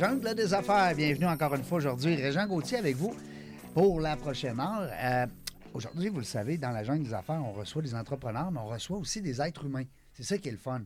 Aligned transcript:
Jungle 0.00 0.34
des 0.34 0.54
affaires, 0.54 0.94
bienvenue 0.96 1.26
encore 1.26 1.54
une 1.54 1.62
fois 1.62 1.76
aujourd'hui. 1.76 2.14
Régent 2.16 2.46
Gauthier 2.46 2.78
avec 2.78 2.96
vous 2.96 3.14
pour 3.74 4.00
la 4.00 4.16
prochaine 4.16 4.58
heure. 4.58 4.88
Euh, 4.90 5.26
aujourd'hui, 5.74 6.08
vous 6.08 6.20
le 6.20 6.24
savez, 6.24 6.56
dans 6.56 6.70
la 6.70 6.84
jungle 6.84 7.04
des 7.04 7.12
affaires, 7.12 7.42
on 7.44 7.52
reçoit 7.52 7.82
des 7.82 7.94
entrepreneurs, 7.94 8.50
mais 8.50 8.60
on 8.60 8.68
reçoit 8.68 8.96
aussi 8.96 9.20
des 9.20 9.42
êtres 9.42 9.66
humains. 9.66 9.84
C'est 10.14 10.22
ça 10.22 10.38
qui 10.38 10.48
est 10.48 10.52
le 10.52 10.56
fun. 10.56 10.80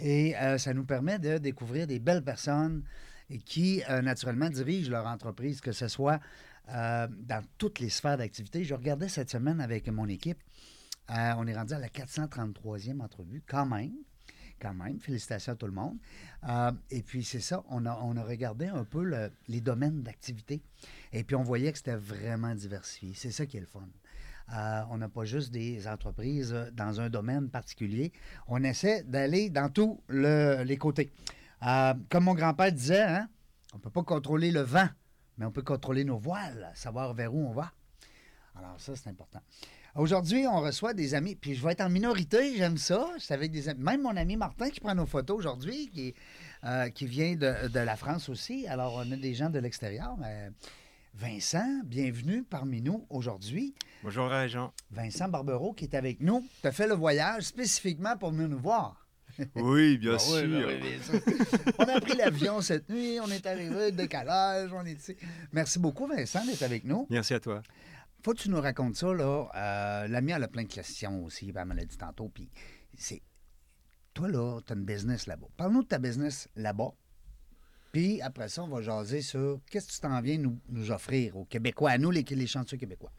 Et 0.00 0.34
euh, 0.36 0.56
ça 0.56 0.72
nous 0.72 0.86
permet 0.86 1.18
de 1.18 1.36
découvrir 1.36 1.86
des 1.86 1.98
belles 1.98 2.24
personnes 2.24 2.82
qui, 3.44 3.82
euh, 3.90 4.00
naturellement, 4.00 4.48
dirigent 4.48 4.90
leur 4.90 5.06
entreprise, 5.06 5.60
que 5.60 5.72
ce 5.72 5.88
soit 5.88 6.18
dans 6.66 7.44
toutes 7.58 7.78
les 7.78 7.90
sphères 7.90 8.16
d'activité. 8.16 8.64
Je 8.64 8.74
regardais 8.74 9.10
cette 9.10 9.28
semaine 9.28 9.60
avec 9.60 9.86
mon 9.88 10.08
équipe. 10.08 10.38
On 11.10 11.46
est 11.46 11.54
rendu 11.54 11.74
à 11.74 11.78
la 11.78 11.88
433e 11.88 13.02
entrevue, 13.02 13.42
quand 13.46 13.66
même. 13.66 13.92
Quand 14.60 14.72
même, 14.74 14.98
félicitations 15.00 15.52
à 15.52 15.56
tout 15.56 15.66
le 15.66 15.72
monde. 15.72 15.98
Euh, 16.48 16.72
et 16.90 17.02
puis, 17.02 17.22
c'est 17.24 17.40
ça, 17.40 17.62
on 17.68 17.84
a, 17.84 17.98
on 18.02 18.16
a 18.16 18.22
regardé 18.24 18.66
un 18.66 18.84
peu 18.84 19.04
le- 19.04 19.30
les 19.48 19.60
domaines 19.60 20.02
d'activité. 20.02 20.62
Et 21.12 21.24
puis, 21.24 21.36
on 21.36 21.42
voyait 21.42 21.70
que 21.72 21.78
c'était 21.78 21.96
vraiment 21.96 22.54
diversifié. 22.54 23.12
C'est 23.14 23.32
ça 23.32 23.44
qui 23.44 23.58
est 23.58 23.60
le 23.60 23.66
fun. 23.66 23.86
Euh, 24.54 24.82
on 24.90 24.96
n'a 24.98 25.08
pas 25.08 25.24
juste 25.24 25.50
des 25.52 25.86
entreprises 25.88 26.52
euh, 26.54 26.70
dans 26.70 27.00
un 27.00 27.10
domaine 27.10 27.50
particulier. 27.50 28.12
On 28.48 28.62
essaie 28.64 29.02
d'aller 29.02 29.50
dans 29.50 29.68
tous 29.68 30.00
le- 30.08 30.62
les 30.62 30.76
côtés. 30.78 31.12
Comme 31.60 32.24
mon 32.24 32.34
grand-père 32.34 32.72
disait, 32.72 33.02
hein, 33.02 33.28
on 33.74 33.78
ne 33.78 33.82
peut 33.82 33.90
pas 33.90 34.04
contrôler 34.04 34.50
le 34.52 34.60
vent, 34.60 34.88
mais 35.36 35.44
on 35.46 35.50
peut 35.50 35.62
contrôler 35.62 36.04
nos 36.04 36.18
voiles, 36.18 36.70
savoir 36.74 37.12
vers 37.12 37.34
où 37.34 37.46
on 37.46 37.52
va. 37.52 37.72
Alors 38.54 38.80
ça, 38.80 38.94
c'est 38.96 39.10
important. 39.10 39.40
Aujourd'hui, 39.96 40.46
on 40.46 40.60
reçoit 40.60 40.92
des 40.92 41.14
amis, 41.14 41.36
puis 41.36 41.54
je 41.54 41.64
vais 41.64 41.72
être 41.72 41.80
en 41.80 41.88
minorité, 41.88 42.54
j'aime 42.54 42.76
ça. 42.76 43.08
C'est 43.18 43.32
avec 43.32 43.50
des 43.50 43.70
amis. 43.70 43.82
Même 43.82 44.02
mon 44.02 44.14
ami 44.14 44.36
Martin 44.36 44.68
qui 44.68 44.78
prend 44.78 44.94
nos 44.94 45.06
photos 45.06 45.38
aujourd'hui, 45.38 45.88
qui, 45.88 46.14
euh, 46.64 46.90
qui 46.90 47.06
vient 47.06 47.34
de, 47.34 47.68
de 47.68 47.80
la 47.80 47.96
France 47.96 48.28
aussi. 48.28 48.66
Alors, 48.68 49.02
on 49.06 49.10
a 49.10 49.16
des 49.16 49.32
gens 49.32 49.48
de 49.48 49.58
l'extérieur. 49.58 50.14
mais 50.18 50.50
Vincent, 51.14 51.80
bienvenue 51.86 52.42
parmi 52.42 52.82
nous 52.82 53.06
aujourd'hui. 53.08 53.74
Bonjour 54.02 54.28
Régent. 54.28 54.70
Vincent 54.90 55.28
Barbero 55.28 55.72
qui 55.72 55.84
est 55.84 55.94
avec 55.94 56.20
nous. 56.20 56.44
Tu 56.60 56.68
as 56.68 56.72
fait 56.72 56.86
le 56.86 56.94
voyage 56.94 57.44
spécifiquement 57.44 58.18
pour 58.18 58.32
venir 58.32 58.48
nous 58.48 58.58
voir. 58.58 59.06
Oui, 59.54 59.96
bien 59.96 60.16
Ah 60.20 60.32
oui, 60.34 60.46
ben 60.46 60.66
oui, 60.66 60.74
bien 60.78 61.02
sûr. 61.02 61.20
on 61.78 61.84
a 61.84 62.00
pris 62.02 62.16
l'avion 62.16 62.60
cette 62.60 62.90
nuit, 62.90 63.18
on 63.20 63.30
est 63.30 63.46
arrivé, 63.46 63.92
décalage, 63.92 64.70
on 64.74 64.84
est 64.84 64.92
ici. 64.92 65.16
Merci 65.52 65.78
beaucoup, 65.78 66.06
Vincent, 66.06 66.44
d'être 66.44 66.62
avec 66.62 66.84
nous. 66.84 67.06
Merci 67.08 67.32
à 67.32 67.40
toi. 67.40 67.62
Faut 68.26 68.34
que 68.34 68.40
tu 68.40 68.50
nous 68.50 68.60
racontes 68.60 68.96
ça, 68.96 69.14
là. 69.14 69.48
Euh, 69.54 70.08
L'ami, 70.08 70.32
elle 70.32 70.42
a 70.42 70.48
plein 70.48 70.64
de 70.64 70.68
questions 70.68 71.24
aussi, 71.24 71.52
ben, 71.52 71.62
elle 71.62 71.68
me 71.68 71.74
l'a 71.74 71.84
dit 71.84 71.96
tantôt. 71.96 72.28
Puis, 72.28 72.50
c'est. 72.98 73.22
Toi, 74.14 74.26
là, 74.26 74.58
tu 74.66 74.72
as 74.72 74.76
une 74.76 74.84
business 74.84 75.28
là-bas. 75.28 75.46
Parle-nous 75.56 75.84
de 75.84 75.86
ta 75.86 75.98
business 75.98 76.48
là-bas. 76.56 76.90
Puis, 77.92 78.20
après 78.20 78.48
ça, 78.48 78.64
on 78.64 78.66
va 78.66 78.82
jaser 78.82 79.22
sur 79.22 79.60
qu'est-ce 79.70 79.86
que 79.86 79.92
tu 79.92 80.00
t'en 80.00 80.20
viens 80.20 80.38
nous, 80.38 80.58
offrir 80.90 81.36
aux 81.36 81.44
Québécois, 81.44 81.90
à 81.90 81.98
nous, 81.98 82.10
les, 82.10 82.22
les 82.24 82.46
chanceux 82.48 82.76
québécois. 82.76 83.12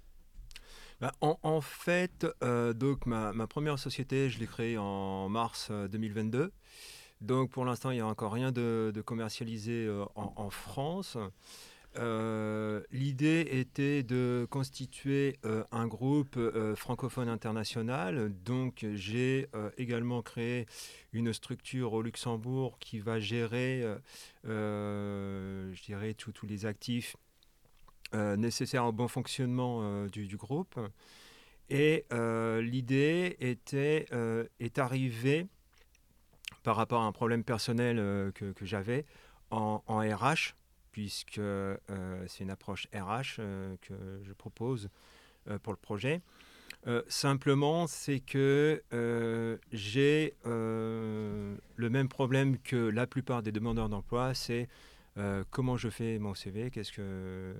Bah, 1.00 1.14
en, 1.22 1.62
fait, 1.62 2.28
euh, 2.44 2.74
donc 2.74 3.06
ma, 3.06 3.32
première 3.48 3.80
société, 3.80 4.30
je 4.30 4.40
l'ai 4.40 4.48
créée 4.48 4.78
en 4.78 5.30
mars 5.30 5.70
euh, 5.72 5.88
2022. 5.88 6.52
Donc 7.22 7.52
pour 7.52 7.64
l'instant, 7.64 7.92
il 7.92 7.96
n'y 7.96 8.02
a 8.02 8.08
encore 8.08 8.34
rien 8.34 8.52
de, 8.52 8.92
commercialisé 9.06 9.86
euh, 9.86 10.04
en 10.16 10.50
France. 10.50 11.18
Euh, 11.98 12.82
L'idée 12.92 13.48
était 13.52 14.04
de 14.04 14.48
constituer 14.50 15.40
euh, 15.46 15.64
un 15.72 15.88
groupe 15.88 16.38
euh, 16.38 16.76
francophone 16.76 17.30
international. 17.30 18.32
Donc 18.44 18.86
j'ai 18.94 19.48
également 19.78 20.22
créé 20.22 20.66
une 21.14 21.34
structure 21.34 21.94
au 21.94 22.02
Luxembourg 22.02 22.78
qui 22.80 23.00
va 23.00 23.20
gérer, 23.20 23.84
je 24.44 25.84
dirais, 25.84 26.14
tous 26.14 26.46
les 26.46 26.66
actifs 26.66 27.16
nécessaires 28.14 28.86
au 28.86 28.92
bon 28.92 29.08
fonctionnement 29.08 30.06
du, 30.08 30.38
groupe. 30.38 30.80
Et 31.70 32.06
l'idée 32.62 33.36
était, 33.40 34.08
est 34.60 34.78
arrivée 34.78 35.48
par 36.64 36.76
rapport 36.76 37.02
à 37.02 37.06
un 37.06 37.12
problème 37.12 37.44
personnel 37.44 38.32
que, 38.34 38.54
j'avais 38.62 39.06
en 39.50 39.82
RH, 39.88 40.57
puisque 40.98 41.38
euh, 41.38 41.78
c'est 42.26 42.44
une 42.44 42.50
approche 42.50 42.88
RH 42.92 43.38
euh, 43.38 43.76
que 43.84 43.94
je 44.24 44.34
propose 44.34 44.90
euh, 45.48 45.60
pour 45.60 45.72
le 45.72 45.78
projet. 45.78 46.22
Simplement, 47.08 47.86
c'est 47.86 48.22
que 48.22 48.82
j'ai 49.74 50.34
le 50.46 51.58
même 51.78 52.08
problème 52.08 52.58
que 52.60 52.78
la 52.78 53.06
plupart 53.06 53.44
des 53.44 53.52
demandeurs 53.52 53.90
d'emploi, 53.90 54.34
c'est 54.34 54.70
euh, 55.18 55.44
comment 55.52 55.76
je 55.76 55.90
fais 55.90 56.18
mon 56.18 56.34
CV, 56.34 56.72
qu'est-ce 56.72 56.94
que, 56.94 57.54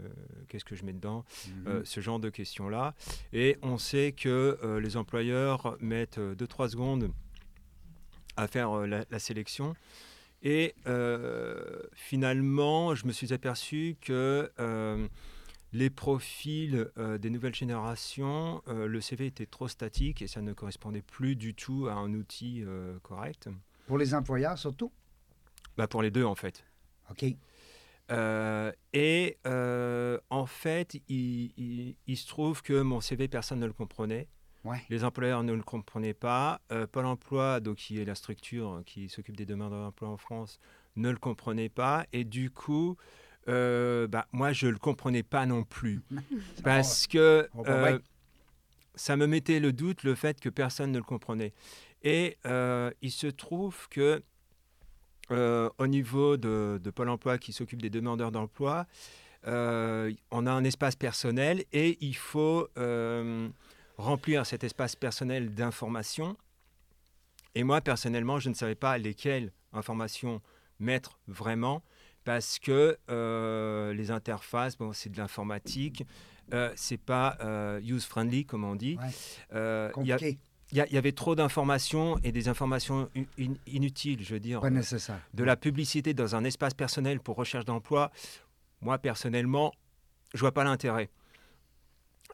qu'est-ce 0.48 0.64
que 0.64 0.76
je 0.76 0.86
mets 0.86 0.94
dedans, 0.94 1.26
euh, 1.66 1.82
ce 1.84 2.00
genre 2.00 2.20
de 2.20 2.30
questions-là. 2.30 2.96
Et 3.34 3.58
on 3.64 3.78
sait 3.78 4.14
que 4.14 4.80
les 4.82 4.96
employeurs 4.96 5.76
mettent 5.82 6.20
2-3 6.20 6.70
secondes 6.70 7.12
à 8.38 8.48
faire 8.48 8.88
la, 8.88 9.04
la 9.12 9.20
sélection. 9.20 9.76
Et 10.44 10.76
euh, 10.86 11.82
finalement, 11.94 12.94
je 12.96 13.06
me 13.08 13.12
suis 13.12 13.34
aperçu 13.34 13.98
que 14.02 14.52
euh, 14.60 15.08
les 15.74 15.90
profils 15.90 16.90
euh, 16.98 17.18
des 17.18 17.30
nouvelles 17.30 17.56
générations, 17.56 18.62
le 18.68 19.02
CV 19.02 19.26
était 19.26 19.46
trop 19.48 19.68
statique 19.68 20.22
et 20.22 20.28
ça 20.28 20.42
ne 20.42 20.54
correspondait 20.54 21.02
plus 21.02 21.36
du 21.36 21.54
tout 21.56 21.88
à 21.88 21.94
un 21.94 22.14
outil 22.14 22.64
correct. 23.04 23.50
Pour 23.88 23.98
les 23.98 24.14
employeurs, 24.14 24.58
surtout? 24.58 24.92
Bah, 25.78 25.88
pour 25.88 26.02
les 26.02 26.12
deux, 26.12 26.24
en 26.26 26.36
fait. 26.36 26.64
OK. 27.10 27.24
Et 28.94 29.38
en 30.30 30.46
fait, 30.46 30.96
il, 31.10 31.52
il- 31.58 31.96
il 32.06 32.18
se 32.18 32.28
trouve 32.28 32.62
que 32.62 32.82
mon 32.82 33.02
CV, 33.02 33.28
personne 33.28 33.60
ne 33.60 33.66
le 33.68 33.74
comprenait. 33.74 34.28
Ouais. 34.68 34.84
Les 34.90 35.06
employeurs 35.06 35.44
ne 35.44 35.54
le 35.54 35.64
comprenaient 35.64 36.14
pas. 36.14 36.60
Euh, 36.74 36.88
Pôle 36.88 37.06
emploi, 37.06 37.62
donc, 37.62 37.78
qui 37.78 38.02
est 38.02 38.06
la 38.06 38.16
structure 38.16 38.82
qui 38.86 39.08
s'occupe 39.08 39.38
des 39.38 39.46
demandeurs 39.46 39.80
d'emploi 39.80 40.10
en 40.10 40.18
France, 40.18 40.60
ne 40.98 41.10
le 41.10 41.16
comprenait 41.16 41.70
pas. 41.70 42.06
Et 42.12 42.26
du 42.26 42.50
coup, 42.50 42.98
euh, 43.48 44.08
bah, 44.08 44.28
moi, 44.34 44.52
je 44.52 44.68
ne 44.68 44.72
le 44.72 44.78
comprenais 44.78 45.24
pas 45.24 45.46
non 45.46 45.64
plus. 45.64 46.02
parce 46.66 47.08
que 47.08 47.48
euh, 47.66 48.00
ça 48.96 49.16
me 49.16 49.26
mettait 49.26 49.62
le 49.62 49.72
doute, 49.72 50.04
le 50.04 50.16
fait 50.16 50.38
que 50.42 50.50
personne 50.50 50.92
ne 50.92 50.98
le 50.98 51.04
comprenait. 51.04 51.54
Et 52.04 52.38
il 53.02 53.12
se 53.12 53.28
trouve 53.28 53.88
que 53.90 54.22
au 55.30 55.88
niveau 55.88 56.36
de, 56.36 56.80
de 56.84 56.90
Pôle 56.90 57.10
emploi 57.10 57.38
qui 57.38 57.54
s'occupe 57.54 57.82
des 57.82 57.90
demandeurs 57.90 58.32
d'emploi, 58.32 58.86
on 59.46 60.46
a 60.46 60.52
un 60.52 60.64
espace 60.66 60.98
personnel 60.98 61.64
et 61.72 61.98
il 62.02 62.16
faut 62.18 62.68
remplir 63.98 64.46
cet 64.46 64.64
espace 64.64 64.96
personnel 64.96 65.54
d'informations. 65.54 66.38
Et 67.56 67.64
moi, 67.64 67.82
personnellement, 67.82 68.40
je 68.40 68.50
ne 68.50 68.54
savais 68.54 68.76
pas 68.76 68.98
lesquelles 68.98 69.52
informations 69.74 70.42
mettre 70.80 71.20
vraiment 71.28 71.82
parce 72.24 72.60
que 72.60 72.98
euh, 73.10 73.94
les 73.94 74.12
interfaces, 74.12 74.78
bon, 74.78 74.94
c'est 74.94 75.10
de 75.10 75.18
l'informatique, 75.18 76.06
euh, 76.54 76.72
c'est 76.76 76.98
pas 76.98 77.38
euh, 77.42 77.80
user-friendly, 77.82 78.46
comme 78.46 78.64
on 78.64 78.76
dit. 78.76 78.98
Ouais. 79.02 79.10
Euh, 79.54 79.90
il 79.98 80.08
y 80.08 80.12
a- 80.12 80.16
Compliqué. 80.18 80.40
il 80.72 80.78
y, 80.78 80.82
a- 80.82 80.88
il 80.88 80.94
y 80.94 80.98
avait 80.98 81.14
trop 81.14 81.36
d'informations 81.36 82.18
et 82.24 82.32
des 82.32 82.48
informations 82.50 83.10
in- 83.16 83.24
in- 83.44 83.56
inutiles, 83.66 84.24
je 84.24 84.34
veux 84.34 84.40
dire. 84.40 84.60
Pas 84.62 84.70
nécessaire. 84.70 85.20
De 85.34 85.44
la 85.44 85.56
publicité 85.56 86.14
dans 86.14 86.36
un 86.36 86.44
espace 86.44 86.74
personnel 86.74 87.20
pour 87.22 87.38
recherche 87.38 87.66
d'emploi, 87.66 88.12
moi 88.82 88.98
personnellement, 89.00 89.74
je 90.34 90.40
vois 90.42 90.54
pas 90.54 90.64
l'intérêt. 90.66 91.10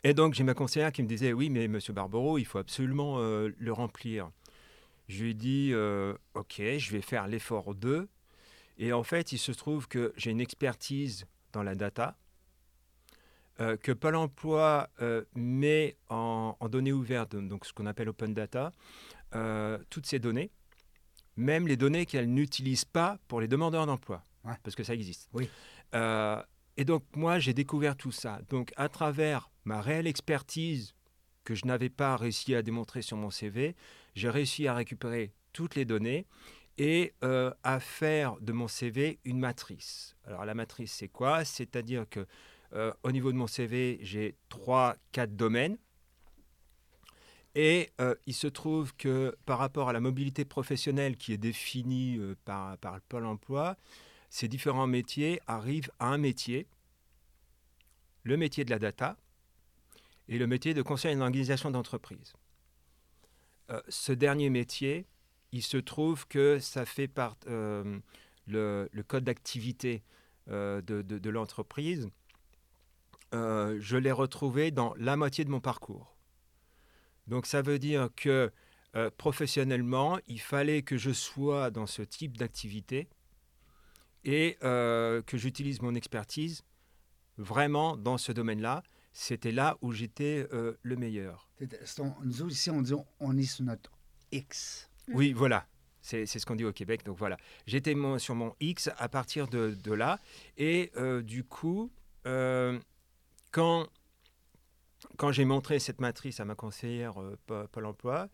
Et 0.04 0.14
donc 0.14 0.34
j'ai 0.34 0.44
ma 0.44 0.54
conseillère 0.54 0.92
qui 0.92 1.02
me 1.02 1.08
disait 1.08 1.32
oui 1.32 1.50
mais 1.50 1.68
Monsieur 1.68 1.94
Barbero, 1.94 2.38
il 2.38 2.46
faut 2.46 2.58
absolument 2.58 3.20
euh, 3.20 3.50
le 3.58 3.72
remplir. 3.72 4.30
Je 5.08 5.24
lui 5.24 5.32
ai 5.32 5.34
dit 5.34 5.70
euh, 5.72 6.14
ok, 6.34 6.62
je 6.78 6.92
vais 6.92 7.02
faire 7.02 7.28
l'effort 7.28 7.74
2. 7.74 8.08
Et 8.80 8.92
en 8.92 9.04
fait, 9.04 9.32
il 9.32 9.38
se 9.38 9.52
trouve 9.52 9.88
que 9.88 10.14
j'ai 10.18 10.32
une 10.32 10.42
expertise 10.42 11.26
dans 11.52 11.64
la 11.64 11.76
data 11.76 12.18
euh, 13.62 13.78
que 13.78 13.92
Pôle 13.92 14.16
emploi 14.16 14.90
met 15.36 15.96
en, 16.10 16.58
données 16.70 16.92
ouvertes, 16.92 17.36
donc 17.36 17.66
ce 17.66 17.74
qu'on 17.74 17.86
appelle 17.86 18.10
open 18.10 18.34
data, 18.34 18.72
toutes 19.90 20.06
ces 20.06 20.20
données, 20.20 20.52
même 21.38 21.68
les 21.68 21.78
données 21.78 22.06
qu'elle 22.06 22.34
n'utilise 22.34 22.84
pas 22.84 23.20
pour 23.28 23.42
les 23.42 23.48
demandeurs 23.48 23.86
d'emploi, 23.86 24.24
parce 24.64 24.76
que 24.76 24.84
ça 24.84 24.96
existe. 24.96 25.30
Oui. 25.34 25.48
Et 26.78 26.86
donc 26.86 27.04
moi, 27.16 27.40
j'ai 27.40 27.54
découvert 27.54 27.96
tout 27.96 28.12
ça. 28.12 28.40
Donc 28.50 28.72
à 28.75 28.90
travers 28.90 29.50
ma 29.66 29.81
réelle 29.81 30.08
expertise 30.08 30.96
que 31.44 31.56
je 31.56 31.66
n'avais 31.66 31.90
pas 31.90 32.16
réussi 32.16 32.56
à 32.56 32.62
démontrer 32.62 33.02
sur 33.02 33.18
mon 33.18 33.30
CV, 33.30 33.75
j'ai 34.16 34.30
réussi 34.30 34.68
à 34.68 34.74
récupérer 34.74 35.34
toutes 35.52 35.75
les 35.75 35.86
données 35.86 36.25
et 36.78 37.14
à 37.22 37.80
faire 37.80 38.38
de 38.40 38.54
mon 38.54 38.68
CV 38.68 39.20
une 39.25 39.40
matrice. 39.40 40.16
Alors 40.25 40.46
la 40.46 40.56
matrice, 40.56 40.94
c'est 40.94 41.10
quoi? 41.10 41.46
C'est-à-dire 41.46 42.06
que 42.10 42.25
euh, 42.75 42.92
au 43.04 43.12
niveau 43.12 43.31
de 43.31 43.38
mon 43.38 43.48
CV, 43.48 44.00
j'ai 44.02 44.36
3-4 44.50 44.96
domaines. 45.36 45.78
Et 47.56 47.92
euh, 48.02 48.16
il 48.25 48.34
se 48.34 48.48
trouve 48.48 48.96
que 48.96 49.36
par 49.46 49.60
rapport 49.60 49.90
à 49.90 49.94
la 49.94 50.00
mobilité 50.00 50.44
professionnelle 50.44 51.18
qui 51.18 51.34
est 51.34 51.38
définie 51.38 52.18
euh, 52.18 52.36
par, 52.46 52.78
par 52.80 52.96
le 52.96 53.02
Pôle 53.08 53.28
emploi, 53.28 53.78
ces 54.34 54.48
différents 54.48 54.88
métiers 54.88 55.40
arrivent 55.46 55.92
à 56.00 56.08
un 56.08 56.18
métier, 56.18 56.66
le 58.24 58.36
métier 58.36 58.66
de 58.66 58.72
la 58.72 58.80
data 58.80 59.16
et 60.28 60.40
le 60.40 60.48
métier 60.48 60.74
de 60.74 60.82
conseil 60.82 61.16
en 61.16 61.22
organisation 61.22 61.70
d'entreprise. 61.70 62.34
ce 63.90 64.12
dernier 64.12 64.50
métier, 64.50 65.06
il 65.52 65.62
se 65.62 65.78
trouve 65.78 66.28
que 66.28 66.58
ça 66.58 66.84
fait 66.84 67.08
part 67.08 67.38
le, 67.46 68.02
le, 68.92 69.04
code 69.04 69.24
d'activité 69.24 70.02
de, 70.48 70.82
de, 70.82 71.30
l'entreprise 71.30 72.10
euh, 73.36 73.78
je 73.80 73.98
l'ai 73.98 74.12
retrouvé 74.12 74.72
dans 74.72 74.96
la 74.98 75.16
moitié 75.16 75.46
de 75.46 75.52
mon 75.52 75.60
parcours. 75.60 76.16
Donc 77.28 77.46
ça 77.46 77.62
veut 77.62 77.78
dire 77.78 78.10
que 78.16 78.52
euh, 78.96 79.12
professionnellement, 79.16 80.18
il 80.28 80.42
fallait 80.42 80.82
que 80.82 80.98
je 80.98 81.12
sois 81.12 81.70
dans 81.70 81.86
ce 81.88 82.02
type 82.02 82.38
d'activité 82.38 83.08
et 84.25 84.58
euh, 84.64 85.22
que 85.22 85.38
j'utilise 85.38 85.81
mon 85.81 85.96
expertise 85.96 86.64
vraiment 87.38 87.98
dans 87.98 88.18
ce 88.18 88.31
domaine-là. 88.31 88.84
C'était 89.12 89.52
là 89.52 89.78
où 89.81 89.92
j'étais 89.92 90.48
le 90.52 90.96
meilleur. 90.96 91.48
nous 92.24 92.48
ici, 92.50 92.72
on 92.72 92.81
dit 92.81 92.94
on 93.20 93.38
est 93.38 93.44
sur 93.44 93.64
notre 93.64 93.92
X. 94.31 94.90
Oui, 95.10 95.34
voilà. 95.34 95.68
C'est 96.02 96.25
ce 96.25 96.46
qu'on 96.48 96.56
dit 96.56 96.66
au 96.66 96.74
Québec. 96.74 97.06
Donc 97.06 97.20
voilà. 97.20 97.38
J'étais 97.68 97.96
sur 98.18 98.34
mon 98.34 98.56
X 98.60 98.90
à 98.98 99.10
partir 99.10 99.48
de, 99.48 99.78
de 99.84 99.94
là. 99.94 100.20
Et 100.58 100.92
du 101.24 101.44
coup, 101.44 101.92
quand, 103.54 103.88
quand 105.18 105.31
j'ai 105.31 105.46
montré 105.46 105.80
cette 105.80 106.02
matrice 106.02 106.40
à 106.40 106.46
ma 106.46 106.56
conseillère 106.56 107.22
euh, 107.22 107.68
Pôle 107.72 107.86
emploi, 107.86 108.28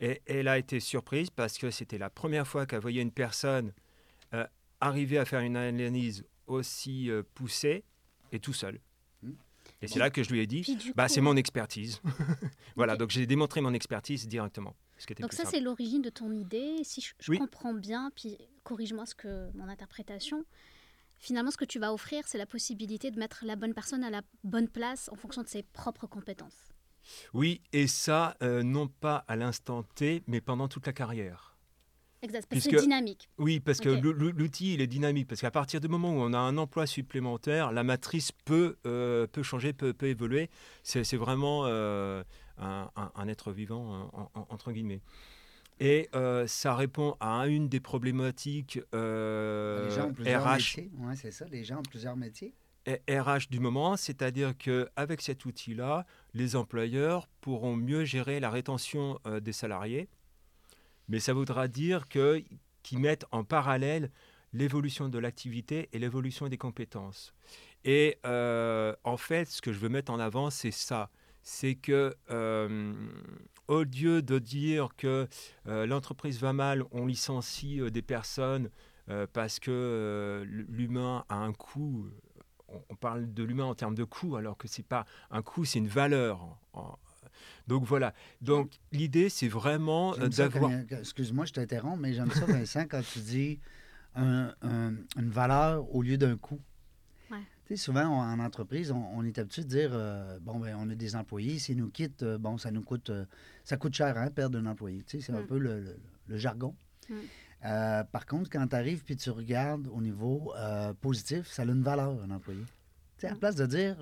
et, 0.00 0.22
elle 0.26 0.48
a 0.48 0.58
été 0.58 0.80
surprise 0.80 1.30
parce 1.30 1.58
que 1.58 1.70
c'était 1.70 1.98
la 1.98 2.10
première 2.10 2.46
fois 2.46 2.66
qu'elle 2.66 2.80
voyait 2.80 3.02
une 3.02 3.12
personne 3.12 3.68
euh, 3.68 3.72
arriver 4.84 5.18
à 5.18 5.24
faire 5.24 5.40
une 5.40 5.56
analyse 5.56 6.24
aussi 6.46 7.10
euh, 7.10 7.22
poussée 7.34 7.84
et 8.32 8.38
tout 8.38 8.52
seul. 8.52 8.80
Mmh. 9.22 9.32
Et 9.80 9.88
c'est 9.88 9.98
là 9.98 10.10
que 10.10 10.22
je 10.22 10.30
lui 10.30 10.40
ai 10.40 10.46
dit, 10.46 10.64
bah, 10.94 11.08
c'est 11.08 11.20
mon 11.20 11.36
expertise. 11.36 12.00
voilà, 12.76 12.96
donc 12.96 13.10
j'ai 13.10 13.26
démontré 13.26 13.60
mon 13.60 13.72
expertise 13.72 14.28
directement. 14.28 14.76
donc 15.20 15.32
ça, 15.32 15.44
c'est 15.44 15.60
l'origine 15.60 16.02
de 16.02 16.10
ton 16.10 16.32
idée. 16.32 16.82
Si 16.84 17.00
je, 17.00 17.32
comprends 17.36 17.74
bien, 17.74 18.10
puis 18.14 18.38
corrige-moi 18.62 19.06
ce 19.06 19.14
que 19.14 19.50
mon 19.54 19.68
interprétation, 19.68 20.44
finalement, 21.18 21.50
ce 21.50 21.56
que 21.56 21.64
tu 21.64 21.78
vas 21.78 21.92
offrir, 21.92 22.26
c'est 22.26 22.38
la 22.38 22.46
possibilité 22.46 23.10
de 23.10 23.18
mettre 23.18 23.44
la 23.44 23.56
bonne 23.56 23.74
personne 23.74 24.04
à 24.04 24.10
la 24.10 24.22
bonne 24.42 24.68
place 24.68 25.08
en 25.12 25.16
fonction 25.16 25.42
de 25.42 25.48
ses 25.48 25.62
propres 25.62 26.06
compétences. 26.06 26.68
Oui, 27.32 27.60
et 27.72 27.86
ça, 27.86 28.36
euh, 28.42 28.62
non 28.62 28.88
pas 28.88 29.24
à 29.28 29.36
l'instant 29.36 29.82
T, 29.82 30.22
mais 30.26 30.40
pendant 30.40 30.68
toute 30.68 30.86
la 30.86 30.92
carrière. 30.92 31.53
Exact, 32.24 32.46
parce 32.48 32.64
que 32.64 32.70
c'est 32.70 32.82
dynamique. 32.82 33.28
Oui, 33.38 33.60
parce 33.60 33.80
que 33.80 33.88
l'outil, 33.88 34.74
il 34.74 34.80
est 34.80 34.86
dynamique. 34.86 35.28
Parce 35.28 35.40
qu'à 35.40 35.50
partir 35.50 35.80
du 35.80 35.88
moment 35.88 36.10
où 36.10 36.20
on 36.20 36.32
a 36.32 36.38
un 36.38 36.56
emploi 36.56 36.86
supplémentaire, 36.86 37.70
la 37.70 37.84
matrice 37.84 38.32
peut, 38.32 38.76
euh, 38.86 39.26
peut 39.26 39.42
changer, 39.42 39.72
peut, 39.72 39.92
peut 39.92 40.08
évoluer. 40.08 40.50
C'est 40.82 41.16
vraiment 41.16 41.64
euh, 41.66 42.24
un, 42.58 42.90
un, 42.96 43.28
être 43.28 43.52
vivant, 43.52 44.10
entre 44.50 44.72
guillemets. 44.72 45.00
Et 45.80 46.08
euh, 46.14 46.46
ça 46.46 46.74
répond 46.74 47.16
à 47.20 47.46
une 47.48 47.68
des 47.68 47.80
problématiques 47.80 48.80
euh, 48.94 49.88
les 49.88 49.94
gens 49.94 50.08
ont 50.08 50.12
plusieurs 50.12 50.44
RH. 50.44 50.78
Ouais, 50.98 51.16
c'est 51.16 51.32
ça, 51.32 51.46
les 51.50 51.64
gens 51.64 51.78
ont 51.78 51.82
plusieurs 51.82 52.16
métiers. 52.16 52.54
RH 52.86 53.48
du 53.50 53.60
moment, 53.60 53.96
c'est-à-dire 53.96 54.56
qu'avec 54.56 55.22
cet 55.22 55.46
outil-là, 55.46 56.04
les 56.34 56.54
employeurs 56.54 57.28
pourront 57.40 57.76
mieux 57.76 58.04
gérer 58.04 58.40
la 58.40 58.50
rétention 58.50 59.18
euh, 59.26 59.40
des 59.40 59.52
salariés. 59.52 60.08
Mais 61.08 61.20
ça 61.20 61.32
voudra 61.32 61.68
dire 61.68 62.06
qu'ils 62.08 62.98
mettent 62.98 63.26
en 63.30 63.44
parallèle 63.44 64.10
l'évolution 64.52 65.08
de 65.08 65.18
l'activité 65.18 65.88
et 65.92 65.98
l'évolution 65.98 66.48
des 66.48 66.58
compétences. 66.58 67.34
Et 67.84 68.18
en 68.24 69.16
fait, 69.16 69.48
ce 69.48 69.60
que 69.60 69.72
je 69.72 69.78
veux 69.78 69.88
mettre 69.88 70.12
en 70.12 70.18
avant, 70.18 70.50
c'est 70.50 70.70
ça. 70.70 71.10
C'est 71.42 71.74
que 71.74 72.16
au 73.68 73.82
lieu 73.82 74.22
de 74.22 74.38
dire 74.38 74.90
que 74.96 75.28
euh, 75.66 75.86
l'entreprise 75.86 76.40
va 76.40 76.52
mal, 76.52 76.84
on 76.92 77.06
licencie 77.06 77.80
euh, 77.80 77.90
des 77.90 78.02
personnes 78.02 78.70
euh, 79.08 79.26
parce 79.32 79.58
que 79.58 80.44
l'humain 80.46 81.24
a 81.28 81.36
un 81.36 81.52
coût. 81.52 82.08
On, 82.90 82.96
parle 82.96 83.32
de 83.32 83.44
l'humain 83.44 83.66
en 83.66 83.74
termes 83.74 83.94
de 83.94 84.04
coût, 84.04 84.36
alors 84.36 84.56
que 84.56 84.66
c'est 84.66 84.82
pas 84.86 85.04
un 85.30 85.42
coût, 85.42 85.64
c'est 85.64 85.78
une 85.78 85.88
valeur. 85.88 86.40
Donc 87.66 87.84
voilà. 87.84 88.14
Donc 88.40 88.70
l'idée, 88.92 89.28
c'est 89.28 89.48
vraiment 89.48 90.16
d'avoir. 90.16 90.70
Excuse-moi, 90.90 91.44
je 91.46 91.52
t'interromps, 91.52 91.98
mais 92.00 92.12
j'aime 92.12 92.30
ça, 92.30 92.46
Vincent, 92.46 92.84
quand 92.88 93.02
tu 93.02 93.20
dis 93.20 93.60
une 94.16 95.04
valeur 95.16 95.94
au 95.94 96.02
lieu 96.02 96.16
d'un 96.16 96.36
coût 96.36 96.60
souvent, 97.76 98.06
en 98.06 98.38
entreprise, 98.40 98.92
on, 98.92 99.24
est 99.24 99.38
habitué 99.38 99.62
de 99.62 99.68
dire 99.68 99.90
euh, 99.92 100.38
bon, 100.40 100.58
ben, 100.58 100.76
on 100.78 100.88
a 100.90 100.94
des 100.94 101.16
employés, 101.16 101.58
s'ils 101.58 101.76
nous 101.76 101.90
quittent, 101.90 102.22
euh, 102.22 102.38
bon, 102.38 102.58
ça 102.58 102.70
nous 102.70 102.82
coûte 102.82 103.10
euh, 103.10 103.24
ça 103.64 103.76
coûte 103.76 103.94
cher, 103.94 104.16
hein, 104.16 104.30
perdre 104.30 104.58
un 104.58 104.66
employé. 104.66 105.02
C'est 105.06 105.30
un 105.30 105.40
mm. 105.40 105.46
peu 105.46 105.58
le, 105.58 105.96
jargon. 106.28 106.74
Mm. 107.08 107.14
par 108.12 108.26
contre, 108.26 108.50
quand 108.50 108.66
tu 108.66 108.76
arrives 108.76 109.02
puis 109.04 109.16
tu 109.16 109.30
regardes 109.30 109.88
au 109.88 110.00
niveau 110.00 110.52
positif, 111.00 111.48
ça 111.48 111.62
a 111.62 111.64
une 111.64 111.82
valeur, 111.82 112.22
un 112.22 112.30
employé. 112.30 112.62
à 113.22 113.28
la 113.28 113.34
mm. 113.34 113.38
place 113.38 113.56
de 113.56 113.66
dire 113.66 113.96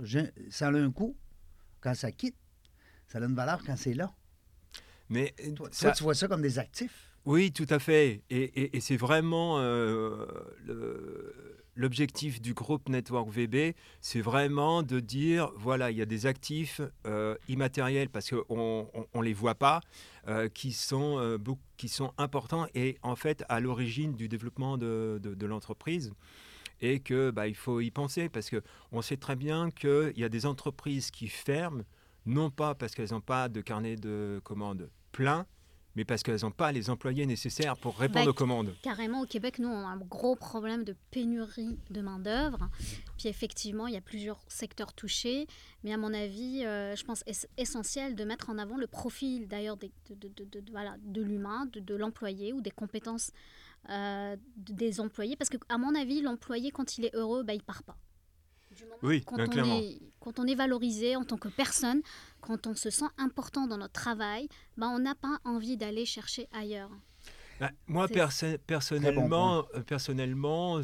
ça 0.50 0.68
a 0.68 0.72
un 0.72 0.90
coût 0.90 1.16
quand 1.80 1.94
ça 1.94 2.12
quitte, 2.12 2.36
ça 3.12 3.18
a 3.18 3.22
une 3.22 3.34
valeur 3.34 3.62
quand 3.64 3.76
c'est 3.76 3.94
là. 3.94 4.12
Mais 5.08 5.34
toi, 5.54 5.68
tu 5.70 6.02
vois 6.02 6.14
ça 6.14 6.28
comme 6.28 6.42
des 6.42 6.58
actifs? 6.58 7.10
Oui, 7.24 7.52
tout 7.52 7.66
à 7.68 7.78
fait. 7.78 8.22
Et, 8.30 8.76
et 8.76 8.80
c'est 8.80 8.96
vraiment 8.96 9.60
le 9.60 10.26
l'objectif 11.76 12.40
du 12.40 12.54
groupe 12.54 12.88
Network 12.88 13.28
VB, 13.30 13.74
c'est 14.00 14.20
vraiment 14.20 14.82
de 14.82 15.00
dire, 15.00 15.50
voilà, 15.56 15.90
il 15.90 15.96
y 15.96 16.02
a 16.02 16.06
des 16.06 16.26
actifs 16.26 16.80
euh, 17.06 17.36
immatériels 17.48 18.08
parce 18.08 18.30
qu'on 18.30 18.88
ne 19.14 19.22
les 19.22 19.32
voit 19.32 19.54
pas, 19.54 19.80
euh, 20.28 20.48
qui, 20.48 20.72
sont, 20.72 21.18
euh, 21.18 21.38
qui 21.76 21.88
sont 21.88 22.12
importants 22.18 22.66
et 22.74 22.98
en 23.02 23.16
fait 23.16 23.44
à 23.48 23.60
l'origine 23.60 24.14
du 24.14 24.28
développement 24.28 24.76
de, 24.76 25.20
de, 25.22 25.46
l'entreprise. 25.46 26.12
Et 26.80 26.98
que 26.98 27.30
bah, 27.30 27.46
il 27.46 27.54
faut 27.54 27.80
y 27.80 27.92
penser 27.92 28.28
parce 28.28 28.50
qu'on 28.50 29.02
sait 29.02 29.16
très 29.16 29.36
bien 29.36 29.70
qu'il 29.70 30.14
y 30.16 30.24
a 30.24 30.28
des 30.28 30.46
entreprises 30.46 31.12
qui 31.12 31.28
ferment, 31.28 31.84
non 32.26 32.50
pas 32.50 32.74
parce 32.74 32.94
qu'elles 32.94 33.12
n'ont 33.12 33.20
pas 33.20 33.48
de 33.48 33.60
carnet 33.60 33.96
de 33.96 34.40
commandes 34.44 34.90
plein, 35.12 35.46
mais 35.94 36.04
parce 36.04 36.22
qu'elles 36.22 36.40
n'ont 36.42 36.50
pas 36.50 36.72
les 36.72 36.88
employés 36.88 37.26
nécessaires 37.26 37.76
pour 37.76 37.98
répondre 37.98 38.24
bah, 38.24 38.30
aux 38.30 38.34
commandes. 38.34 38.74
Carrément, 38.82 39.20
au 39.20 39.26
Québec, 39.26 39.58
nous, 39.58 39.68
on 39.68 39.86
a 39.86 39.90
un 39.90 39.98
gros 39.98 40.36
problème 40.36 40.84
de 40.84 40.96
pénurie 41.10 41.78
de 41.90 42.00
main-d'œuvre. 42.00 42.70
Puis 43.18 43.28
effectivement, 43.28 43.86
il 43.86 43.94
y 43.94 43.96
a 43.96 44.00
plusieurs 44.00 44.40
secteurs 44.48 44.94
touchés. 44.94 45.46
Mais 45.84 45.92
à 45.92 45.98
mon 45.98 46.14
avis, 46.14 46.64
euh, 46.64 46.96
je 46.96 47.04
pense 47.04 47.24
essentiel 47.58 48.14
de 48.14 48.24
mettre 48.24 48.48
en 48.48 48.58
avant 48.58 48.78
le 48.78 48.86
profil 48.86 49.48
d'ailleurs 49.48 49.76
de, 49.76 49.90
de, 50.10 50.28
de, 50.28 50.64
voilà, 50.70 50.96
de 51.02 51.20
l'humain, 51.20 51.66
de, 51.66 51.94
l'employé 51.94 52.52
ou 52.52 52.62
des 52.62 52.70
compétences 52.70 53.32
euh, 53.90 54.36
des 54.56 54.98
employés. 54.98 55.36
Parce 55.36 55.50
qu'à 55.50 55.76
mon 55.76 55.94
avis, 55.94 56.22
l'employé, 56.22 56.70
quand 56.70 56.96
il 56.96 57.04
est 57.04 57.14
heureux, 57.14 57.42
bah, 57.42 57.52
il 57.52 57.58
ne 57.58 57.62
part 57.62 57.82
pas 57.82 57.98
oui, 59.02 59.22
quand, 59.22 59.36
on 59.38 59.80
Est, 59.80 60.00
quand 60.22 60.38
on 60.38 60.46
est 60.46 60.54
valorisé 60.54 61.16
en 61.16 61.24
tant 61.24 61.36
que 61.36 61.48
personne, 61.48 62.00
quand 62.40 62.66
on 62.66 62.74
se 62.74 62.90
sent 62.90 63.10
important 63.18 63.66
dans 63.66 63.78
notre 63.78 63.92
travail, 63.92 64.48
ben 64.76 64.88
on 64.88 65.00
n'a 65.00 65.14
pas 65.14 65.38
envie 65.44 65.76
d'aller 65.76 66.06
chercher 66.06 66.48
ailleurs. 66.52 66.90
Bah, 67.60 67.70
moi, 67.86 68.08
personnellement, 68.66 69.64
euh, 69.74 69.80
personnellement 69.80 70.80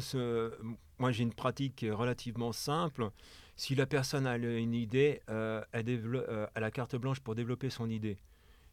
moi 0.97 1.11
j'ai 1.11 1.23
une 1.23 1.33
pratique 1.33 1.85
relativement 1.89 2.51
simple. 2.51 3.09
Si 3.55 3.75
la 3.75 3.85
personne 3.85 4.27
a 4.27 4.37
une 4.37 4.73
idée, 4.73 5.21
euh, 5.29 5.61
elle, 5.71 5.85
euh, 5.89 6.47
a 6.55 6.59
la 6.59 6.71
carte 6.71 6.95
blanche 6.95 7.19
pour 7.19 7.35
développer 7.35 7.69
son 7.69 7.89
idée. 7.89 8.17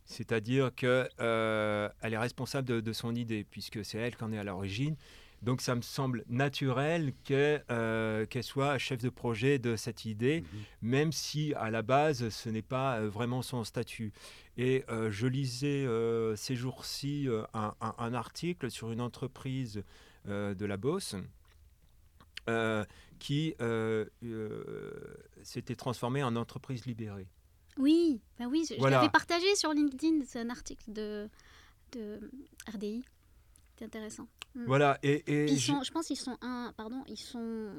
C'est-à-dire 0.05 0.73
qu'elle 0.75 1.09
est 1.19 2.19
responsable 2.19 2.69
de, 2.69 2.81
de, 2.81 2.93
son 2.93 3.13
idée, 3.15 3.43
puisque 3.43 3.85
c'est 3.85 3.99
elle 3.99 4.15
qui 4.15 4.23
en 4.23 4.33
est 4.33 4.39
à 4.39 4.45
l'origine. 4.45 4.95
Donc 5.43 5.61
ça 5.61 5.75
me 5.75 5.83
semble 5.83 6.25
naturel 6.29 7.13
euh, 7.31 8.25
qu'elle 8.27 8.43
soit 8.43 8.79
chef 8.79 9.01
de 9.03 9.11
projet 9.11 9.59
de 9.59 9.77
cette 9.77 10.05
idée, 10.05 10.41
Mhm. 10.41 10.63
même 10.83 11.13
si 11.13 11.53
à 11.55 11.71
la 11.71 11.83
base 11.83 12.29
ce 12.31 12.49
n'est 12.49 12.63
pas 12.63 12.99
euh, 12.99 13.09
vraiment 13.09 13.43
son 13.43 13.63
statut. 13.65 14.13
Et 14.57 14.85
euh, 14.89 15.11
je 15.11 15.27
lisais 15.27 15.85
euh, 15.87 16.35
ces 16.37 16.57
jours-ci 16.57 17.29
un, 17.55 17.75
un- 17.81 17.95
un 17.99 18.15
article 18.15 18.71
sur 18.71 18.91
une 18.91 19.01
entreprise 19.01 19.83
euh, 20.29 20.55
de 20.55 20.65
la 20.67 20.77
Beauce 20.77 21.15
euh, 22.49 22.85
qui 23.19 23.55
euh, 23.61 24.05
euh, 24.25 24.91
s'était 25.43 25.75
transformée 25.75 26.23
en 26.23 26.37
entreprise 26.37 26.87
libérée. 26.87 27.29
Oui, 27.79 28.21
bah 28.39 28.47
oui, 28.49 28.65
je, 28.69 28.83
l'avais 28.89 29.11
partagé 29.11 29.55
sur 29.55 29.73
LinkedIn, 29.73 30.25
c'est 30.27 30.41
un 30.41 30.49
article 30.51 30.93
de, 30.93 31.29
de 31.93 32.19
RDI. 32.73 33.05
C'est 33.79 33.85
intéressant. 33.85 34.27
Mm. 34.55 34.65
Voilà, 34.67 34.99
et, 35.03 35.23
et 35.27 35.45
Ils 35.53 35.59
je- 35.59 35.67
sont, 35.73 35.83
je 35.83 35.91
pense 35.93 36.07
qu'ils 36.07 36.17
sont, 36.17 36.37
un, 36.41 36.73
pardon, 36.77 37.03
ils 37.09 37.17
sont, 37.19 37.71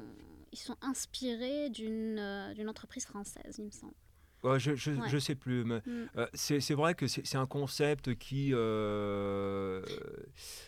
ils 0.52 0.58
sont 0.58 0.76
inspirés 0.80 1.70
d'une 1.70 2.18
euh, 2.18 2.54
d'une 2.54 2.68
entreprise 2.68 3.04
française, 3.04 3.56
il 3.58 3.64
me 3.66 3.70
semble. 3.70 3.94
Ouais, 4.44 4.60
je, 4.60 4.76
je, 4.76 4.92
Ouais. 4.92 5.08
je 5.08 5.18
sais 5.18 5.34
plus. 5.34 5.64
mais, 5.64 5.78
Mm. 5.84 6.06
euh, 6.16 6.26
c'est 6.32 6.60
c'est 6.60 6.74
vrai 6.74 6.94
que 6.94 7.08
c'est 7.08 7.26
c'est 7.26 7.38
un 7.38 7.46
concept 7.46 8.14
qui. 8.14 8.50
Euh, 8.54 9.82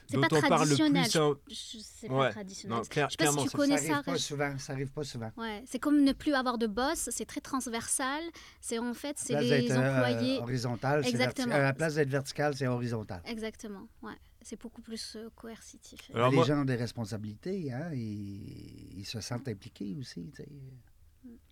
C'est 0.09 0.17
dont 0.17 0.23
pas 0.23 0.27
on 0.37 0.41
parle 0.41 0.69
le 0.69 0.75
traditionnel. 0.77 1.05
plus. 1.09 1.17
en- 1.21 1.35
Je 1.49 1.79
sais 1.79 2.11
Ouais. 2.11 2.19
pas 2.27 2.33
traditionnel. 2.33 2.79
Non, 2.79 2.83
clair- 2.85 3.07
je 3.09 3.13
sais 3.13 3.17
pas 3.17 3.25
si 3.31 3.31
clairement, 3.31 3.43
tu 3.45 3.49
c'est- 3.51 3.57
connais 3.57 3.77
ça 3.79 3.85
ça. 3.87 3.93
arrive 3.93 4.05
pas 4.05 4.13
Rég- 4.15 4.19
souvent. 4.19 4.59
Ça 4.59 4.73
arrive 4.73 4.91
pas 4.93 5.05
souvent. 5.05 5.31
Ouais, 5.37 5.63
c'est 5.67 5.79
comme 5.79 6.03
ne 6.03 6.13
plus 6.13 6.33
avoir 6.35 6.59
de 6.59 6.67
boss, 6.67 7.09
c'est 7.13 7.27
très 7.27 7.41
transversal. 7.41 8.23
C'est 8.61 8.81
en 8.81 8.93
fait, 8.93 9.17
c'est 9.21 9.41
les 9.41 9.71
euh, 9.71 9.93
employés. 10.01 10.39
horizontal, 10.41 11.05
c'est 11.05 11.11
Exactement. 11.11 11.55
à 11.55 11.59
la 11.61 11.73
place 11.73 11.95
d'être 11.95 12.09
vertical, 12.11 12.57
c'est 12.57 12.67
horizontal. 12.67 13.23
Exactement, 13.25 13.87
ouais. 14.03 14.15
C'est 14.43 14.61
beaucoup 14.61 14.81
plus 14.83 15.17
euh, 15.17 15.29
coercitif. 15.37 16.11
Alors 16.15 16.31
les 16.31 16.37
moi- 16.37 16.45
gens 16.47 16.63
ont 16.63 16.65
des 16.65 16.77
responsabilités, 16.77 17.73
hein, 17.73 17.91
ils, 17.93 18.99
ils 19.01 19.05
se 19.05 19.21
sentent 19.21 19.49
impliqués 19.49 19.95
aussi. 19.99 20.31
tu 20.35 20.43
sais. 20.43 20.49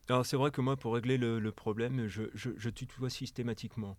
Alors 0.09 0.25
c'est 0.25 0.37
vrai 0.37 0.51
que 0.51 0.61
moi, 0.63 0.77
pour 0.77 0.95
régler 0.95 1.19
le, 1.19 1.39
le 1.39 1.53
problème, 1.53 2.07
je, 2.09 2.23
je, 2.35 2.51
je 2.57 2.71
tutoie 2.71 3.11
systématiquement. 3.11 3.97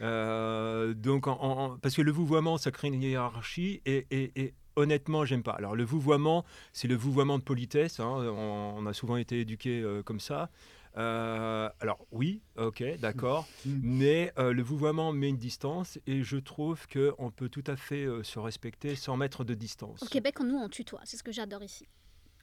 Euh, 0.00 0.94
donc, 0.94 1.26
en- 1.26 1.38
en- 1.40 1.78
parce 1.78 1.94
que 1.94 2.02
le 2.02 2.10
vouvoiement, 2.12 2.58
ça 2.58 2.70
crée 2.70 2.88
une 2.88 3.02
hiérarchie 3.02 3.82
et, 3.86 4.06
et- 4.10 4.32
et 4.40 4.54
honnêtement, 4.76 5.24
j'aime 5.24 5.42
pas. 5.42 5.52
Alors, 5.52 5.74
le 5.76 5.84
vouvoiement, 5.84 6.44
c'est 6.72 6.88
le 6.88 6.94
vouvoiement 6.96 7.38
de 7.38 7.42
politesse. 7.44 8.00
hein, 8.00 8.06
on, 8.08 8.74
on 8.78 8.86
a 8.86 8.92
souvent 8.92 9.16
été 9.16 9.40
éduqués 9.40 9.80
euh, 9.80 10.02
comme 10.02 10.20
ça. 10.20 10.50
Euh, 10.98 11.68
alors, 11.80 12.06
oui, 12.10 12.42
ok, 12.56 12.82
d'accord. 13.00 13.46
Mm. 13.66 13.80
Mais 13.82 14.32
euh, 14.38 14.52
le 14.52 14.62
vouvoiement 14.62 15.12
met 15.12 15.28
une 15.28 15.36
distance 15.36 15.98
et 16.06 16.22
je 16.22 16.36
trouve 16.36 16.86
qu'on 16.86 17.30
peut 17.30 17.48
tout 17.48 17.64
à 17.66 17.76
fait 17.76 18.04
euh, 18.04 18.22
se 18.22 18.38
respecter 18.38 18.94
sans 18.94 19.16
mettre 19.16 19.42
de 19.42 19.54
distance. 19.54 20.02
Au 20.02 20.06
Québec, 20.06 20.38
nous, 20.40 20.56
on 20.56 20.68
tutoie. 20.68 21.00
C'est 21.04 21.16
ce 21.16 21.22
que 21.22 21.32
j'adore 21.32 21.62
ici. 21.62 21.86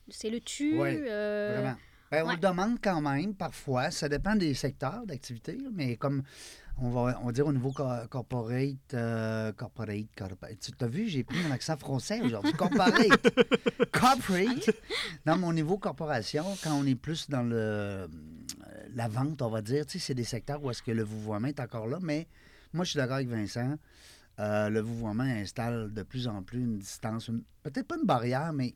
C'est 0.10 0.30
le 0.30 0.40
tu. 0.42 0.78
Ouais, 0.78 1.02
euh, 1.08 1.54
Vraiment. 1.54 1.78
Ben, 2.12 2.24
On 2.24 2.28
ouais. 2.28 2.36
le 2.36 2.42
demande 2.42 2.78
quand 2.84 3.02
même, 3.02 3.34
parfois. 3.34 3.92
Ça 3.92 4.10
dépend 4.10 4.36
des 4.36 4.54
secteurs 4.54 5.06
d'activité, 5.06 5.58
mais 5.74 5.96
comme 5.96 6.24
on 6.78 6.90
va, 6.90 7.20
on 7.22 7.28
va 7.28 7.32
dire 7.32 7.48
au 7.48 7.54
niveau 7.54 7.72
co- 7.72 7.88
corporate, 8.10 8.94
euh, 8.94 9.52
corporate, 9.54 10.08
corporate. 10.18 10.60
Tu 10.60 10.72
as 10.84 10.88
vu, 10.88 11.08
j'ai 11.08 11.24
pris 11.24 11.38
mon 11.44 11.52
accent 11.52 11.78
français 11.78 12.22
aujourd'hui. 12.22 12.52
Corporate. 12.58 13.22
corporate. 13.92 14.70
Non, 15.26 15.38
mais 15.38 15.48
au 15.48 15.54
niveau 15.54 15.78
corporation, 15.78 16.44
quand 16.64 16.74
on 16.74 16.86
est 16.86 16.96
plus 16.96 17.30
dans 17.30 17.44
le, 17.44 17.56
euh, 17.56 18.08
la 18.94 19.08
vente, 19.08 19.42
on 19.42 19.50
va 19.50 19.62
dire, 19.62 19.86
tu 19.86 20.00
sais, 20.00 20.08
c'est 20.08 20.14
des 20.14 20.24
secteurs 20.24 20.64
où 20.64 20.70
est-ce 20.70 20.82
que 20.84 20.92
le 20.92 21.04
vouvoiement 21.04 21.48
est 21.48 21.60
encore 21.60 21.88
là, 21.88 22.00
mais 22.02 22.28
moi, 22.74 22.84
je 22.84 22.92
suis 22.92 22.98
d'accord 22.98 23.16
avec 23.18 23.30
Vincent. 23.30 23.76
Euh, 24.40 24.70
le 24.70 24.82
vouvoiement 24.82 25.24
installe 25.24 25.94
de 25.94 26.04
plus 26.04 26.28
en 26.28 26.44
plus 26.44 26.60
une 26.60 26.78
distance, 26.80 27.32
peut-être 27.64 27.88
pas 27.88 27.96
une 27.98 28.06
barrière, 28.06 28.52
mais 28.52 28.76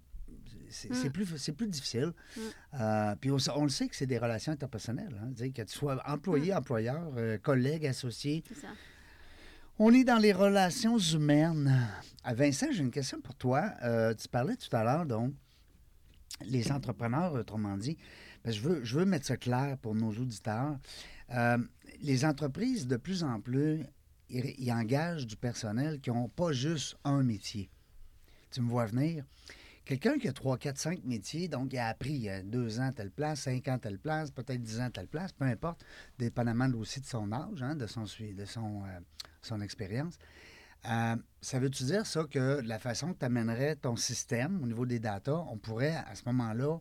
c'est 0.69 0.93
c'est 0.93 1.09
Mm. 1.09 1.11
plus, 1.11 1.51
plus 1.51 1.67
difficile. 1.67 2.13
Mm. 2.35 2.39
Euh, 2.81 3.15
puis 3.19 3.31
on, 3.31 3.37
on 3.55 3.63
le 3.63 3.69
sait 3.69 3.87
que 3.87 3.95
c'est 3.95 4.05
des 4.07 4.17
relations 4.17 4.51
interpersonnelles. 4.51 5.15
Hein, 5.21 5.31
que 5.51 5.61
tu 5.63 5.73
sois 5.77 6.01
employé, 6.07 6.53
employeur, 6.53 7.11
euh, 7.17 7.37
collègue, 7.37 7.85
associé. 7.85 8.43
c'est 8.47 8.55
ça. 8.61 8.67
On 9.81 9.93
est 9.93 10.03
dans 10.03 10.17
les 10.17 10.33
relations 10.33 10.97
humaines. 10.97 11.73
À 12.25 12.33
Vincent, 12.33 12.67
j'ai 12.71 12.81
une 12.83 12.91
question 12.91 13.21
pour 13.21 13.35
toi. 13.35 13.71
Euh, 13.83 14.13
tu 14.13 14.27
parlais 14.27 14.57
tout 14.57 14.75
à 14.75 14.83
l'heure, 14.83 15.05
donc, 15.05 15.33
les 16.45 16.71
entrepreneurs, 16.71 17.33
autrement 17.33 17.77
dit. 17.77 17.97
Parce 18.43 18.57
que 18.57 18.61
je, 18.61 18.67
veux, 18.69 18.83
je 18.83 18.99
veux 18.99 19.05
mettre 19.05 19.25
ça 19.25 19.37
clair 19.37 19.77
pour 19.77 19.95
nos 19.95 20.09
auditeurs. 20.11 20.77
Euh, 21.31 21.57
les 22.01 22.25
entreprises, 22.25 22.87
de 22.87 22.97
plus 22.97 23.23
en 23.23 23.39
plus, 23.39 23.85
ils, 24.29 24.53
ils 24.57 24.71
engagent 24.71 25.25
du 25.27 25.35
personnel 25.37 25.99
qui 26.01 26.09
n'ont 26.09 26.27
pas 26.29 26.51
juste 26.51 26.97
un 27.05 27.23
métier. 27.23 27.69
Tu 28.51 28.61
me 28.61 28.69
vois 28.69 28.85
venir? 28.85 29.23
Quelqu'un 29.89 30.19
qui 30.19 30.27
a 30.27 30.33
3, 30.33 30.59
4, 30.59 30.77
5 30.77 31.03
métiers, 31.03 31.47
donc 31.47 31.73
il 31.73 31.79
a 31.79 31.87
appris 31.87 32.29
euh, 32.29 32.43
deux 32.43 32.79
ans 32.79 32.91
telle 32.91 33.09
place, 33.09 33.39
cinq 33.39 33.67
ans 33.69 33.79
telle 33.79 33.97
place, 33.97 34.29
peut-être 34.29 34.61
10 34.61 34.81
ans 34.81 34.91
telle 34.91 35.07
place, 35.07 35.33
peu 35.33 35.45
importe, 35.45 35.83
dépendamment 36.19 36.69
aussi 36.77 37.01
de 37.01 37.07
son 37.07 37.31
âge, 37.31 37.63
hein, 37.63 37.73
de 37.73 37.87
son, 37.87 38.03
de 38.03 38.45
son, 38.45 38.83
euh, 38.83 38.99
son 39.41 39.61
expérience. 39.61 40.19
Euh, 40.87 41.15
ça 41.41 41.57
veut-tu 41.57 41.85
dire 41.85 42.05
ça 42.05 42.23
que 42.29 42.61
la 42.63 42.77
façon 42.77 43.13
que 43.13 43.17
tu 43.17 43.25
amènerais 43.25 43.77
ton 43.77 43.95
système 43.95 44.61
au 44.61 44.67
niveau 44.67 44.85
des 44.85 44.99
datas, 44.99 45.43
on 45.49 45.57
pourrait 45.57 45.95
à 45.95 46.13
ce 46.13 46.21
moment-là 46.27 46.77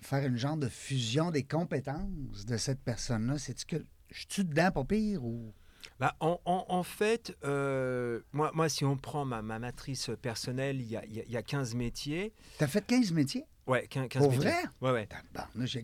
faire 0.00 0.26
une 0.26 0.38
genre 0.38 0.56
de 0.56 0.68
fusion 0.68 1.30
des 1.30 1.44
compétences 1.44 2.46
de 2.46 2.56
cette 2.56 2.80
personne-là? 2.80 3.38
C'est-tu 3.38 3.64
que 3.64 3.84
je 4.10 4.26
suis 4.28 4.44
dedans 4.44 4.72
pas 4.72 4.84
pire 4.84 5.24
ou. 5.24 5.52
Bah, 5.98 6.14
en, 6.20 6.38
en- 6.44 6.66
en 6.68 6.82
fait, 6.82 7.34
euh, 7.44 8.20
moi, 8.32 8.50
moi, 8.54 8.68
si 8.68 8.84
on 8.84 8.96
prend 8.98 9.24
ma, 9.24 9.40
ma 9.40 9.58
matrice 9.58 10.10
personnelle, 10.20 10.80
il 10.80 10.88
y 10.88 10.96
a, 10.96 11.04
il 11.06 11.14
y 11.14 11.20
a- 11.20 11.24
il 11.24 11.30
y 11.32 11.36
a 11.38 11.42
15 11.42 11.74
métiers. 11.74 12.34
Tu 12.58 12.64
as 12.64 12.68
fait 12.68 12.84
15 12.86 13.12
métiers? 13.12 13.44
Ouais, 13.66 13.86
15, 13.88 14.08
15 14.08 14.22
Pour 14.22 14.32
métiers. 14.32 14.50
vrai? 14.50 14.62
Ouais, 14.82 14.92
ouais. 14.92 15.08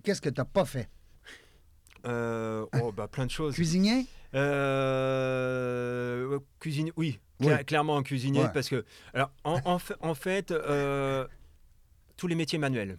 Qu'est-ce 0.04 0.20
que 0.20 0.28
tu 0.28 0.38
n'as 0.40 0.44
pas 0.44 0.66
fait? 0.66 0.88
Euh, 2.04 2.66
oh, 2.82 2.92
bah, 2.92 3.08
plein 3.08 3.24
de 3.26 3.30
choses. 3.30 3.54
Cuisinier? 3.54 4.06
Euh, 4.34 6.38
cuisine, 6.60 6.90
oui, 6.96 7.18
cla- 7.40 7.58
Oui. 7.58 7.64
clairement 7.64 7.96
en 7.96 8.02
cuisinier, 8.02 8.42
Ouais. 8.42 8.50
parce 8.52 8.68
que, 8.68 8.84
alors, 9.14 9.30
en, 9.44 9.60
en 9.64 9.78
fa- 9.78 9.96
en 10.00 10.14
fait, 10.14 10.50
euh, 10.50 11.26
tous 12.16 12.26
les 12.26 12.34
métiers 12.34 12.58
manuels, 12.58 12.98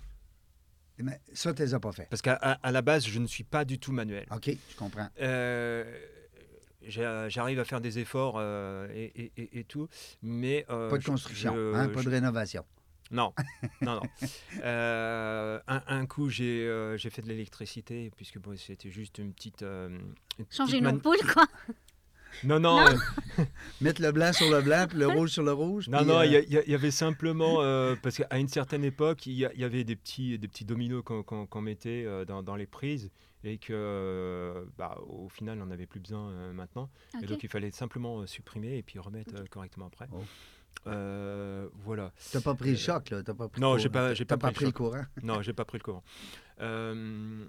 Mais 0.99 1.19
ça, 1.33 1.53
tu 1.53 1.63
les 1.63 1.73
as 1.73 1.79
pas 1.79 1.91
fait? 1.91 2.07
parce 2.09 2.21
qu'à 2.21 2.59
la 2.63 2.81
base, 2.81 3.05
je 3.05 3.19
ne 3.19 3.27
suis 3.27 3.43
pas 3.43 3.65
du 3.65 3.79
tout 3.79 3.91
manuel. 3.91 4.25
OK, 4.31 4.45
je 4.69 4.75
comprends. 4.77 5.07
Euh, 5.21 5.83
J'arrive 6.87 7.59
à 7.59 7.65
faire 7.65 7.81
des 7.81 7.99
efforts 7.99 8.35
euh, 8.37 8.87
et, 8.93 9.11
et- 9.23 9.31
et- 9.37 9.59
et 9.59 9.63
tout, 9.63 9.87
mais... 10.21 10.65
euh, 10.69 10.89
Pas 10.89 10.97
de 10.97 11.03
construction, 11.03 11.53
je- 11.55 11.73
hein, 11.75 11.89
pas 11.89 12.03
de 12.03 12.09
rénovation. 12.09 12.65
Non, 13.11 13.33
non, 13.81 13.95
non. 13.95 14.01
Euh, 14.63 15.59
un, 15.67 15.81
un 15.87 16.05
coup, 16.05 16.29
j'ai 16.29 16.67
euh, 16.67 16.97
j'ai 16.97 17.09
fait 17.09 17.21
de 17.21 17.27
l'électricité, 17.27 18.11
puisque 18.15 18.39
bon, 18.39 18.55
c'était 18.57 18.89
juste 18.89 19.17
une 19.19 19.33
petite... 19.33 19.61
euh, 19.61 19.89
une 20.39 20.45
Changer 20.49 20.79
petite 20.79 20.81
une 20.89 20.95
ampoule, 20.97 21.17
quoi. 21.33 21.45
Non, 22.43 22.59
non, 22.59 22.77
Non. 22.83 22.87
euh, 22.87 23.43
Mettre 23.81 24.01
le 24.01 24.11
blanc 24.11 24.33
sur 24.33 24.49
le 24.49 24.61
blanc, 24.63 24.87
puis 24.89 24.97
le 24.97 25.07
rouge 25.07 25.29
sur 25.29 25.43
le 25.43 25.53
rouge. 25.53 25.87
non, 25.89 26.03
non, 26.03 26.17
euh, 26.21 26.25
il 26.25 26.63
y, 26.67 26.73
avait 26.73 26.89
simplement... 26.89 27.61
euh, 27.61 27.95
parce 28.01 28.17
qu'à 28.17 28.39
une 28.39 28.47
certaine 28.47 28.83
époque, 28.83 29.27
il 29.27 29.33
y, 29.33 29.45
avait 29.63 29.83
des 29.83 29.95
petits, 29.95 30.39
des 30.39 30.47
petits 30.47 30.65
dominos 30.65 31.03
qu'on 31.03 31.61
mettait 31.61 32.03
euh, 32.07 32.25
dans, 32.25 32.41
dans 32.41 32.55
les 32.55 32.65
prises, 32.65 33.11
et 33.43 33.57
que, 33.57 33.73
euh, 33.73 34.65
bah, 34.77 34.97
au 35.07 35.27
final, 35.29 35.61
on 35.61 35.65
n'avait 35.65 35.85
plus 35.87 35.99
besoin 35.99 36.29
euh, 36.31 36.53
maintenant. 36.53 36.89
Et 37.21 37.25
donc, 37.25 37.43
il 37.43 37.49
fallait 37.49 37.71
simplement 37.71 38.21
euh, 38.21 38.25
supprimer 38.27 38.77
et 38.77 38.83
puis 38.83 38.99
remettre 38.99 39.35
euh, 39.35 39.45
correctement 39.49 39.87
après. 39.87 40.07
Oh. 40.13 40.21
Euh, 40.87 41.67
voilà. 41.73 42.11
T'as 42.31 42.41
pas 42.41 42.55
pris 42.55 42.71
le 42.71 42.75
choc, 42.77 43.09
là. 43.09 43.21
T'as 43.23 43.33
pas 43.33 43.47
pris 43.47 43.61
Non, 43.61 43.77
j'ai 43.77 43.89
pas- 43.89 44.13
j'ai 44.13 44.25
T'as 44.25 44.37
pas 44.37 44.51
pris 44.51 44.65
le 44.65 44.71
courant. 44.71 45.01
Non, 45.23 45.41
j'ai 45.41 45.53
pas 45.53 45.65
pris 45.65 45.77
le 45.77 45.83
courant. 45.83 46.03
Euh, 46.61 47.45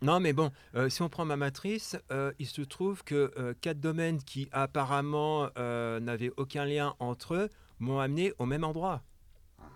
Non, 0.00 0.20
mais 0.20 0.32
bon, 0.32 0.52
euh, 0.76 0.88
si 0.88 1.02
on 1.02 1.08
prend 1.08 1.24
ma 1.24 1.36
matrice, 1.36 1.96
euh, 2.12 2.32
il 2.38 2.46
se 2.46 2.62
trouve 2.62 3.02
que 3.02 3.32
euh, 3.36 3.52
quatre 3.60 3.80
domaines 3.80 4.22
qui 4.22 4.48
apparemment 4.52 5.48
euh, 5.58 5.98
n'avaient 5.98 6.30
aucun 6.36 6.64
lien 6.64 6.94
entre 7.00 7.34
eux 7.34 7.48
m'ont 7.80 7.98
amené 7.98 8.32
au 8.38 8.46
même 8.46 8.62
endroit. 8.64 9.02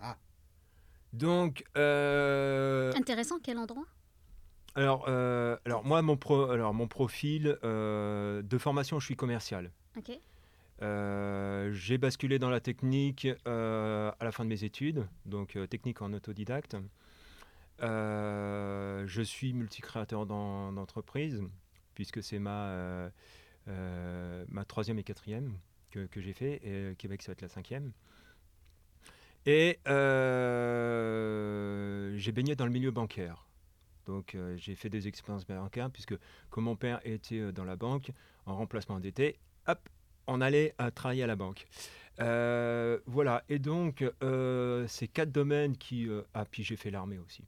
Ah, 0.00 0.16
Donc, 1.12 1.64
euh, 1.76 2.92
Intéressant, 2.94 3.38
quel 3.42 3.58
endroit? 3.58 3.86
Alors, 4.74 5.04
euh, 5.08 5.56
alors 5.64 5.84
moi, 5.84 6.02
mon, 6.02 6.16
pro, 6.16 6.50
alors, 6.50 6.72
mon 6.74 6.88
profil 6.88 7.58
euh, 7.64 8.42
de 8.42 8.58
formation, 8.58 9.00
je 9.00 9.06
suis 9.06 9.16
commercial. 9.16 9.70
Ok. 9.96 10.10
Euh, 10.80 11.70
j'ai 11.72 11.98
basculé 11.98 12.38
dans 12.38 12.50
la 12.50 12.60
technique 12.60 13.26
à 13.46 14.16
la 14.20 14.32
fin 14.32 14.44
de 14.44 14.48
mes 14.48 14.64
études, 14.64 15.06
donc 15.26 15.58
technique 15.68 16.02
en 16.02 16.12
autodidacte. 16.12 16.76
Je 17.80 19.22
suis 19.22 19.52
multicréateur 19.52 20.26
d'en- 20.26 20.72
d'entreprise, 20.72 21.42
puisque 21.94 22.22
c'est 22.22 22.38
ma, 22.38 23.10
ma 23.66 24.64
troisième 24.64 24.98
et 24.98 25.04
quatrième 25.04 25.56
que, 25.90 26.06
que 26.06 26.20
j'ai 26.20 26.32
fait, 26.32 26.60
et 26.64 26.94
Québec, 26.96 27.22
ça 27.22 27.28
va 27.28 27.32
être 27.34 27.42
la 27.42 27.48
cinquième. 27.48 27.92
Et 29.46 29.78
j'ai 32.18 32.32
baigné 32.32 32.56
dans 32.56 32.66
le 32.66 32.72
milieu 32.72 32.90
bancaire. 32.90 33.46
Donc 34.12 34.34
euh, 34.34 34.54
j'ai 34.58 34.74
fait 34.74 34.90
des 34.90 35.08
expériences 35.08 35.46
bancaires, 35.46 35.90
puisque 35.90 36.14
comme 36.50 36.64
mon 36.64 36.76
père 36.76 37.00
était 37.04 37.38
euh, 37.38 37.50
dans 37.50 37.64
la 37.64 37.76
banque, 37.76 38.10
en 38.44 38.54
remplacement 38.54 39.00
d'été, 39.00 39.38
hop, 39.66 39.88
on 40.26 40.42
allait 40.42 40.74
euh, 40.82 40.90
travailler 40.90 41.22
à 41.22 41.26
la 41.26 41.36
banque. 41.36 41.66
Voilà, 42.18 43.42
et 43.48 43.58
donc 43.58 44.04
ces 44.86 45.08
quatre 45.08 45.32
domaines 45.32 45.76
qui... 45.78 46.08
ah, 46.34 46.44
puis 46.44 46.62
j'ai 46.62 46.76
fait 46.76 46.90
l'armée 46.90 47.18
aussi. 47.18 47.42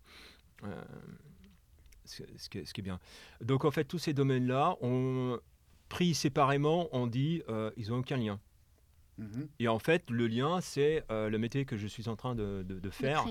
Ce, 2.06 2.48
qui 2.48 2.58
est, 2.58 2.82
bien. 2.82 2.98
Donc 3.42 3.64
en 3.64 3.70
fait, 3.70 3.84
tous 3.84 3.98
ces 3.98 4.14
domaines-là, 4.14 4.76
on, 4.80 5.38
pris 5.88 6.14
séparément, 6.14 6.88
on 6.92 7.06
dit 7.06 7.42
ils 7.76 7.90
n'ont 7.90 7.98
aucun 7.98 8.16
lien. 8.16 8.40
Mhm. 9.18 9.48
Et 9.60 9.68
en 9.68 9.78
fait, 9.78 10.10
le 10.10 10.26
lien, 10.26 10.60
c'est 10.60 11.04
euh, 11.10 11.28
le 11.30 11.38
métier 11.38 11.64
que 11.64 11.76
je 11.76 11.86
suis 11.86 12.08
en 12.08 12.16
train 12.16 12.34
de, 12.34 12.64
de- 12.66 12.74
de 12.74 12.80
de 12.80 12.90
faire 12.90 13.24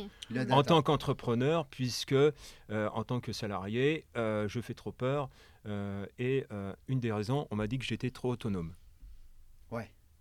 en 0.51 0.63
tant 0.63 0.81
qu'entrepreneur, 0.81 1.65
puisque 1.67 2.13
euh, 2.13 2.33
en 2.69 3.03
tant 3.03 3.19
que 3.19 3.33
salarié, 3.33 4.05
euh, 4.15 4.47
je 4.47 4.61
fais 4.61 4.73
trop 4.73 4.91
peur. 4.91 5.29
euh, 5.65 6.05
et 6.19 6.45
euh, 6.51 6.73
une 6.89 6.99
des 6.99 7.11
raisons, 7.13 7.47
on 7.51 7.55
m'a 7.55 7.67
dit 7.67 7.79
que 7.79 7.85
j'étais 7.85 8.09
trop 8.11 8.31
autonome. 8.31 8.73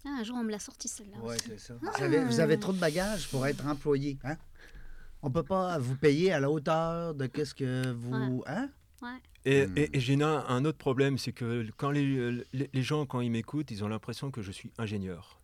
Ah, 0.05 0.17
un 0.19 0.25
jour, 0.25 0.37
on 0.37 0.43
me 0.43 0.51
l'a 0.51 0.59
sorti 0.59 0.89
celle-là. 0.89 1.17
Ouais, 1.19 1.37
c'est 1.39 1.61
ça. 1.61 1.75
Vous 1.81 2.03
avez, 2.03 2.25
vous 2.25 2.41
avez 2.41 2.55
Ah. 2.55 2.57
trop 2.57 2.73
de 2.73 2.79
bagages 2.81 3.29
pour 3.29 3.47
être 3.47 3.65
employé. 3.69 4.19
Hein? 4.25 4.37
On 5.23 5.31
peut 5.31 5.45
pas 5.45 5.79
vous 5.79 5.95
payer 5.95 6.33
à 6.33 6.41
la 6.41 6.51
hauteur 6.51 7.15
de 7.15 7.27
qu'est-ce 7.27 7.55
que 7.55 7.93
vous. 7.93 8.43
Hein? 8.49 8.69
Et, 9.45 9.65
Hmm. 9.67 9.79
et- 9.79 9.97
et 9.97 10.01
j'ai 10.01 10.21
un, 10.21 10.45
un 10.49 10.65
autre 10.65 10.79
problème, 10.79 11.19
c'est 11.19 11.33
que 11.33 11.69
quand 11.77 11.93
les, 11.93 12.33
les- 12.53 12.71
les 12.73 12.83
gens, 12.83 13.07
quand 13.07 13.21
ils 13.21 13.31
m'écoutent, 13.31 13.71
ils 13.71 13.85
ont 13.85 13.89
l'impression 13.89 14.33
que 14.33 14.43
je 14.43 14.51
suis 14.51 14.73
ingénieur. 14.77 15.41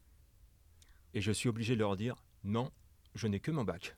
Et 1.19 1.21
je 1.21 1.33
suis 1.33 1.49
obligé 1.49 1.75
de 1.75 1.81
leur 1.81 1.97
dire, 1.97 2.15
non, 2.45 2.71
je 3.17 3.27
n'ai 3.27 3.41
que 3.41 3.51
mon 3.51 3.65
bac. 3.65 3.97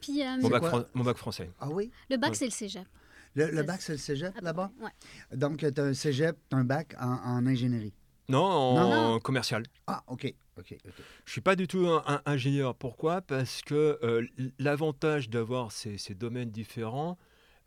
Puis 0.00 0.22
euh, 0.24 0.36
Mon 0.40 0.48
bac, 0.50 0.60
quoi? 0.60 0.68
fran- 0.70 0.84
mon 0.94 1.02
bac 1.02 1.16
français. 1.16 1.50
Ah 1.58 1.68
oui? 1.68 1.90
le 2.08 2.16
bac, 2.16 2.30
Ouais. 2.30 2.36
c'est 2.36 2.44
le 2.44 2.52
cégep. 2.52 2.86
Le, 3.34 3.62
bac, 3.64 3.82
c'est 3.82 3.92
le 3.92 3.98
cégep 3.98 4.32
peu 4.34 4.44
là-bas? 4.44 4.70
Ouais. 4.80 5.36
Donc, 5.36 5.58
tu 5.74 5.80
as 5.80 5.84
un 5.84 5.94
cégep, 5.94 6.36
tu 6.48 6.54
as 6.56 6.60
un 6.60 6.64
bac 6.64 6.94
en, 7.00 7.10
en 7.10 7.44
ingénierie? 7.46 7.92
Non, 8.28 8.44
en 8.44 9.12
Non. 9.14 9.18
commercial. 9.18 9.64
Ah, 9.88 10.04
OK. 10.06 10.32
OK. 10.58 10.76
OK. 10.86 10.92
Je 11.24 11.32
suis 11.32 11.40
pas 11.40 11.56
du 11.56 11.66
tout 11.66 11.88
un, 11.88 12.04
un 12.06 12.22
ingénieur. 12.24 12.76
Pourquoi? 12.76 13.20
Parce 13.20 13.60
que 13.62 13.98
euh, 14.04 14.24
l'avantage 14.60 15.28
d'avoir 15.28 15.72
ces, 15.72 15.98
ces 15.98 16.14
domaines 16.14 16.50
différents 16.52 17.18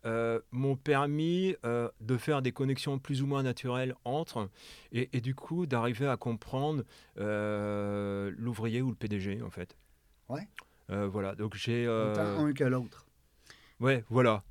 euh, 0.04 0.40
m'ont 0.50 0.76
permis 0.76 1.54
euh, 1.64 1.88
de 2.00 2.16
faire 2.16 2.42
des 2.42 2.52
connexions 2.52 2.98
plus 2.98 3.22
ou 3.22 3.26
moins 3.26 3.42
naturelles 3.42 3.94
entre 4.04 4.48
et, 4.92 5.08
et 5.12 5.20
du 5.20 5.34
coup 5.34 5.66
d'arriver 5.66 6.06
à 6.08 6.16
comprendre 6.16 6.82
euh, 7.18 8.32
l'ouvrier 8.36 8.82
ou 8.82 8.88
le 8.90 8.96
PDG 8.96 9.42
en 9.42 9.50
fait. 9.50 9.76
Ouais. 10.28 10.48
Euh, 10.90 11.06
voilà. 11.06 11.34
Donc 11.34 11.54
j'ai. 11.54 11.86
euh, 11.86 12.38
un 12.38 12.52
que 12.52 12.64
l'autre. 12.64 13.06
Ouais, 13.80 14.04
voilà. 14.10 14.42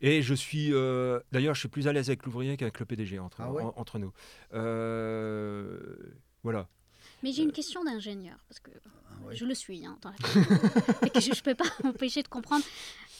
Et 0.00 0.22
je 0.22 0.32
suis, 0.34 0.72
euh, 0.72 1.18
d'ailleurs, 1.32 1.54
je 1.54 1.60
suis 1.60 1.68
plus 1.68 1.88
à 1.88 1.92
l'aise 1.92 2.08
avec 2.08 2.24
l'ouvrier 2.24 2.56
qu'avec 2.56 2.78
le 2.78 2.86
PDG 2.86 3.18
entre, 3.18 3.40
Ah 3.40 3.50
ouais? 3.52 3.62
en- 3.64 3.74
entre 3.76 3.98
nous. 3.98 4.12
Euh, 4.52 5.78
voilà. 6.44 6.68
Mais 7.22 7.32
j'ai 7.32 7.42
une 7.42 7.50
question 7.52 7.82
d'ingénieur, 7.82 8.36
parce 8.48 8.60
que 8.60 8.70
Ah 9.10 9.24
ouais. 9.26 9.34
je 9.34 9.44
le 9.44 9.54
suis 9.54 9.84
hein, 9.84 9.98
dans 10.02 10.10
la 10.10 10.16
et 11.06 11.10
que 11.10 11.20
je 11.20 11.30
ne 11.30 11.40
peux 11.42 11.54
pas 11.56 11.64
m'empêcher 11.84 12.22
de 12.22 12.28
comprendre. 12.28 12.64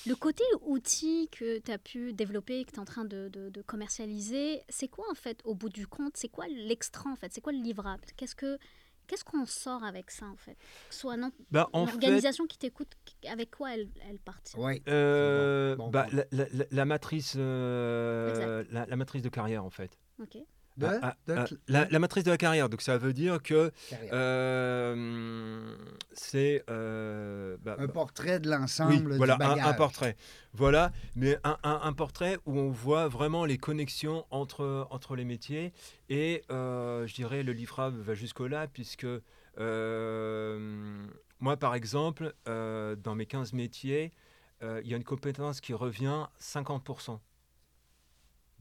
Le 0.09 0.15
côté 0.17 0.43
outil 0.62 1.29
que 1.31 1.59
tu 1.59 1.71
as 1.71 1.79
pu 1.79 2.12
développer, 2.12 2.65
que 2.65 2.71
tu 2.71 2.77
es 2.77 2.81
en 2.81 2.85
train 2.85 3.05
de, 3.05 3.29
de- 3.29 3.50
de 3.50 3.62
commercialiser, 3.62 4.62
c'est 4.69 4.88
quoi 4.88 5.05
en 5.11 5.15
fait 5.15 5.41
au 5.45 5.55
bout 5.55 5.69
du 5.69 5.87
compte? 5.87 6.17
C'est 6.17 6.29
quoi 6.29 6.47
l'extra 6.49 7.11
en 7.11 7.17
fait? 7.17 7.33
C'est 7.33 7.41
quoi 7.41 7.53
le 7.53 7.59
livrable? 7.62 8.05
Qu'est-ce 8.17 8.35
que 8.35 8.59
qu'est-ce 9.07 9.25
qu'on 9.25 9.47
sort 9.47 9.85
avec 9.85 10.11
ça 10.11 10.27
en 10.27 10.37
fait? 10.37 10.57
Que 10.88 10.95
Soit 10.95 11.17
non, 11.17 11.31
Bah, 11.50 11.69
en 11.73 11.87
fait, 11.87 11.93
l'organisation 11.93 12.47
qui 12.47 12.59
t'écoute, 12.59 12.93
avec 13.27 13.50
quoi 13.50 13.75
elle, 13.75 13.88
elle 14.09 14.19
part 14.19 14.38
Oui. 14.57 14.83
euh, 14.88 15.77
Bon, 15.77 15.85
bon 15.87 15.91
bah, 15.91 16.07
la, 16.12 16.25
la- 16.31 16.49
la- 16.53 16.67
la 16.71 16.85
matrice, 16.85 17.35
euh, 17.38 18.65
la, 18.71 18.85
la 18.87 18.97
matrice 18.97 19.23
de 19.23 19.29
carrière, 19.31 19.65
en 19.65 19.71
fait. 19.71 19.99
Ok. 20.21 20.37
De, 20.79 20.87
Ah, 20.87 20.99
ah, 21.03 21.17
de 21.27 21.35
ah, 21.35 21.45
cl- 21.45 21.59
la, 21.67 21.89
la 21.91 21.99
matrice 21.99 22.23
de 22.25 22.31
la 22.31 22.37
carrière. 22.39 22.69
Donc, 22.69 22.83
ça 22.83 22.97
veut 22.99 23.13
dire 23.13 23.43
que 23.43 23.73
euh, 24.13 25.77
c'est. 26.13 26.65
euh, 26.71 27.57
bah, 27.63 27.75
un 27.79 27.87
bah, 27.87 27.93
portrait 27.93 28.39
de 28.41 28.49
Oui, 28.49 28.55
l'ensemble 28.57 29.17
voilà, 29.17 29.37
du 29.37 29.43
un, 29.43 29.49
bagage. 29.49 29.67
un 29.67 29.73
portrait. 29.75 30.17
Voilà, 30.53 30.93
mais 31.17 31.37
un, 31.45 31.59
un- 31.65 31.81
un 31.83 31.93
portrait 31.93 32.39
où 32.47 32.57
on 32.59 32.71
voit 32.71 33.09
vraiment 33.09 33.45
les 33.45 33.59
connexions 33.59 34.25
entre, 34.31 34.87
entre 34.91 35.17
les 35.17 35.25
métiers. 35.25 35.73
Et 36.09 36.45
euh, 36.51 37.07
je 37.07 37.14
dirais 37.14 37.43
le 37.43 37.53
livrable 37.53 38.01
va 38.01 38.14
jusqu'au-là, 38.14 38.69
puisque 38.69 39.07
euh, 39.59 41.07
moi, 41.41 41.57
par 41.57 41.75
exemple, 41.75 42.35
dans 42.47 43.14
mes 43.14 43.27
15 43.27 43.53
métiers, 43.53 44.12
il 44.62 44.87
y 44.88 44.95
a 44.95 44.97
une 44.97 45.05
compétence 45.05 45.61
qui 45.61 45.75
revient 45.75 46.27
50%. 46.41 47.19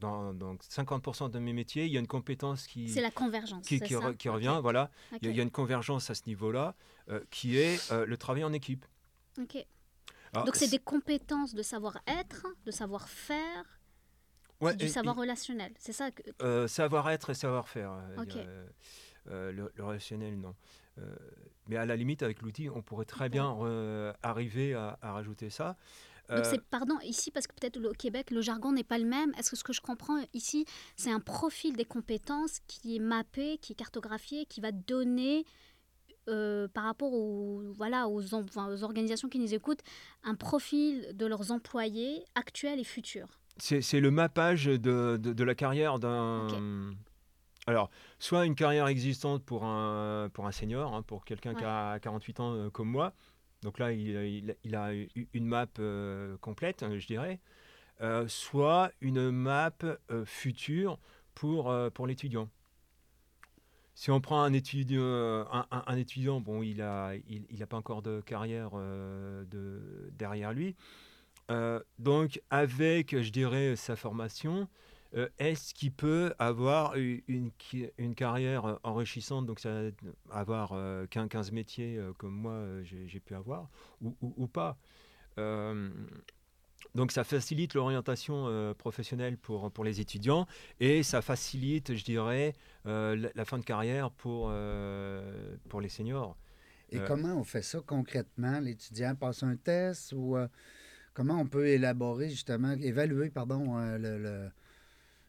Dans, 0.00 0.32
donc 0.32 0.62
50% 0.62 1.28
de 1.30 1.38
mes 1.40 1.52
métiers, 1.52 1.86
il 1.86 1.92
y 1.92 1.96
a 1.96 2.00
une 2.00 2.06
compétence 2.06 2.66
qui, 2.68 2.88
C'est 2.88 3.00
la 3.00 3.10
convergence. 3.10 3.66
qui, 3.66 3.78
re- 3.78 4.28
revient. 4.28 4.58
Voilà, 4.62 4.90
il 5.22 5.34
y 5.34 5.40
a- 5.40 5.42
une 5.42 5.50
convergence 5.50 6.08
à 6.10 6.14
ce 6.14 6.22
niveau-là, 6.26 6.74
euh, 7.08 7.20
qui 7.30 7.56
est 7.58 7.90
euh, 7.90 8.06
le 8.06 8.16
travail 8.16 8.44
en 8.44 8.52
équipe. 8.52 8.86
Ok. 9.40 9.56
Alors, 10.32 10.44
Donc 10.44 10.56
c'est 10.56 10.68
des 10.68 10.78
compétences 10.78 11.54
de 11.54 11.62
savoir-être, 11.62 12.46
de 12.64 12.70
savoir-faire, 12.70 13.80
ouais, 14.60 14.76
du 14.76 14.84
et- 14.84 14.88
savoir 14.88 15.16
relationnel. 15.16 15.72
C'est 15.78 15.92
ça 15.92 16.10
que... 16.12 16.22
Euh, 16.42 16.68
savoir-être 16.68 17.30
et 17.30 17.34
savoir-faire. 17.34 17.92
le, 19.26 19.50
le 19.76 19.84
relationnel, 19.84 20.38
non. 20.38 20.54
Mais 21.68 21.76
à 21.76 21.84
la 21.86 21.96
limite, 21.96 22.22
avec 22.22 22.40
l'outil, 22.42 22.68
on 22.70 22.82
pourrait 22.82 23.04
très 23.04 23.28
bien 23.28 23.56
arriver 24.22 24.74
à, 24.74 24.98
à 25.02 25.12
rajouter 25.12 25.50
ça. 25.50 25.76
Donc 26.28 26.38
Euh, 26.40 26.50
c'est, 26.50 26.62
pardon, 26.62 26.98
ici, 27.02 27.30
parce 27.30 27.46
que 27.46 27.54
peut-être 27.54 27.82
au 27.82 27.92
Québec, 27.92 28.30
le 28.30 28.40
jargon 28.40 28.72
n'est 28.72 28.84
pas 28.84 28.98
le 28.98 29.06
même. 29.06 29.32
Est-ce 29.38 29.50
que 29.50 29.56
ce 29.56 29.64
que 29.64 29.72
je 29.72 29.80
comprends 29.80 30.18
ici, 30.34 30.66
c'est 30.96 31.10
un 31.10 31.20
profil 31.20 31.74
des 31.76 31.84
compétences 31.86 32.58
qui 32.66 32.96
est 32.96 33.00
mappé, 33.00 33.58
qui 33.58 33.72
est 33.72 33.76
cartographié, 33.76 34.44
qui 34.46 34.60
va 34.60 34.70
donner, 34.72 35.44
euh, 36.28 36.68
par 36.68 36.84
rapport 36.84 37.12
aux, 37.14 37.62
voilà, 37.72 38.08
aux, 38.08 38.34
em- 38.34 38.44
enfin, 38.44 38.68
aux 38.70 38.82
organisations 38.84 39.28
qui 39.30 39.38
nous 39.38 39.54
écoutent, 39.54 39.80
un 40.22 40.34
profil 40.34 41.16
de 41.16 41.24
leurs 41.24 41.50
employés 41.50 42.24
actuels 42.34 42.78
et 42.78 42.84
futurs? 42.84 43.38
C'est 43.56 43.80
c'est 43.80 43.98
le 44.00 44.10
mappage 44.10 44.66
de, 44.66 44.76
de- 45.20 45.32
de 45.32 45.44
la 45.44 45.54
carrière 45.54 45.98
d'un. 45.98 46.46
Alors, 47.66 47.90
soit 48.18 48.46
une 48.46 48.54
carrière 48.54 48.86
existante 48.86 49.42
pour 49.44 49.64
un, 49.64 50.28
pour 50.32 50.46
un 50.46 50.52
senior, 50.52 50.94
hein, 50.94 51.02
pour 51.02 51.24
quelqu'un 51.24 51.54
qui 51.54 51.64
a 51.64 51.98
48 52.00 52.40
ans 52.40 52.52
euh, 52.54 52.70
comme 52.70 52.88
moi. 52.88 53.12
Donc 53.62 53.78
là, 53.78 53.92
il, 53.92 54.56
il 54.64 54.76
a 54.76 54.92
une 55.32 55.46
map 55.46 55.66
euh, 55.78 56.36
complète, 56.38 56.82
euh, 56.82 56.98
je 56.98 57.06
dirais. 57.06 57.40
Euh, 58.00 58.28
soit 58.28 58.92
une 59.00 59.30
map 59.30 59.72
euh, 59.82 60.24
future 60.24 60.98
pour, 61.34 61.70
euh, 61.70 61.90
pour 61.90 62.06
l'étudiant. 62.06 62.48
Si 63.94 64.12
on 64.12 64.20
prend 64.20 64.42
un 64.42 64.52
étudiant, 64.52 65.00
euh, 65.00 65.44
un, 65.72 65.96
étudiant 65.96 66.40
bon, 66.40 66.62
il 66.62 66.76
n'a 66.76 67.16
il, 67.26 67.66
pas 67.66 67.76
encore 67.76 68.00
de 68.00 68.20
carrière 68.20 68.70
euh, 68.74 69.44
de, 69.46 70.12
derrière 70.12 70.52
lui. 70.52 70.76
Euh, 71.50 71.80
donc, 71.98 72.40
avec, 72.50 73.20
je 73.20 73.30
dirais, 73.32 73.74
sa 73.74 73.96
formation, 73.96 74.68
euh, 75.14 75.28
est-ce 75.38 75.74
qu'il 75.74 75.92
peut 75.92 76.34
avoir 76.38 76.94
une, 76.96 77.50
une 77.98 78.14
carrière 78.14 78.66
euh, 78.66 78.76
enrichissante, 78.82 79.46
donc 79.46 79.60
ça, 79.60 79.82
avoir 80.30 80.72
euh, 80.72 81.06
15, 81.06 81.28
15 81.28 81.52
métiers 81.52 81.96
euh, 81.96 82.12
comme 82.12 82.34
moi 82.34 82.64
j'ai 82.84 83.20
pu 83.20 83.34
avoir, 83.34 83.68
ou, 84.02 84.14
ou- 84.20 84.34
ou 84.36 84.46
pas? 84.46 84.78
Donc 86.94 87.12
ça 87.12 87.22
facilite 87.24 87.74
l'orientation 87.74 88.74
professionnelle 88.78 89.36
pour, 89.36 89.70
pour 89.70 89.84
les 89.84 90.00
étudiants 90.00 90.46
et 90.80 91.02
ça 91.02 91.22
facilite, 91.22 91.94
je 91.94 92.04
dirais, 92.04 92.54
la, 92.84 93.14
la 93.34 93.44
fin 93.44 93.58
de 93.58 93.64
carrière 93.64 94.10
pour, 94.10 94.52
pour 95.68 95.80
les 95.80 95.88
seniors. 95.88 96.36
Et 96.90 97.00
comment 97.00 97.34
on 97.34 97.44
fait 97.44 97.62
ça 97.62 97.80
concrètement? 97.86 98.60
L'étudiant 98.60 99.14
passe 99.14 99.42
un 99.42 99.56
test 99.56 100.12
ou 100.16 100.36
comment 101.14 101.38
on 101.40 101.46
peut 101.46 101.66
élaborer 101.66 102.30
justement, 102.30 102.72
évaluer, 102.72 103.30
pardon, 103.30 103.76
le- 103.98 104.18
le- 104.18 104.50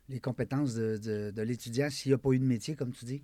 les 0.09 0.19
compétences 0.19 0.73
de, 0.73 0.97
de- 0.97 1.31
de 1.31 1.41
l'étudiant 1.41 1.89
s'il 1.89 2.09
n'y 2.11 2.13
a 2.15 2.17
pas 2.17 2.31
eu 2.31 2.39
de 2.39 2.45
métier, 2.45 2.75
comme 2.75 2.91
tu 2.91 3.05
dis? 3.05 3.23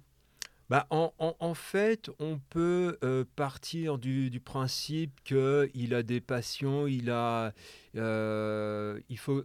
Bah, 0.69 0.87
en, 0.89 1.13
en- 1.19 1.35
en 1.39 1.53
fait, 1.53 2.09
on 2.19 2.39
peut 2.49 2.97
euh, 3.03 3.23
partir 3.35 3.97
du, 3.99 4.29
du 4.29 4.39
principe 4.39 5.11
qu'il 5.23 5.93
a 5.93 6.01
des 6.03 6.21
passions, 6.21 6.87
il 6.87 7.09
a, 7.11 7.53
euh, 7.95 8.99
il 9.09 9.17
faut, 9.19 9.43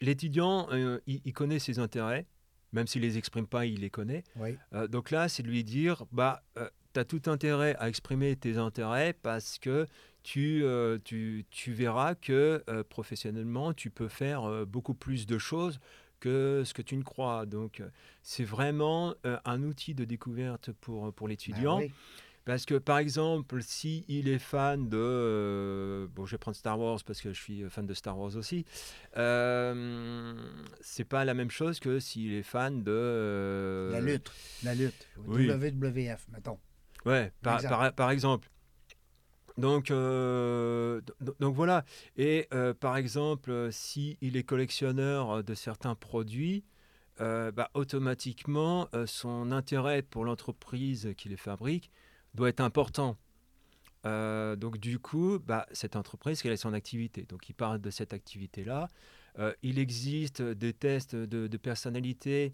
l'étudiant, 0.00 0.68
euh, 0.72 0.98
il, 1.06 1.20
il 1.24 1.32
connaît 1.32 1.58
ses 1.60 1.78
intérêts, 1.78 2.26
même 2.72 2.86
s'il 2.88 3.02
les 3.02 3.16
exprime 3.18 3.46
pas, 3.46 3.66
il 3.66 3.80
les 3.80 3.90
connaît. 3.90 4.24
Oui. 4.36 4.56
Donc 4.90 5.12
là, 5.12 5.28
c'est 5.28 5.44
de 5.44 5.48
lui 5.48 5.62
dire, 5.62 6.04
bah, 6.10 6.42
tu 6.92 6.98
as 7.00 7.04
tout 7.04 7.22
intérêt 7.26 7.76
à 7.78 7.88
exprimer 7.88 8.34
tes 8.34 8.56
intérêts 8.56 9.12
parce 9.12 9.60
que 9.60 9.86
tu, 10.24 10.64
tu, 11.04 11.44
tu 11.50 11.72
verras 11.72 12.16
que 12.16 12.64
professionnellement, 12.88 13.72
tu 13.72 13.90
peux 13.90 14.08
faire 14.08 14.66
beaucoup 14.66 14.94
plus 14.94 15.26
de 15.26 15.38
choses 15.38 15.78
que 16.24 16.62
ce 16.64 16.72
que 16.74 16.82
tu 16.82 16.96
ne 16.96 17.02
crois. 17.02 17.46
Donc, 17.46 17.80
euh, 17.80 17.88
c'est 18.22 18.44
vraiment 18.44 19.14
euh, 19.26 19.38
un 19.44 19.62
outil 19.62 19.94
de 19.94 20.04
découverte 20.04 20.72
pour, 20.72 21.12
pour 21.12 21.26
Ben 21.26 21.32
l'étudiant. 21.32 21.78
oui. 21.78 21.92
Parce 22.46 22.66
que, 22.66 22.74
par 22.74 22.98
exemple, 22.98 23.62
si 23.62 24.04
il 24.06 24.28
est 24.28 24.38
fan 24.38 24.90
de, 24.90 24.98
euh, 24.98 26.06
bon, 26.14 26.26
je 26.26 26.32
vais 26.32 26.38
prendre 26.38 26.54
Star 26.56 26.78
Wars 26.78 27.00
parce 27.06 27.22
que 27.22 27.32
je 27.32 27.40
suis 27.40 27.62
fan 27.70 27.86
de 27.86 27.94
Star 27.94 28.18
Wars 28.18 28.36
aussi. 28.36 28.66
Euh, 29.16 30.34
c'est 30.80 31.04
pas 31.04 31.24
la 31.24 31.32
même 31.34 31.50
chose 31.50 31.80
que 31.80 31.98
s'il 32.00 32.34
est 32.34 32.42
fan 32.42 32.82
de. 32.82 32.92
euh, 32.92 33.92
La 33.92 34.00
lutte. 34.00 34.30
La 34.62 34.74
lutte. 34.74 35.08
oui. 35.26 35.48
WWF, 35.48 36.26
mettons. 36.32 36.58
Ouais, 37.06 37.32
par, 37.42 37.62
par- 37.62 37.92
par 37.94 38.10
exemple. 38.10 38.48
Donc, 39.56 39.90
euh, 39.90 41.00
donc 41.38 41.54
voilà. 41.54 41.84
Et 42.16 42.48
euh, 42.52 42.74
par 42.74 42.96
exemple, 42.96 43.50
euh, 43.50 43.70
si 43.70 44.18
il 44.20 44.36
est 44.36 44.42
collectionneur 44.42 45.44
de 45.44 45.54
certains 45.54 45.94
produits, 45.94 46.64
euh, 47.20 47.52
bah, 47.52 47.70
automatiquement, 47.74 48.88
son 49.06 49.52
intérêt 49.52 50.02
pour 50.02 50.24
l'entreprise 50.24 51.14
qui 51.16 51.28
les 51.28 51.36
fabrique 51.36 51.90
doit 52.34 52.48
être 52.48 52.60
important. 52.60 53.16
Donc 54.04 54.76
du 54.78 54.98
coup, 54.98 55.38
bah, 55.38 55.66
cette 55.72 55.96
entreprise, 55.96 56.42
quelle 56.42 56.52
est 56.52 56.58
son 56.58 56.74
activité? 56.74 57.22
Donc 57.22 57.48
il 57.48 57.54
parle 57.54 57.80
de 57.80 57.90
cette 57.90 58.12
activité-là. 58.12 58.88
Il 59.62 59.78
existe 59.78 60.42
des 60.42 60.74
tests 60.74 61.16
de, 61.16 61.46
de 61.46 61.56
personnalité 61.56 62.52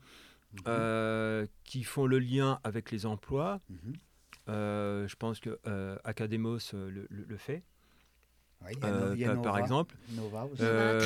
euh, 0.67 1.47
qui 1.65 1.85
font 1.85 2.07
le 2.07 2.19
lien 2.19 2.59
avec 2.65 2.91
les 2.91 3.07
emplois. 3.07 3.61
Mhm. 3.69 3.93
Euh, 4.51 5.07
je 5.09 5.17
pense 5.17 5.41
que 5.41 5.59
euh, 5.67 5.97
Academos 6.05 6.59
euh, 6.75 6.91
le, 6.91 7.07
le- 7.11 7.25
le 7.29 7.37
fait, 7.37 7.63
Oui, 8.63 8.73
il 8.77 8.79
y 8.81 8.85
a 8.85 8.89
euh, 8.89 9.09
No- 9.09 9.15
il 9.15 9.21
y 9.21 9.25
a 9.25 9.37
par, 9.37 9.59
exemple. 9.59 9.97
Nova 10.13 10.45
aussi. 10.45 10.63
Euh, 10.63 11.01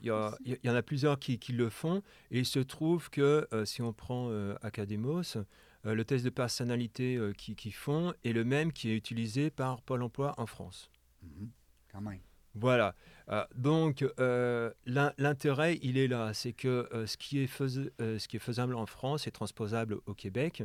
Il 0.00 0.06
y, 0.06 0.10
a- 0.10 0.28
aussi. 0.30 0.36
il 0.44 0.50
y 0.50 0.54
a- 0.54 0.58
il 0.62 0.66
y 0.66 0.70
en 0.70 0.74
a 0.74 0.82
plusieurs 0.82 1.18
qui, 1.18 1.38
qui 1.38 1.52
le 1.52 1.68
font. 1.68 2.02
Et 2.30 2.38
il 2.40 2.46
se 2.46 2.58
trouve 2.58 3.10
que 3.10 3.46
euh, 3.52 3.64
si 3.64 3.82
on 3.82 3.92
prend 3.92 4.28
euh, 4.30 4.54
Academos, 4.62 5.22
euh, 5.36 5.94
le 5.94 6.04
test 6.04 6.24
de 6.24 6.30
personnalité 6.30 7.16
euh, 7.16 7.32
qu'ils 7.32 7.54
qui 7.54 7.70
font 7.70 8.12
est 8.24 8.32
le 8.32 8.44
même 8.44 8.72
qui 8.72 8.90
est 8.90 8.96
utilisé 8.96 9.50
par 9.50 9.82
Pôle 9.82 10.02
emploi 10.02 10.34
en 10.38 10.46
France. 10.46 10.90
Mhm. 11.22 11.50
Quand 11.92 12.00
même. 12.00 12.20
Voilà. 12.54 12.94
Euh, 13.28 13.44
donc, 13.54 14.02
euh, 14.18 14.72
l'in- 14.86 15.12
l'intérêt, 15.18 15.78
il 15.82 15.98
est 15.98 16.08
là. 16.08 16.32
C'est 16.32 16.54
que 16.54 16.88
euh, 16.94 17.06
ce, 17.06 17.16
qui 17.18 17.38
est 17.40 17.46
fais- 17.46 17.92
euh, 18.00 18.18
ce 18.18 18.26
qui 18.28 18.36
est 18.36 18.40
faisable 18.40 18.74
en 18.74 18.86
France 18.86 19.26
est 19.26 19.30
transposable 19.30 19.98
au 20.06 20.14
Québec. 20.14 20.62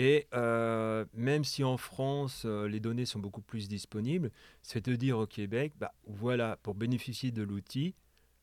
Et 0.00 0.28
euh, 0.32 1.04
même 1.12 1.42
si 1.42 1.64
en 1.64 1.76
France, 1.76 2.44
euh, 2.44 2.68
les 2.68 2.78
données 2.78 3.04
sont 3.04 3.18
beaucoup 3.18 3.42
plus 3.42 3.66
disponibles, 3.66 4.30
c'est 4.62 4.86
de 4.86 4.94
dire 4.94 5.18
au 5.18 5.26
Québec, 5.26 5.72
bah, 5.76 5.92
voilà, 6.06 6.56
pour 6.62 6.76
bénéficier 6.76 7.32
de 7.32 7.42
l'outil, 7.42 7.96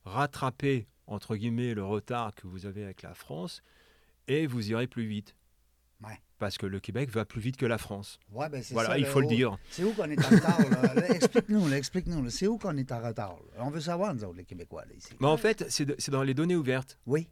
rattraper, 0.04 0.86
entre 1.08 1.38
guillemets, 1.38 1.74
le 1.74 1.86
retard 1.86 2.36
que 2.36 2.46
vous 2.46 2.66
avez 2.66 2.84
avec 2.84 3.04
la 3.04 3.14
France, 3.14 3.64
et 4.28 4.48
vous 4.48 4.70
irez 4.70 4.88
plus 4.88 5.06
vite. 5.06 5.34
Ouais. 6.04 6.20
Parce 6.40 6.58
que 6.58 6.66
le 6.66 6.82
Québec 6.82 7.10
va 7.10 7.24
plus 7.24 7.40
vite 7.40 7.56
que 7.56 7.66
la 7.66 7.78
France. 7.78 8.20
Ouais, 8.34 8.50
ben 8.50 8.62
Voilà, 8.72 8.90
ça, 8.90 8.98
il 8.98 9.06
faut 9.06 9.22
le 9.22 9.28
dire. 9.28 9.58
C'est 9.70 9.86
où 9.86 9.94
qu'on 9.94 10.10
est 10.10 10.20
en 10.26 10.30
retard, 10.30 10.60
Explique-nous, 11.10 11.72
explique-nous. 11.72 12.30
C'est 12.32 12.48
où 12.48 12.58
qu'on 12.58 12.76
est 12.76 12.92
en 12.92 13.02
retard? 13.02 13.38
là? 13.56 13.64
On 13.64 13.70
veut 13.70 13.80
savoir, 13.80 14.14
nous 14.14 14.26
autres, 14.26 14.36
les 14.36 14.44
Québécois, 14.44 14.84
là, 14.84 14.94
ici. 14.94 15.14
Mais 15.22 15.28
en 15.28 15.38
fait, 15.38 15.64
c'est 15.70 16.10
dans 16.10 16.24
les 16.24 16.34
données 16.34 16.58
ouvertes. 16.58 17.00
Oui. 17.06 17.30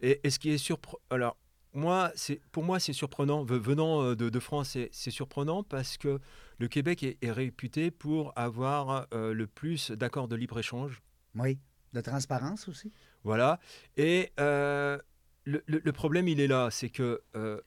Et, 0.00 0.20
et 0.22 0.30
ce 0.30 0.38
qui 0.38 0.50
est 0.50 0.58
surprenant, 0.58 1.00
alors 1.10 1.36
moi, 1.78 2.12
c'est 2.14 2.40
pour 2.52 2.62
moi 2.64 2.78
c'est 2.80 2.92
surprenant. 2.92 3.44
Ve- 3.44 3.58
Venant 3.58 4.02
euh, 4.02 4.14
de, 4.16 4.28
de 4.28 4.40
France, 4.40 4.76
c'est- 4.90 5.10
surprenant 5.10 5.62
parce 5.62 5.96
que 5.98 6.18
le 6.58 6.68
Québec 6.68 7.02
est, 7.02 7.18
est 7.22 7.32
réputé 7.32 7.90
pour 7.90 8.32
avoir 8.36 9.06
euh, 9.12 9.32
le 9.34 9.46
plus 9.46 9.90
d'accords 9.90 10.28
de 10.28 10.36
libre 10.36 10.58
échange. 10.58 11.02
Oui. 11.34 11.58
De 11.92 12.00
transparence 12.00 12.68
aussi? 12.68 12.92
Voilà. 13.24 13.58
Et 13.96 14.30
euh, 14.40 14.98
le, 15.44 15.62
le- 15.66 15.80
le 15.84 15.92
problème, 15.92 16.28
il 16.28 16.40
est 16.40 16.46
là, 16.46 16.70
c'est 16.70 16.90
que 16.90 17.22
euh, 17.34 17.60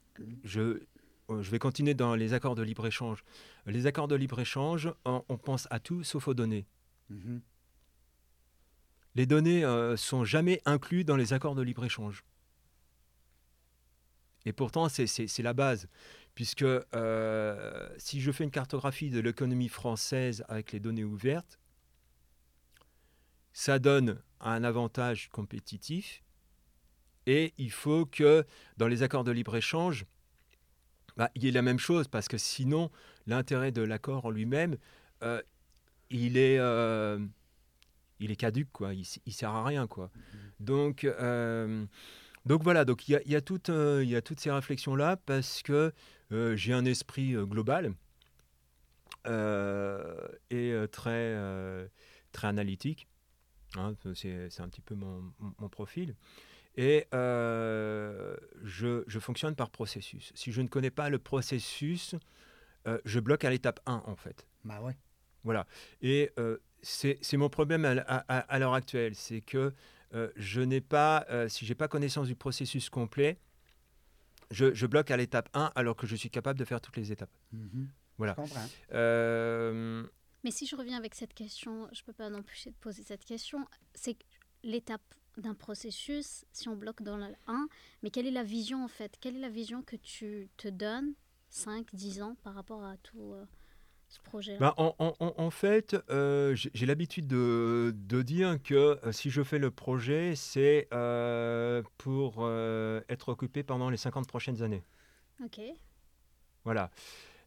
je, 0.44 0.82
je 1.30 1.50
vais 1.52 1.60
continuer 1.60 1.94
dans 1.94 2.16
les 2.16 2.34
accords 2.34 2.56
de 2.56 2.62
libre 2.64 2.86
échange. 2.86 3.24
Les 3.66 3.86
accords 3.88 4.08
de 4.08 4.16
libre 4.16 4.40
échange, 4.40 4.92
on, 5.06 5.24
on 5.30 5.38
pense 5.38 5.68
à 5.72 5.80
tout 5.80 6.04
sauf 6.04 6.28
aux 6.28 6.34
données. 6.34 6.66
Mhm. 7.10 7.42
Les 9.16 9.26
données 9.26 9.64
sont 9.98 10.24
jamais 10.24 10.62
inclus 10.66 11.04
dans 11.04 11.16
les 11.16 11.34
accords 11.34 11.56
de 11.56 11.62
libre 11.64 11.84
échange. 11.84 12.24
Et 14.46 14.54
pourtant, 14.54 14.90
c'est- 14.90 15.40
la 15.40 15.54
base, 15.54 15.88
puisque 16.36 16.64
euh, 16.64 17.90
si 17.98 18.22
je 18.22 18.32
fais 18.32 18.44
une 18.44 18.52
cartographie 18.52 19.10
de 19.10 19.20
l'économie 19.20 19.70
française 19.70 20.44
avec 20.48 20.72
les 20.72 20.80
données 20.80 21.04
ouvertes, 21.04 21.60
ça 23.54 23.80
donne 23.80 24.22
un 24.40 24.64
avantage 24.64 25.30
compétitif. 25.30 26.24
Et 27.26 27.54
il 27.58 27.72
faut 27.72 28.06
que 28.06 28.46
dans 28.78 28.88
les 28.88 29.04
accords 29.04 29.24
de 29.24 29.32
libre-échange, 29.32 30.06
bah, 31.18 31.30
il 31.36 31.44
y 31.44 31.50
ait 31.50 31.52
la 31.52 31.62
même 31.62 31.80
chose, 31.80 32.08
parce 32.08 32.28
que 32.28 32.38
sinon, 32.38 32.90
l'intérêt 33.28 33.72
de 33.72 33.82
l'accord 33.82 34.26
en 34.26 34.30
lui-même, 34.30 34.78
euh, 35.24 35.42
il 36.10 36.38
est... 36.38 36.58
euh, 36.60 37.20
il 38.22 38.32
est 38.32 38.36
caduque, 38.36 38.72
quoi. 38.72 38.94
Il, 38.94 39.06
il 39.26 39.34
sert 39.34 39.52
à 39.52 39.64
rien, 39.64 39.88
quoi. 39.88 40.12
Donc, 40.60 41.04
euh, 41.04 41.86
donc 42.46 42.64
voilà. 42.64 42.86
Donc 42.86 43.08
il 43.08 43.14
y 43.14 43.16
a, 43.16 43.22
il 43.26 43.32
y 43.32 43.36
a 43.36 43.42
toutes, 43.42 43.70
euh, 43.70 44.02
il 44.04 44.10
y 44.10 44.16
a 44.16 44.22
toutes 44.22 44.40
ces 44.40 44.52
réflexions 44.52 44.96
là 44.96 45.18
parce 45.18 45.62
que 45.62 45.94
euh, 46.32 46.56
j'ai 46.56 46.74
un 46.74 46.86
esprit 46.86 47.34
euh, 47.36 47.46
global 47.46 47.94
et 50.50 50.74
très, 50.92 51.38
très 52.32 52.48
analytique. 52.48 53.08
Hein, 53.78 53.94
c'est 54.16 54.60
un 54.60 54.68
petit 54.70 54.82
peu 54.82 54.96
mon, 54.96 55.70
profil. 55.70 56.16
Et 56.76 57.06
je, 57.12 59.04
je 59.06 59.20
fonctionne 59.20 59.56
par 59.56 59.70
processus. 59.70 60.32
Si 60.34 60.52
je 60.52 60.62
ne 60.62 60.68
connais 60.68 60.90
pas 60.90 61.10
le 61.10 61.20
processus, 61.20 62.16
je 63.06 63.20
bloque 63.20 63.44
à 63.44 63.52
l'étape 63.52 63.82
1, 63.86 64.02
en 64.08 64.16
fait. 64.16 64.48
Ben 64.64 64.82
ouais. 64.82 64.98
Voilà. 65.44 65.68
Et 66.02 66.32
c'est 66.82 67.38
mon 67.38 67.50
problème 67.50 67.86
à, 67.86 68.18
à- 68.28 68.60
l'heure 68.60 68.74
actuelle, 68.74 69.14
c'est 69.14 69.42
que 69.42 69.74
je 70.36 70.62
n'ai 70.62 70.82
pas, 70.82 71.26
euh, 71.30 71.48
si 71.50 71.66
j'ai 71.66 71.76
pas 71.76 71.88
connaissance 71.88 72.28
du 72.28 72.36
processus 72.36 72.90
complet, 72.90 73.40
je, 74.52 74.74
je 74.74 74.88
bloque 74.88 75.12
à 75.12 75.18
l'étape 75.18 75.50
1 75.54 75.72
alors 75.76 75.96
que 75.96 76.08
je 76.08 76.16
suis 76.16 76.30
capable 76.30 76.58
de 76.58 76.66
faire 76.66 76.82
toutes 76.82 76.98
les 76.98 77.12
étapes. 77.12 77.36
Mhm. 77.52 77.90
Voilà. 78.18 78.34
Je 78.38 78.42
comprends. 78.42 78.68
Euh, 78.94 80.04
Mais 80.44 80.52
si 80.52 80.66
je 80.66 80.76
reviens 80.76 80.98
avec 80.98 81.16
cette 81.16 81.34
question, 81.34 81.88
je 81.94 82.02
ne 82.02 82.06
peux 82.06 82.14
pas 82.14 82.30
m'empêcher 82.30 82.72
de 82.72 82.76
poser 82.76 83.04
cette 83.04 83.24
question. 83.24 83.66
C'est 83.94 84.18
l'étape 84.64 85.02
d'un 85.38 85.54
processus, 85.54 86.44
si 86.52 86.68
on 86.68 86.76
bloque 86.76 87.02
dans 87.02 87.18
le 87.18 87.28
1, 87.48 87.68
mais 88.04 88.10
quelle 88.10 88.28
est 88.28 88.32
la 88.32 88.44
vision 88.44 88.84
en 88.84 88.90
fait? 88.90 89.16
Quelle 89.22 89.38
est 89.38 89.42
la 89.42 89.50
vision 89.50 89.84
que 89.84 89.96
tu 89.96 90.50
te 90.58 90.68
donnes 90.68 91.14
5, 91.50 91.88
10 91.94 92.22
ans 92.22 92.36
par 92.44 92.56
rapport 92.56 92.84
à 92.84 92.98
tout 92.98 93.34
euh, 93.34 93.46
ce 94.10 94.20
projet 94.22 94.58
bah, 94.58 94.74
en, 94.78 94.96
en- 95.00 95.16
en- 95.20 95.34
en 95.38 95.50
fait, 95.52 95.96
euh, 96.10 96.56
j'ai 96.56 96.86
l'habitude 96.86 97.28
de, 97.28 97.94
de 97.96 98.22
dire 98.24 98.58
que 98.64 98.74
euh, 99.06 99.12
si 99.12 99.30
je 99.30 99.44
fais 99.44 99.60
le 99.60 99.70
projet, 99.72 100.34
c'est 100.36 100.88
euh, 100.94 101.84
pour 102.00 102.38
euh, 102.40 103.02
être 103.08 103.30
occupé 103.30 103.62
pendant 103.64 103.90
les 103.90 103.98
50 103.98 104.28
prochaines 104.28 104.64
années. 104.64 104.84
Ok. 105.46 105.62
Voilà. 106.66 106.90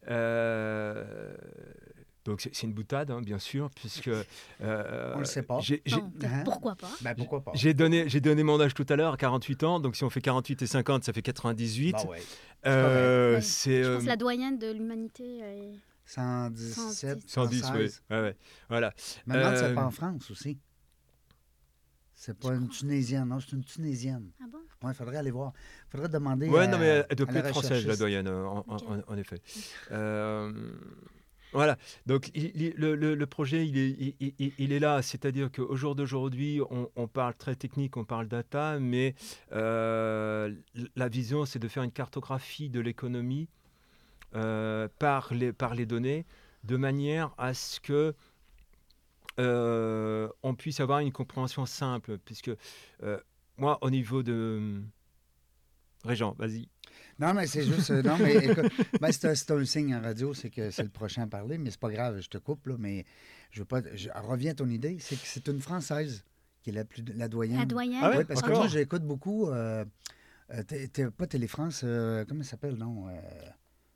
Euh, 0.09 1.35
donc 2.25 2.39
c'est 2.41 2.63
une 2.63 2.73
boutade, 2.73 3.11
hein, 3.11 3.21
bien 3.21 3.39
sûr, 3.39 3.69
puisque... 3.75 4.07
euh, 4.07 4.23
On 5.15 5.19
le 5.19 5.25
sait 5.25 5.43
pas. 5.43 5.59
Non, 5.91 6.11
Hein? 6.23 6.41
Pourquoi 6.45 6.75
pas? 6.75 6.89
Ben 7.01 7.13
pourquoi 7.15 7.41
pas? 7.43 7.51
J'ai 7.53 7.73
donné, 7.73 8.43
mon 8.43 8.59
âge 8.61 8.73
tout 8.73 8.85
à 8.87 8.95
l'heure, 8.95 9.17
48 9.17 9.63
ans. 9.63 9.79
Donc 9.81 9.97
si 9.97 10.03
on 10.05 10.09
fait 10.09 10.21
48 10.21 10.61
et 10.61 10.67
50, 10.67 11.03
ça 11.03 11.11
fait 11.11 11.21
98. 11.21 11.91
Ben 11.91 12.05
ouais. 12.09 12.21
Euh, 12.65 13.35
Ouais. 13.35 13.41
c'est 13.41 13.83
Je 13.83 13.89
euh, 13.89 13.93
pense 13.95 14.03
que 14.03 14.07
la 14.09 14.15
doyenne 14.15 14.57
de 14.57 14.71
l'humanité 14.71 15.39
est... 15.39 15.71
117, 16.05 17.29
110, 17.29 17.55
oui. 17.55 17.61
116. 17.61 18.03
Ouais, 18.09 18.21
ouais. 18.21 18.37
Voilà. 18.69 18.93
Demande 19.27 19.53
si 19.53 19.59
c'est 19.59 19.65
Euh, 19.65 19.73
pas 19.75 19.85
en 19.85 19.91
France 19.91 20.31
aussi. 20.31 20.59
C'est 22.15 22.37
pas 22.37 22.53
une? 22.55 22.69
Tunisienne, 22.69 23.27
non, 23.27 23.39
c'est 23.39 23.51
une 23.53 23.63
Tunisienne. 23.63 24.29
Ah 24.41 24.45
bon? 24.51 24.59
Il 24.89 24.93
faudrait 24.93 25.17
aller 25.17 25.31
voir. 25.31 25.51
Il 25.87 25.91
faudrait 25.91 26.09
demander. 26.09 26.47
Ouais, 26.49 26.63
à- 26.63 26.67
non, 26.67 26.77
mais 26.77 27.05
elle 27.09 27.15
doit 27.15 27.27
plus 27.27 27.37
être 27.37 27.49
française, 27.49 27.85
la 27.85 27.95
doyenne, 27.97 28.27
euh, 28.27 28.45
en, 28.45 28.57
en- 28.67 28.75
Ok. 28.77 28.83
en- 29.07 29.13
en 29.13 29.17
effet. 29.17 29.41
Euh, 29.91 30.51
voilà. 31.51 31.77
Donc, 32.05 32.29
il- 32.33 32.51
il- 32.61 32.73
le, 32.77 32.95
le- 32.95 33.15
le 33.15 33.25
projet, 33.27 33.67
il 33.67 33.77
est, 33.77 33.89
il, 34.19 34.33
il- 34.39 34.53
il 34.57 34.71
est 34.71 34.79
là. 34.79 35.01
C'est-à-dire 35.01 35.51
qu'au 35.51 35.75
jour 35.75 35.95
d'aujourd'hui, 35.95 36.61
on, 36.69 36.89
on 36.95 37.07
parle 37.07 37.33
très 37.35 37.55
technique, 37.55 37.97
on 37.97 38.05
parle 38.05 38.27
data, 38.27 38.79
mais 38.79 39.15
euh, 39.51 40.53
la 40.95 41.09
vision, 41.09 41.45
c'est 41.45 41.59
de 41.59 41.67
faire 41.67 41.83
une 41.83 41.91
cartographie 41.91 42.69
de 42.69 42.79
l'économie 42.79 43.47
euh, 43.49 43.62
par, 44.99 45.33
les, 45.33 45.53
par 45.53 45.75
les 45.75 45.85
données, 45.85 46.25
de 46.63 46.77
manière 46.77 47.33
à 47.37 47.53
ce 47.53 47.79
que 47.79 48.13
euh, 49.39 50.29
on 50.43 50.55
puisse 50.55 50.79
avoir 50.79 50.99
une 50.99 51.11
compréhension 51.11 51.65
simple. 51.65 52.17
Puisque 52.19 52.51
euh, 53.03 53.19
moi, 53.57 53.77
au 53.81 53.89
niveau 53.89 54.23
de... 54.23 54.81
Régent, 56.03 56.35
vas-y. 56.37 56.67
Non, 57.17 57.33
mais 57.33 57.47
c'est 57.47 57.63
juste. 57.63 57.89
euh, 57.91 58.01
non, 58.03 58.17
mais 58.17 58.35
écoute, 58.47 58.65
ben, 59.01 59.11
c'est 59.11 59.29
un- 59.29 59.35
c'est 59.35 59.51
un 59.51 59.63
signe 59.65 59.95
en 59.95 60.01
radio, 60.01 60.33
c'est 60.33 60.49
que 60.49 60.69
c'est 60.69 60.83
le 60.83 60.89
prochain 60.89 61.23
à 61.23 61.27
parler, 61.27 61.57
mais 61.57 61.71
c'est 61.71 61.79
pas 61.79 61.89
grave, 61.91 62.19
je 62.19 62.27
te 62.29 62.37
coupe, 62.37 62.67
là, 62.67 62.75
mais 62.77 63.05
je 63.51 63.59
veux 63.59 63.65
pas. 63.65 63.81
Je, 63.95 64.09
reviens 64.13 64.51
à 64.51 64.55
ton 64.55 64.69
idée, 64.69 64.97
c'est 64.99 65.15
que 65.15 65.25
c'est 65.25 65.47
une 65.47 65.61
Française 65.61 66.23
qui 66.61 66.71
est 66.71 66.73
la, 66.73 66.83
plus, 66.85 67.03
la 67.15 67.27
doyenne. 67.29 67.59
La 67.59 67.65
doyenne? 67.65 67.99
Ah 68.03 68.09
ouais? 68.09 68.17
Oui, 68.19 68.23
parce 68.25 68.41
que 68.41 68.51
moi, 68.51 68.67
j'écoute 68.67 69.03
beaucoup. 69.03 69.49
Euh, 69.49 69.85
euh, 70.51 71.11
pas 71.17 71.27
Télé-France, 71.27 71.81
euh, 71.83 72.25
comment 72.27 72.43
ça 72.43 72.51
s'appelle, 72.51 72.75
non? 72.75 73.07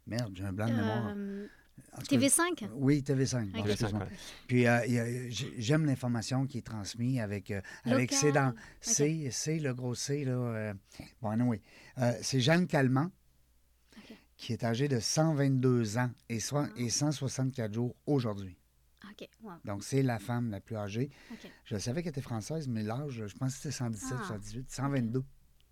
Merde, 0.07 0.31
j'ai 0.35 0.45
un 0.45 0.53
blanc 0.53 0.67
de 0.67 0.73
mémoire. 0.73 1.13
Euh, 1.15 1.47
cas, 1.95 2.01
TV5? 2.17 2.69
Oui, 2.73 3.01
TV5. 3.05 3.51
Bon, 3.51 3.59
Ok. 3.59 3.67
excuse-moi. 3.69 4.03
Ouais. 4.03 4.09
Puis 4.47 4.67
euh, 4.67 5.27
j'aime 5.57 5.85
l'information 5.85 6.45
qui 6.47 6.59
est 6.59 6.65
transmise 6.65 7.19
avec, 7.19 7.51
euh, 7.51 7.61
avec 7.85 8.11
c'est 8.13 8.31
dans 8.31 8.53
C, 8.81 9.29
C, 9.31 9.59
le 9.59 9.73
gros 9.73 9.95
C, 9.95 10.23
là. 10.25 10.31
euh, 10.31 10.73
bon, 11.21 11.29
anyway. 11.29 11.61
Euh, 11.99 12.13
c'est 12.21 12.39
Jeanne 12.39 12.67
Calment, 12.67 13.11
qui 14.37 14.53
est 14.53 14.63
âgée 14.63 14.87
de 14.87 14.99
122 14.99 15.97
ans 15.97 16.11
et, 16.29 16.39
soi- 16.39 16.69
et 16.77 16.89
164 16.89 17.73
jours 17.73 17.95
aujourd'hui. 18.05 18.57
OK. 19.11 19.27
wow. 19.41 19.51
Donc, 19.65 19.83
c'est 19.83 20.03
la 20.03 20.19
femme 20.19 20.51
la 20.51 20.59
plus 20.59 20.75
âgée. 20.75 21.09
OK. 21.31 21.51
Je 21.65 21.77
savais 21.77 22.01
qu'elle 22.03 22.09
était 22.11 22.21
française, 22.21 22.67
mais 22.67 22.83
l'âge, 22.83 23.23
je 23.27 23.35
pense 23.37 23.53
que 23.55 23.61
c'était 23.61 23.71
117, 23.75 24.17
Ah. 24.21 24.27
118, 24.27 24.71
122. 24.71 25.23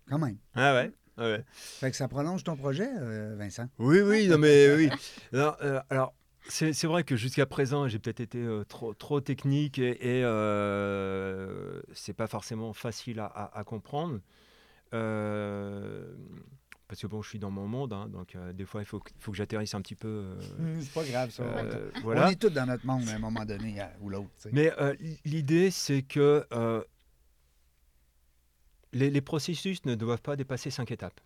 Quand 0.08 0.18
même. 0.18 0.36
Ah 0.54 0.74
ouais, 0.74 0.92
ah 0.94 1.05
ouais. 1.18 1.44
Fait 1.50 1.90
que 1.90 1.96
ça 1.96 2.08
prolonge 2.08 2.44
ton 2.44 2.56
projet, 2.56 2.88
euh, 3.00 3.34
Vincent? 3.38 3.68
Oui, 3.78 4.00
oui, 4.00 4.28
non 4.28 4.38
mais 4.38 4.74
oui. 4.74 4.90
Alors, 5.32 5.56
euh, 5.62 5.80
alors, 5.90 6.14
c'est 6.48 6.72
c'est 6.72 6.86
vrai 6.86 7.02
que 7.04 7.16
jusqu'à 7.16 7.46
présent, 7.46 7.88
j'ai 7.88 7.98
peut-être 7.98 8.20
été 8.20 8.38
euh, 8.38 8.64
trop, 8.64 8.94
trop 8.94 9.20
technique 9.20 9.78
et, 9.78 10.18
et 10.20 10.24
euh, 10.24 11.80
c'est 11.92 12.12
pas 12.12 12.26
forcément 12.28 12.72
facile 12.72 13.20
à, 13.20 13.26
à- 13.26 13.58
à 13.58 13.64
comprendre. 13.64 14.20
Euh, 14.94 16.14
parce 16.88 17.00
que 17.02 17.08
bon, 17.08 17.20
je 17.20 17.28
suis 17.30 17.38
dans 17.40 17.50
mon 17.50 17.66
monde, 17.66 17.92
hein, 17.92 18.08
donc 18.08 18.36
des 18.54 18.64
fois, 18.64 18.80
il 18.80 18.84
faut, 18.84 19.00
que- 19.00 19.10
faut 19.18 19.32
que 19.32 19.36
j'atterrisse 19.36 19.74
un 19.74 19.80
petit 19.80 19.96
peu. 19.96 20.06
euh, 20.60 20.80
C'est 20.80 20.92
pas 20.92 21.04
grave, 21.04 21.30
ça. 21.30 21.42
On 22.04 22.28
est 22.28 22.40
tous 22.40 22.50
dans 22.50 22.66
notre 22.66 22.86
monde 22.86 23.08
à 23.08 23.14
un 23.14 23.18
moment 23.18 23.44
donné 23.44 23.82
ou 24.00 24.08
l'autre. 24.08 24.28
Mais 24.52 24.72
l'idée, 25.24 25.72
c'est 25.72 26.02
que 26.02 26.46
les, 28.92 29.10
les 29.10 29.20
processus 29.20 29.84
ne 29.84 29.94
doivent 29.94 30.22
pas 30.22 30.36
dépasser 30.36 30.70
cinq 30.70 30.90
étapes. 30.90 31.20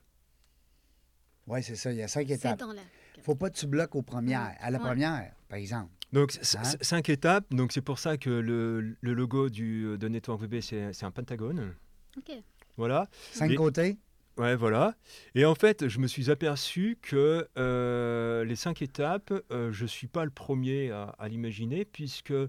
Oui, 1.47 1.63
c'est 1.63 1.77
ça. 1.77 1.93
Il 1.93 1.99
y 1.99 2.03
a 2.03 2.09
cinq 2.09 2.31
étapes. 2.31 2.59
dans 2.59 2.73
la... 2.73 2.83
faut 3.23 3.35
pas 3.35 3.51
que 3.51 3.57
tu 3.57 3.67
bloques 3.67 3.95
aux 3.95 4.03
premières. 4.03 4.55
À 4.61 4.71
la 4.71 4.79
Ouais. 4.79 4.85
première, 4.85 5.33
par 5.49 5.59
exemple. 5.59 5.91
Donc, 6.13 6.33
Hein? 6.37 6.63
cinq 6.81 7.09
étapes. 7.09 7.47
Donc, 7.51 7.73
c'est 7.73 7.81
pour 7.83 7.99
ça 7.99 8.17
que 8.17 8.31
le, 8.31 8.97
le 9.01 9.15
logo 9.15 9.49
du, 9.49 9.97
de 9.99 10.09
Network 10.09 10.43
VB, 10.43 10.61
c'est 10.61 11.05
un 11.05 11.11
pentagone. 11.11 11.75
OK. 12.17 12.33
Voilà. 12.77 13.09
Cinq 13.33 13.51
Et- 13.53 13.55
côtés? 13.57 13.99
Ouais, 14.39 14.57
voilà. 14.57 14.95
Et 15.35 15.45
en 15.45 15.55
fait, 15.55 15.89
je 15.89 15.99
me 15.99 16.07
suis 16.07 16.31
aperçu 16.31 16.97
que 17.03 17.47
euh, 17.59 18.45
les 18.45 18.57
cinq 18.57 18.81
étapes, 18.81 19.33
euh, 19.51 19.71
je 19.71 19.83
ne 19.83 19.89
suis 19.89 20.07
pas 20.07 20.25
le 20.25 20.31
premier 20.31 20.91
à, 20.93 21.15
à 21.19 21.29
l'imaginer, 21.29 21.85
puisque 21.85 22.31
euh, 22.31 22.49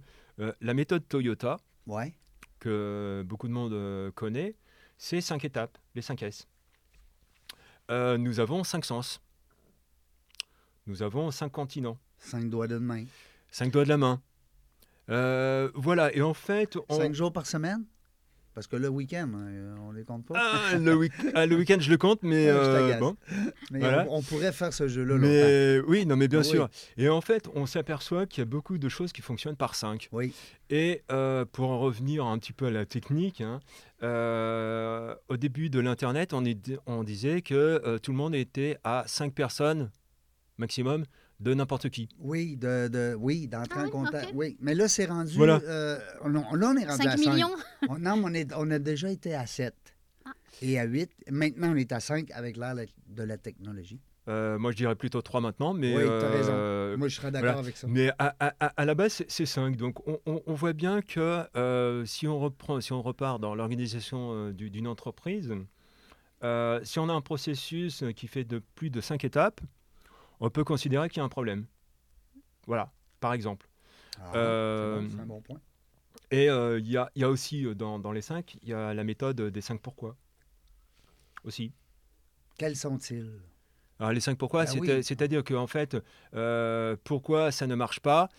la 0.62 0.74
méthode 0.74 1.06
Toyota, 1.08 1.58
Oui. 1.88 2.14
que 2.60 3.24
beaucoup 3.28 3.48
de 3.50 3.54
monde 3.54 4.12
connaît, 4.14 4.56
c'est 5.04 5.20
cinq 5.20 5.44
étapes, 5.46 5.80
les 5.96 6.04
5 6.04 6.22
S. 6.22 6.48
Euh, 7.90 8.20
nous 8.20 8.40
avons 8.40 8.64
cinq 8.64 8.86
sens. 8.86 9.20
Nous 10.86 11.02
avons 11.02 11.32
cinq 11.32 11.50
continents, 11.52 11.98
Cinq 12.20 12.52
doigts 12.52 12.68
de 12.68 12.78
main. 12.78 13.06
cinq 13.50 13.72
doigts 13.72 13.84
de 13.84 13.90
la 13.90 13.98
main. 13.98 14.22
Euh, 15.10 15.72
voilà, 15.74 16.16
et 16.16 16.22
en 16.22 16.36
fait, 16.36 16.78
on, 16.88 16.98
Cinq 16.98 17.16
jours 17.16 17.34
par 17.34 17.48
semaine? 17.48 17.84
Parce 18.54 18.68
que 18.68 18.76
le 18.76 18.90
week-end, 18.90 19.30
euh, 19.36 19.76
on 19.80 19.92
les 19.92 20.04
compte 20.04 20.26
pas. 20.26 20.34
Ah, 20.38 20.76
le, 20.78 20.94
week- 20.96 21.14
ah, 21.36 21.46
le 21.46 21.56
week-end, 21.56 21.78
je 21.80 21.90
le 21.90 21.98
compte, 21.98 22.20
mais 22.22 22.48
euh, 22.50 22.98
bon. 23.00 23.16
Mais 23.72 23.80
voilà. 23.80 24.06
on, 24.10 24.18
on 24.18 24.22
pourrait 24.22 24.52
faire 24.52 24.74
ce 24.74 24.90
jeu-là 24.90 25.16
longtemps. 25.16 25.26
Mais 25.28 25.80
oui, 25.88 26.06
non, 26.06 26.18
mais 26.18 26.28
bien 26.28 26.40
Ah 26.40 26.44
oui. 26.44 26.50
sûr. 26.50 26.70
Et 26.98 27.08
en 27.08 27.22
fait, 27.22 27.48
on 27.56 27.66
s'aperçoit 27.66 28.26
qu'il 28.26 28.42
y 28.42 28.44
a 28.44 28.46
beaucoup 28.46 28.78
de 28.78 28.90
choses 28.90 29.14
qui 29.14 29.22
fonctionnent 29.22 29.56
par 29.56 29.76
5. 29.76 30.10
Oui. 30.12 30.34
Et 30.70 31.02
euh, 31.14 31.46
pour 31.46 31.70
en 31.70 31.80
revenir 31.80 32.26
un 32.26 32.38
petit 32.40 32.52
peu 32.54 32.66
à 32.66 32.72
la 32.72 32.86
technique, 32.86 33.40
hein, 33.40 33.62
euh, 34.04 35.16
au 35.30 35.38
début 35.38 35.70
de 35.70 35.80
l'Internet, 35.80 36.34
on, 36.34 36.44
on 36.88 37.04
disait 37.04 37.42
que 37.42 37.98
tout 38.00 38.12
le 38.12 38.18
monde 38.18 38.36
était 38.36 38.78
à 38.84 39.04
5 39.08 39.34
personnes 39.34 39.92
maximum 40.58 41.06
de 41.42 41.54
n'importe 41.54 41.90
qui. 41.90 42.08
Oui, 42.20 42.56
de, 42.56 42.88
de, 42.88 43.16
oui, 43.20 43.48
d'entrer 43.48 43.80
Ah 43.80 43.82
en 43.82 43.86
oui, 43.86 43.92
contact. 43.92 44.28
ok. 44.30 44.32
Oui, 44.36 44.58
mais 44.62 44.76
là, 44.76 44.88
c'est 44.88 45.06
rendu. 45.06 45.36
Voilà. 45.36 45.60
euh, 45.64 46.00
on, 46.24 46.30
là, 46.30 46.42
on 46.74 46.78
est 46.78 46.86
rendu 46.86 47.04
5 47.04 47.08
à 47.08 47.18
5. 47.18 47.32
millions? 47.34 47.50
On, 47.90 47.98
non, 47.98 48.16
mais 48.18 48.24
on, 48.26 48.34
est- 48.34 48.54
on 48.56 48.70
a 48.72 48.78
déjà 48.80 49.10
été 49.10 49.34
à 49.34 49.46
7 49.48 49.74
Ah. 50.26 50.32
et 50.62 50.80
à 50.80 50.84
8. 50.86 51.10
Maintenant, 51.32 51.72
on 51.74 51.76
est 51.76 51.92
à 51.92 52.00
5 52.00 52.30
avec 52.32 52.58
l'ère 52.58 52.76
de 52.76 53.24
la 53.24 53.38
technologie. 53.38 54.00
Euh, 54.28 54.60
moi, 54.60 54.70
je 54.72 54.78
dirais 54.78 54.94
plutôt 54.96 55.20
3 55.24 55.42
maintenant, 55.42 55.74
mais... 55.74 55.98
Oui, 55.98 56.04
t'as 56.06 56.30
raison. 56.30 56.52
euh, 56.54 56.96
Moi, 56.96 57.08
je 57.08 57.16
serais 57.16 57.32
d'accord 57.32 57.48
voilà. 57.54 57.60
avec 57.60 57.76
ça. 57.76 57.88
Mais 57.90 58.12
à, 58.20 58.36
à- 58.40 58.54
à- 58.78 58.86
la 58.86 58.94
base, 58.94 59.14
c'est- 59.14 59.26
c'est 59.32 59.48
5. 59.48 59.76
Donc, 59.78 60.08
on, 60.08 60.20
on- 60.28 60.44
on 60.46 60.54
voit 60.54 60.74
bien 60.74 61.02
que 61.02 61.44
euh, 61.58 62.06
si, 62.06 62.28
on 62.28 62.40
reprend, 62.40 62.80
si 62.82 62.94
on 62.94 63.02
repart 63.02 63.42
dans 63.42 63.56
l'organisation 63.56 64.32
euh, 64.34 64.54
du- 64.54 64.70
d'une 64.70 64.86
entreprise, 64.86 65.52
euh, 66.44 66.80
si 66.84 67.00
on 67.00 67.10
a 67.10 67.14
un 67.14 67.22
processus 67.22 68.04
qui 68.16 68.28
fait 68.28 68.44
de 68.44 68.62
plus 68.76 68.92
de 68.92 69.02
5 69.02 69.24
étapes, 69.26 69.60
on 70.42 70.50
peut 70.50 70.64
considérer 70.66 71.08
qu'il 71.08 71.20
y 71.20 71.22
a 71.22 71.24
un 71.26 71.30
problème. 71.30 71.66
Voilà, 72.68 72.92
par 73.22 73.34
exemple. 73.34 73.68
Ah, 74.20 74.36
euh, 74.36 75.08
c'est 75.10 75.20
un 75.22 75.26
bon 75.26 75.42
point. 75.42 75.62
Et 76.32 76.50
euh, 76.50 76.80
il 76.80 76.88
y, 76.90 76.98
a, 76.98 77.10
il 77.16 77.22
y 77.22 77.26
a 77.26 77.30
aussi, 77.30 77.66
euh, 77.66 77.74
dans, 77.76 78.00
dans 78.00 78.12
les 78.12 78.22
5, 78.22 78.58
il 78.62 78.70
y 78.70 78.74
a 78.74 78.94
la 78.94 79.04
méthode 79.04 79.40
des 79.42 79.62
5 79.62 79.80
pourquoi. 79.82 80.18
Aussi. 81.44 81.72
Quels 82.58 82.76
sont-ils? 82.76 83.32
Alors, 84.00 84.12
les 84.14 84.20
5 84.20 84.38
pourquoi, 84.38 84.66
Ben 84.66 84.72
c'est- 84.72 84.80
oui. 84.80 85.04
c'est-à-dire 85.04 85.44
qu'en 85.44 85.68
fait, 85.68 85.98
euh, 86.34 86.96
pourquoi 87.04 87.52
ça 87.52 87.68
ne 87.68 87.76
marche 87.76 88.00
pas? 88.00 88.30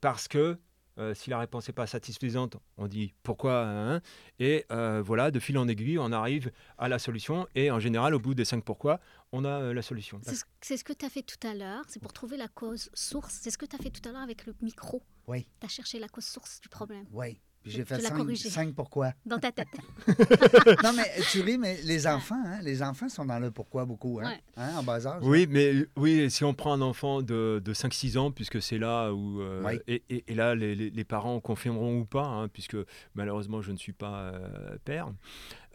Parce 0.00 0.28
que 0.28 0.58
euh, 0.98 1.14
si 1.14 1.30
la 1.30 1.38
réponse 1.38 1.68
n'est 1.68 1.74
pas 1.74 1.86
satisfaisante, 1.86 2.56
on 2.76 2.86
dit 2.86 3.14
pourquoi 3.22 3.64
hein, 3.66 4.00
Et 4.38 4.64
euh, 4.70 5.02
voilà, 5.04 5.30
de 5.30 5.38
fil 5.38 5.58
en 5.58 5.68
aiguille, 5.68 5.98
on 5.98 6.12
arrive 6.12 6.50
à 6.78 6.88
la 6.88 6.98
solution. 6.98 7.46
Et 7.54 7.70
en 7.70 7.78
général, 7.80 8.14
au 8.14 8.18
bout 8.18 8.34
des 8.34 8.44
5 8.44 8.64
pourquoi, 8.64 9.00
on 9.32 9.44
a 9.44 9.60
euh, 9.60 9.74
la 9.74 9.82
solution. 9.82 10.20
C'est 10.22 10.34
ce, 10.34 10.44
c'est 10.60 10.76
ce 10.76 10.84
que 10.84 10.92
tu 10.92 11.04
as 11.04 11.10
fait 11.10 11.22
tout 11.22 11.46
à 11.46 11.54
l'heure. 11.54 11.84
C'est 11.88 12.00
pour 12.00 12.12
trouver 12.12 12.36
la 12.36 12.48
cause 12.48 12.90
source. 12.94 13.38
C'est 13.42 13.50
ce 13.50 13.58
que 13.58 13.66
tu 13.66 13.76
as 13.76 13.78
fait 13.78 13.90
tout 13.90 14.06
à 14.08 14.12
l'heure 14.12 14.22
avec 14.22 14.46
le 14.46 14.54
micro. 14.62 15.02
Oui, 15.26 15.46
Tu 15.60 15.66
as 15.66 15.68
cherché 15.68 15.98
la 15.98 16.08
cause 16.08 16.24
source 16.24 16.60
du 16.60 16.68
problème 16.68 17.04
oui. 17.12 17.40
J'ai 17.66 17.84
fait 17.84 18.00
5, 18.00 18.16
corrigé. 18.16 18.48
pourquoi. 18.74 19.12
dans 19.26 19.38
ta 19.38 19.50
tête. 19.52 19.66
non, 20.84 20.92
mais 20.94 21.04
tu 21.30 21.40
ris, 21.40 21.58
mais 21.58 21.78
les 21.84 22.06
enfants, 22.06 22.40
hein, 22.46 22.58
les 22.62 22.82
enfants 22.82 23.08
sont 23.08 23.24
dans 23.24 23.38
le 23.38 23.50
pourquoi 23.50 23.84
beaucoup, 23.84 24.20
hein, 24.22 24.28
Ouais. 24.30 24.40
hein, 24.56 24.70
en 24.78 24.82
bas 24.82 25.06
âge. 25.06 25.20
Oui, 25.22 25.46
mais 25.50 25.72
oui, 25.96 26.30
si 26.30 26.44
on 26.44 26.54
prend 26.54 26.72
un 26.72 26.80
enfant 26.80 27.22
de, 27.22 27.60
de 27.64 27.74
5-6 27.74 28.16
ans, 28.18 28.30
puisque 28.30 28.62
c'est 28.62 28.78
là 28.78 29.12
où. 29.12 29.40
euh, 29.40 29.62
Oui. 29.64 29.78
et, 29.88 30.02
et- 30.10 30.24
et 30.28 30.34
là, 30.34 30.54
les, 30.54 30.74
les- 30.74 30.90
les 30.90 31.04
parents 31.04 31.40
confirmeront 31.40 32.00
ou 32.00 32.04
pas, 32.04 32.24
hein, 32.24 32.48
puisque 32.48 32.76
malheureusement, 33.14 33.62
je 33.62 33.72
ne 33.72 33.76
suis 33.76 33.92
pas 33.92 34.30
euh, 34.32 34.76
père. 34.84 35.08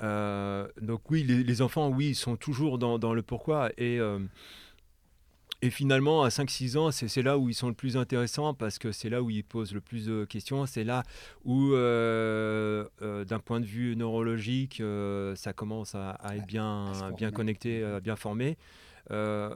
Euh, 0.02 0.68
donc, 0.82 1.10
oui, 1.12 1.24
les, 1.24 1.44
les 1.44 1.62
enfants, 1.62 1.90
oui, 1.90 2.10
ils 2.10 2.16
sont 2.16 2.36
toujours 2.38 2.78
dans, 2.80 2.98
dans 3.00 3.14
le 3.14 3.22
pourquoi. 3.22 3.70
Et. 3.78 4.00
Et 5.62 5.70
finalement, 5.70 6.24
à 6.24 6.30
5-6 6.30 6.78
ans, 6.78 6.92
c'est 6.92 7.22
là 7.22 7.38
où 7.38 7.50
ils 7.50 7.54
sont 7.54 7.68
le 7.68 7.74
plus 7.74 7.96
intéressants 7.98 8.54
parce 8.54 8.80
que 8.80 8.92
c'est 8.92 9.10
là 9.10 9.22
où 9.22 9.30
ils 9.30 9.44
posent 9.44 9.74
le 9.74 9.82
plus 9.82 10.06
de 10.08 10.26
questions. 10.26 10.66
C'est 10.66 10.84
là 10.84 11.04
où, 11.46 11.74
euh, 11.74 12.86
euh, 13.02 13.26
d'un 13.26 13.40
point 13.40 13.60
de 13.60 13.66
vue 13.66 13.96
neurologique, 13.96 14.80
euh, 14.82 15.36
ça 15.36 15.54
commence 15.54 15.94
à, 15.96 16.12
à 16.12 16.36
être 16.36 16.48
bien, 16.48 16.92
à 17.04 17.12
bien 17.12 17.30
connecté, 17.32 17.82
euh, 17.84 18.00
bien 18.00 18.16
formé. 18.16 18.58
Euh, 19.12 19.54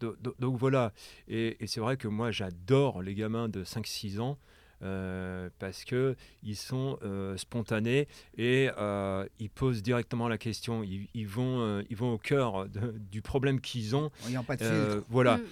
do- 0.00 0.16
do- 0.20 0.34
donc 0.38 0.56
voilà. 0.56 0.92
Et, 1.28 1.56
et 1.62 1.66
c'est 1.66 1.80
vrai 1.80 1.96
que 1.96 2.08
moi, 2.08 2.30
j'adore 2.30 3.02
les 3.02 3.14
gamins 3.14 3.48
de 3.48 3.64
5-6 3.64 4.18
ans. 4.20 4.38
Euh, 4.82 5.50
parce 5.58 5.84
que 5.84 6.14
ils 6.42 6.56
sont 6.56 6.98
euh, 7.02 7.36
spontanés 7.36 8.06
et 8.36 8.70
euh, 8.78 9.26
ils 9.38 9.50
posent 9.50 9.82
directement 9.82 10.28
la 10.28 10.38
question. 10.38 10.82
Ils, 10.84 11.08
ils 11.14 11.26
vont, 11.28 11.60
euh, 11.60 11.82
ils 11.90 11.96
vont 11.96 12.12
au 12.12 12.18
cœur 12.18 12.68
de- 12.68 12.94
du 13.10 13.22
problème 13.22 13.60
qu'ils 13.60 13.96
ont. 13.96 14.10
N'ont 14.30 14.44
pas 14.44 14.56
de 14.56 14.64
Euh, 14.64 14.90
filtre. 14.92 15.06
voilà. 15.10 15.38
Mm. 15.38 15.42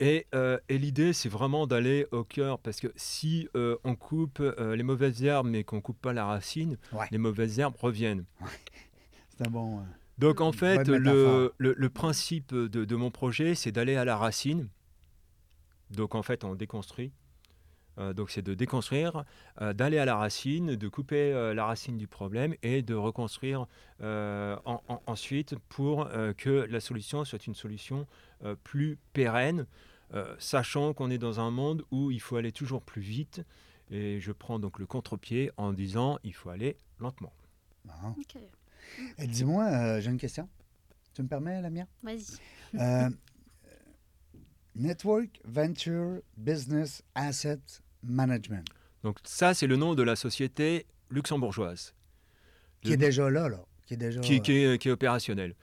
Et, 0.00 0.26
euh, 0.34 0.58
et 0.68 0.78
l'idée, 0.78 1.12
c'est 1.12 1.28
vraiment 1.28 1.66
d'aller 1.66 2.06
au 2.12 2.22
cœur, 2.22 2.60
parce 2.60 2.78
que 2.78 2.86
si 2.94 3.48
euh, 3.56 3.76
on 3.82 3.96
coupe 3.96 4.38
euh, 4.40 4.76
les 4.76 4.84
mauvaises 4.84 5.24
herbes, 5.24 5.48
mais 5.48 5.64
qu'on 5.64 5.80
coupe 5.80 6.00
pas 6.00 6.12
la 6.12 6.24
racine, 6.24 6.76
Ouais. 6.92 7.06
les 7.10 7.18
mauvaises 7.18 7.58
herbes 7.58 7.74
reviennent. 7.76 8.24
C'est 9.36 9.46
un 9.46 9.50
bon. 9.50 9.80
Donc 10.18 10.40
en 10.40 10.52
fait, 10.52 10.86
le, 10.88 11.52
le- 11.58 11.74
le 11.76 11.88
principe 11.88 12.52
de, 12.54 12.84
de 12.84 12.96
mon 12.96 13.10
projet, 13.10 13.54
c'est 13.54 13.70
d'aller 13.72 13.94
à 13.96 14.04
la 14.04 14.16
racine. 14.16 14.68
Donc 15.90 16.14
en 16.14 16.22
fait, 16.22 16.44
on 16.44 16.54
déconstruit. 16.54 17.12
Euh, 17.98 18.12
donc 18.12 18.30
c'est 18.30 18.42
de 18.42 18.54
déconstruire, 18.54 19.24
euh, 19.60 19.72
d'aller 19.72 19.98
à 19.98 20.04
la 20.04 20.16
racine, 20.16 20.76
de 20.76 20.88
couper 20.88 21.32
euh, 21.32 21.52
la 21.52 21.64
racine 21.66 21.98
du 21.98 22.06
problème 22.06 22.54
et 22.62 22.80
de 22.82 22.94
reconstruire 22.94 23.66
euh, 24.02 24.56
en- 24.64 24.80
en- 24.88 25.02
ensuite 25.06 25.56
pour 25.68 26.06
euh, 26.06 26.32
que 26.32 26.48
la 26.70 26.78
solution 26.80 27.24
soit 27.24 27.46
une 27.46 27.54
solution 27.56 28.06
euh, 28.44 28.54
plus 28.62 28.98
pérenne, 29.12 29.66
euh, 30.14 30.34
sachant 30.38 30.94
qu'on 30.94 31.10
est 31.10 31.18
dans 31.18 31.40
un 31.40 31.50
monde 31.50 31.82
où 31.90 32.10
il 32.12 32.20
faut 32.20 32.36
aller 32.36 32.52
toujours 32.52 32.82
plus 32.82 33.02
vite. 33.02 33.42
Et 33.90 34.20
je 34.20 34.32
prends 34.32 34.58
donc 34.58 34.78
le 34.78 34.86
contre-pied 34.86 35.50
en 35.56 35.72
disant 35.72 36.18
il 36.22 36.34
faut 36.34 36.50
aller 36.50 36.76
lentement. 37.00 37.32
Euh, 39.18 39.26
Dis-moi, 39.26 39.64
euh, 39.64 40.00
j'ai 40.00 40.10
une 40.10 40.18
question. 40.18 40.48
Tu 41.14 41.22
me 41.22 41.28
permets, 41.28 41.60
la 41.60 41.70
mienne? 41.70 41.86
Vas-y. 42.02 42.22
Euh, 42.74 43.10
Network 44.76 45.40
Venture 45.44 46.20
Business 46.36 47.02
Asset 47.14 47.60
Management, 48.02 48.64
Donc 49.02 49.16
ça, 49.24 49.54
c'est 49.54 49.66
le 49.66 49.76
nom 49.76 49.94
de 49.94 50.02
la 50.02 50.16
société 50.16 50.86
luxembourgeoise 51.10 51.94
qui 52.82 52.92
est 52.92 52.96
déjà 52.96 53.28
là, 53.30 53.48
là. 53.48 53.60
Qui 53.86 53.94
est 53.94 53.96
déjà. 53.96 54.20
qui, 54.20 54.40
qui 54.40 54.52
est, 54.52 54.78
qui 54.78 54.88
est 54.88 54.92
opérationnelle. 54.92 55.54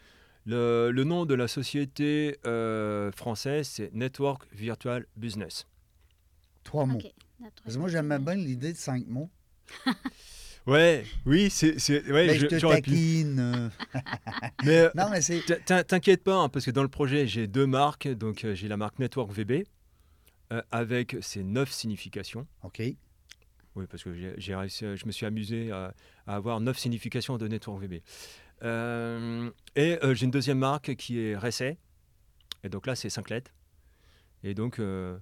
Le, 0.46 0.92
le 0.92 1.04
nom 1.06 1.26
de 1.26 1.34
la 1.34 1.48
société 1.48 2.38
euh, 2.46 3.12
française, 3.12 3.68
c'est 3.68 3.94
Network 3.94 4.44
Virtual 4.54 5.06
Business. 5.16 5.66
Trois 6.64 6.86
mots. 6.86 6.98
Ok. 6.98 7.12
Notre 7.40 7.64
Parce 7.64 7.76
que 7.76 7.80
moi, 7.80 7.90
j'aimais 7.90 8.20
bien 8.20 8.36
l'idée 8.36 8.74
de 8.74 8.78
cinq 8.78 9.08
mots. 9.08 9.30
Ouais, 10.68 11.06
oui, 11.28 11.52
c'est, 11.52 11.78
c'est, 11.80 12.04
ouais, 12.12 12.34
je 12.34 12.40
je- 12.40 12.46
te 12.48 12.56
taquine. 12.60 13.38
euh. 13.40 13.70
Mais 14.66 14.78
euh, 14.80 14.90
Non, 14.96 15.12
mais 15.12 15.22
c'est. 15.22 15.42
t'in- 15.46 15.60
t'in- 15.64 15.84
t'inquiète 15.84 16.24
pas, 16.24 16.38
hein, 16.38 16.50
parce 16.50 16.66
que 16.66 16.72
dans 16.72 16.82
le 16.82 16.90
projet, 16.90 17.28
j'ai 17.28 17.46
deux 17.46 17.68
marques. 17.68 18.08
Donc, 18.08 18.44
euh, 18.44 18.56
j'ai 18.56 18.68
la 18.68 18.76
marque 18.76 18.98
Network 18.98 19.32
VB 19.32 19.66
euh, 20.56 20.62
avec 20.72 21.18
ses 21.22 21.44
neuf 21.44 21.72
significations. 21.72 22.48
OK. 22.64 22.82
Oui, 23.76 23.86
parce 23.90 24.04
que 24.04 24.14
j'ai, 24.14 24.34
j'ai 24.38 24.56
réussi, 24.56 24.86
à- 24.86 24.96
je 24.96 25.06
me 25.06 25.12
suis 25.12 25.26
amusé 25.26 25.72
à, 25.72 25.94
à 26.28 26.36
avoir 26.36 26.60
neuf 26.62 26.78
significations 26.78 27.38
de 27.38 27.48
Network 27.48 27.82
VB. 27.82 28.02
Euh, 28.64 29.50
et 29.76 29.98
euh, 30.04 30.14
j'ai 30.16 30.26
une 30.26 30.32
deuxième 30.32 30.60
marque 30.60 30.96
qui 30.96 31.20
est 31.20 31.36
Resset. 31.36 31.78
Et 32.64 32.70
donc 32.70 32.88
là, 32.88 32.96
c'est 32.96 33.10
cinq 33.10 33.30
lettres. 33.30 33.52
Et 34.44 34.54
donc, 34.54 34.80
euh, 34.80 35.18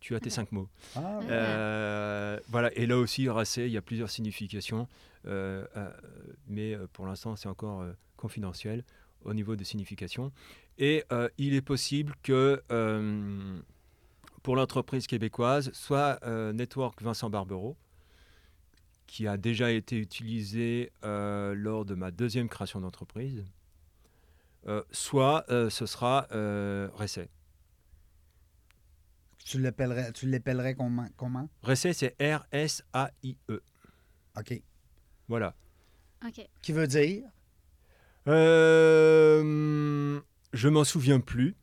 tu 0.00 0.14
as 0.14 0.20
tes 0.20 0.30
cinq 0.30 0.52
mots. 0.52 0.68
Ah, 0.94 1.18
ouais. 1.18 1.26
Euh, 1.30 2.38
voilà, 2.48 2.72
et 2.78 2.86
là 2.86 2.96
aussi, 2.98 3.28
Racé, 3.28 3.66
il 3.66 3.72
y 3.72 3.76
a 3.76 3.82
plusieurs 3.82 4.10
significations, 4.10 4.86
euh, 5.26 5.66
euh, 5.76 5.90
mais 6.46 6.74
euh, 6.74 6.86
pour 6.92 7.06
l'instant, 7.06 7.34
c'est 7.36 7.48
encore 7.48 7.80
euh, 7.80 7.92
confidentiel 8.16 8.84
au 9.24 9.34
niveau 9.34 9.56
des 9.56 9.64
significations. 9.64 10.30
Et 10.78 11.04
euh, 11.10 11.28
il 11.38 11.54
est 11.54 11.62
possible 11.62 12.14
que 12.22 12.62
euh, 12.70 13.58
pour 14.46 14.54
l'entreprise 14.54 15.08
québécoise, 15.08 15.72
soit 15.72 16.20
euh, 16.22 16.52
Network 16.52 17.02
Vincent 17.02 17.28
Barbero, 17.28 17.76
qui 19.08 19.26
a 19.26 19.36
déjà 19.36 19.72
été 19.72 19.98
utilisé 19.98 20.92
euh, 21.02 21.52
lors 21.52 21.84
de 21.84 21.96
ma 21.96 22.12
deuxième 22.12 22.48
création 22.48 22.80
d'entreprise, 22.80 23.44
euh, 24.68 24.84
soit 24.92 25.44
euh, 25.50 25.68
ce 25.68 25.84
sera 25.84 26.28
euh, 26.30 26.88
Racé. 26.94 27.28
Tu 29.44 29.58
l'appellerais, 29.60 30.12
tu 30.12 30.30
l'appellerais 30.30 30.76
comment? 30.76 31.08
comment? 31.16 31.48
C'est 31.74 32.14
R-S-A-I-E. 32.20 33.62
OK. 34.38 34.52
E. 34.52 34.60
Voilà. 35.26 35.56
Ok. 36.24 36.48
Qui 36.62 36.70
veut 36.70 36.86
dire? 36.86 37.24
Euh, 38.28 40.20
je 40.52 40.68
m'en 40.68 40.84
souviens 40.84 41.18
plus, 41.18 41.56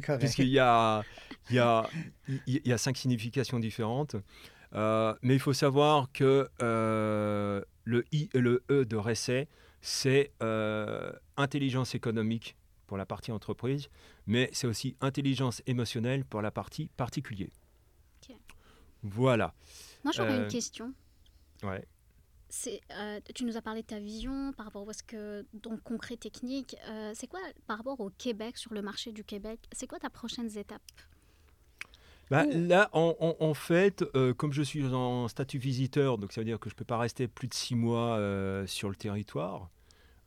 C'est 0.00 0.06
correct. 0.06 0.20
puisqu'il 0.20 0.48
y 0.48 0.58
a, 0.58 1.02
il 1.50 1.56
y, 1.56 1.58
a, 1.58 1.88
il 2.46 2.60
y 2.66 2.72
a 2.72 2.78
cinq 2.78 2.96
significations 2.96 3.58
différentes. 3.58 4.16
Euh, 4.74 5.14
mais 5.22 5.34
il 5.34 5.40
faut 5.40 5.52
savoir 5.54 6.10
que 6.12 6.48
euh, 6.60 7.62
le 7.84 8.04
I 8.12 8.28
et 8.34 8.40
le 8.40 8.62
E 8.70 8.84
de 8.84 8.96
Resset, 8.96 9.48
c'est 9.80 10.32
euh, 10.42 11.12
intelligence 11.36 11.94
économique 11.94 12.56
pour 12.86 12.96
la 12.98 13.06
partie 13.06 13.32
entreprise, 13.32 13.88
mais 14.26 14.50
c'est 14.52 14.66
aussi 14.66 14.96
intelligence 15.00 15.62
émotionnelle 15.66 16.24
pour 16.24 16.42
la 16.42 16.50
partie 16.50 16.88
particulier. 16.96 17.50
Voilà. 19.02 19.54
Moi, 20.04 20.12
j'aurais 20.14 20.32
Euh, 20.32 20.42
une 20.44 20.48
question. 20.48 20.92
Ouais. 21.62 21.84
C'est, 22.48 22.80
euh, 22.92 23.20
tu 23.34 23.44
nous 23.44 23.56
as 23.56 23.62
parlé 23.62 23.82
de 23.82 23.86
ta 23.86 23.98
vision 23.98 24.52
par 24.52 24.66
rapport 24.66 24.88
à 24.88 24.92
ce 24.92 25.02
que, 25.02 25.44
donc 25.52 25.82
concret, 25.82 26.16
technique. 26.16 26.76
Euh, 26.88 27.12
c'est 27.14 27.26
quoi 27.26 27.40
par 27.66 27.78
rapport 27.78 27.98
au 28.00 28.10
Québec, 28.10 28.56
sur 28.56 28.72
le 28.72 28.82
marché 28.82 29.10
du 29.12 29.24
Québec 29.24 29.58
C'est 29.72 29.86
quoi 29.88 29.98
ta 29.98 30.10
prochaine 30.10 30.46
étape? 30.56 30.82
Bah. 32.30 32.44
Là, 32.46 32.88
en, 32.92 33.14
en- 33.20 33.36
en 33.40 33.54
fait, 33.54 34.04
euh, 34.16 34.32
comme 34.34 34.52
je 34.52 34.62
suis 34.62 34.84
en 34.86 35.28
statut 35.28 35.58
visiteur, 35.58 36.18
donc 36.18 36.32
ça 36.32 36.40
veut 36.40 36.44
dire 36.44 36.58
que 36.58 36.68
je 36.70 36.74
ne 36.74 36.78
peux 36.78 36.84
pas 36.84 36.98
rester 36.98 37.28
plus 37.28 37.46
de 37.48 37.54
six 37.54 37.74
mois 37.76 38.16
euh, 38.18 38.66
sur 38.66 38.88
le 38.88 38.96
territoire. 38.96 39.68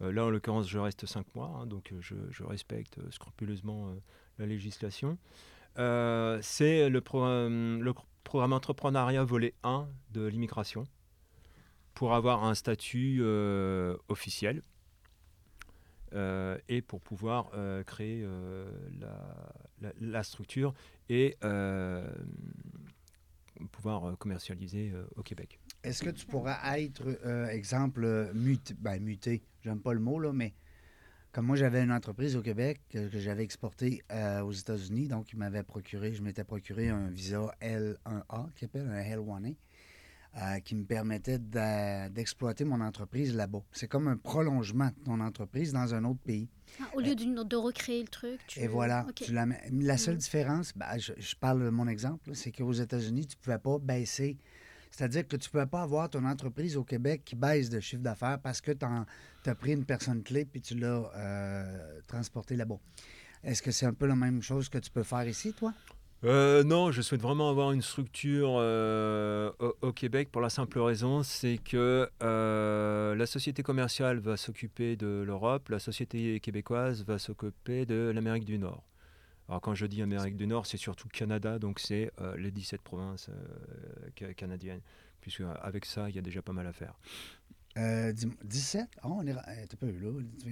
Là, 0.01 0.23
en 0.25 0.29
l'occurrence, 0.29 0.69
je 0.69 0.79
reste 0.79 1.05
cinq 1.05 1.25
mois, 1.35 1.47
hein, 1.61 1.65
donc 1.65 1.93
je, 1.99 2.15
je 2.31 2.43
respecte 2.45 2.97
scrupuleusement 3.11 3.93
la 4.37 4.45
législation. 4.45 5.17
C'est 5.75 6.89
le, 6.89 6.99
programme- 7.01 7.81
le 7.81 7.93
programme 8.23 8.53
entrepreneuriat 8.53 9.25
volet 9.25 9.53
1 9.63 9.89
de 10.11 10.25
l'immigration 10.25 10.85
pour 11.99 12.13
avoir 12.13 12.45
un 12.45 12.55
statut 12.55 13.17
euh, 13.19 13.97
officiel 14.07 14.63
euh, 16.13 16.57
et 16.69 16.81
pour 16.81 17.01
pouvoir 17.01 17.51
euh, 17.53 17.83
créer 17.83 18.25
la, 19.99 20.23
structure 20.23 20.73
et 21.09 21.35
pouvoir 23.73 24.17
commercialiser 24.17 24.93
au 25.17 25.23
Québec. 25.23 25.59
Est-ce 25.83 26.01
que 26.01 26.09
tu 26.09 26.25
pourras 26.25 26.77
être, 26.77 27.03
exemple, 27.49 28.31
muté, 28.33 28.75
ben, 28.79 29.03
muté, 29.03 29.43
j'aime 29.65 29.81
pas 29.81 29.91
le 29.91 29.99
mot, 29.99 30.21
là, 30.21 30.31
mais 30.31 30.53
comme 31.33 31.47
moi, 31.47 31.57
j'avais 31.57 31.83
une 31.83 31.91
entreprise 31.91 32.37
au 32.37 32.41
Québec 32.41 32.79
que, 32.89 33.09
j'avais 33.19 33.43
exportée 33.43 34.03
aux 34.41 34.53
États-Unis, 34.53 35.09
donc 35.09 35.33
il 35.33 35.37
m'avait 35.37 35.63
procuré, 35.63 36.13
je 36.13 36.23
m'étais 36.23 36.45
procuré 36.45 36.87
un 36.87 37.09
visa 37.09 37.53
L1A, 37.59 38.53
qui 38.53 38.61
s'appelle 38.61 38.87
un 38.87 39.01
L1A, 39.01 39.57
euh, 40.37 40.59
qui 40.59 40.75
me 40.75 40.83
permettait 40.85 41.39
d'exploiter 42.09 42.63
mon 42.65 42.81
entreprise 42.81 43.33
là-bas. 43.35 43.63
C'est 43.71 43.87
comme 43.87 44.07
un 44.07 44.17
prolongement 44.17 44.87
de 44.87 45.03
ton 45.05 45.19
entreprise 45.19 45.73
dans 45.73 45.93
un 45.95 46.03
autre 46.05 46.19
pays. 46.19 46.47
Ah, 46.79 46.83
Au 46.95 46.99
lieu 47.01 47.15
d'une- 47.15 47.43
de 47.43 47.55
recréer 47.55 48.01
le 48.03 48.07
truc, 48.07 48.39
tu... 48.47 48.59
Et 48.59 48.67
voilà. 48.67 49.05
Tu 49.15 49.33
la, 49.33 49.97
seule 49.97 50.13
Mhm. 50.15 50.19
différence, 50.19 50.73
ben, 50.75 50.97
je, 50.97 51.13
je 51.17 51.35
parle 51.35 51.63
de 51.65 51.69
mon 51.69 51.87
exemple, 51.87 52.35
c'est 52.35 52.51
qu'aux 52.51 52.71
États-Unis, 52.73 53.25
tu 53.25 53.35
ne 53.37 53.41
pouvais 53.41 53.57
pas 53.59 53.79
baisser. 53.79 54.37
C'est-à-dire 54.91 55.27
que 55.27 55.35
tu 55.35 55.47
ne 55.47 55.51
pouvais 55.51 55.65
pas 55.67 55.81
avoir 55.83 56.09
ton 56.09 56.23
entreprise 56.25 56.75
au 56.77 56.83
Québec 56.83 57.23
qui 57.25 57.35
baisse 57.35 57.69
de 57.69 57.79
chiffre 57.79 58.01
d'affaires 58.01 58.39
parce 58.39 58.59
que 58.61 58.71
tu 58.71 58.85
as 59.49 59.55
pris 59.55 59.73
une 59.73 59.85
personne 59.85 60.23
clé 60.23 60.45
puis 60.45 60.61
tu 60.61 60.75
l'as 60.75 61.11
euh, 61.15 62.01
transporté 62.07 62.55
là-bas. 62.55 62.79
Est-ce 63.43 63.61
que 63.61 63.71
c'est 63.71 63.85
un 63.85 63.93
peu 63.93 64.05
la 64.07 64.15
même 64.15 64.41
chose 64.41 64.67
que 64.67 64.77
tu 64.79 64.89
peux 64.91 65.03
faire 65.03 65.27
ici, 65.27 65.53
toi? 65.53 65.73
Euh, 66.25 66.65
non, 66.65 66.91
je 66.91 67.01
souhaite 67.01 67.21
vraiment 67.21 67.49
avoir 67.49 67.71
une 67.71 67.81
structure 67.81 68.57
euh, 68.57 69.51
au, 69.81 69.93
Québec 69.93 70.29
pour 70.31 70.41
la 70.41 70.49
simple 70.49 70.79
raison, 70.79 71.23
c'est 71.23 71.57
que 71.57 72.09
euh, 72.21 73.15
la 73.15 73.25
société 73.25 73.63
commerciale 73.63 74.19
va 74.19 74.35
s'occuper 74.35 74.97
de 74.97 75.23
l'Europe, 75.25 75.69
la 75.69 75.79
société 75.79 76.41
québécoise 76.41 77.05
va 77.05 77.19
s'occuper 77.19 77.85
de 77.85 78.11
l'Amérique 78.13 78.43
du 78.43 78.57
Nord. 78.57 78.83
Alors 79.47 79.61
quand 79.61 79.75
je 79.75 79.85
dis 79.85 80.01
Amérique 80.01 80.35
du 80.35 80.45
Nord, 80.45 80.65
c'est 80.65 80.77
surtout 80.77 81.07
Canada, 81.07 81.57
donc 81.57 81.79
c'est 81.79 82.11
les 82.37 82.51
17 82.51 82.81
provinces 82.81 83.29
ca- 84.17 84.33
canadiennes, 84.33 84.81
puisque 85.21 85.41
avec 85.61 85.85
ça, 85.85 86.09
il 86.09 86.15
y 86.15 86.19
a 86.19 86.21
déjà 86.21 86.41
pas 86.41 86.53
mal 86.53 86.67
à 86.67 86.73
faire. 86.73 86.93
Euh, 87.77 88.11
dis- 88.11 88.27
17? 88.43 88.87
Ah, 89.03 89.07
on 89.09 89.25
est... 89.25 89.33
T'es 89.69 89.77
pas 89.77 89.85
là? 89.85 89.91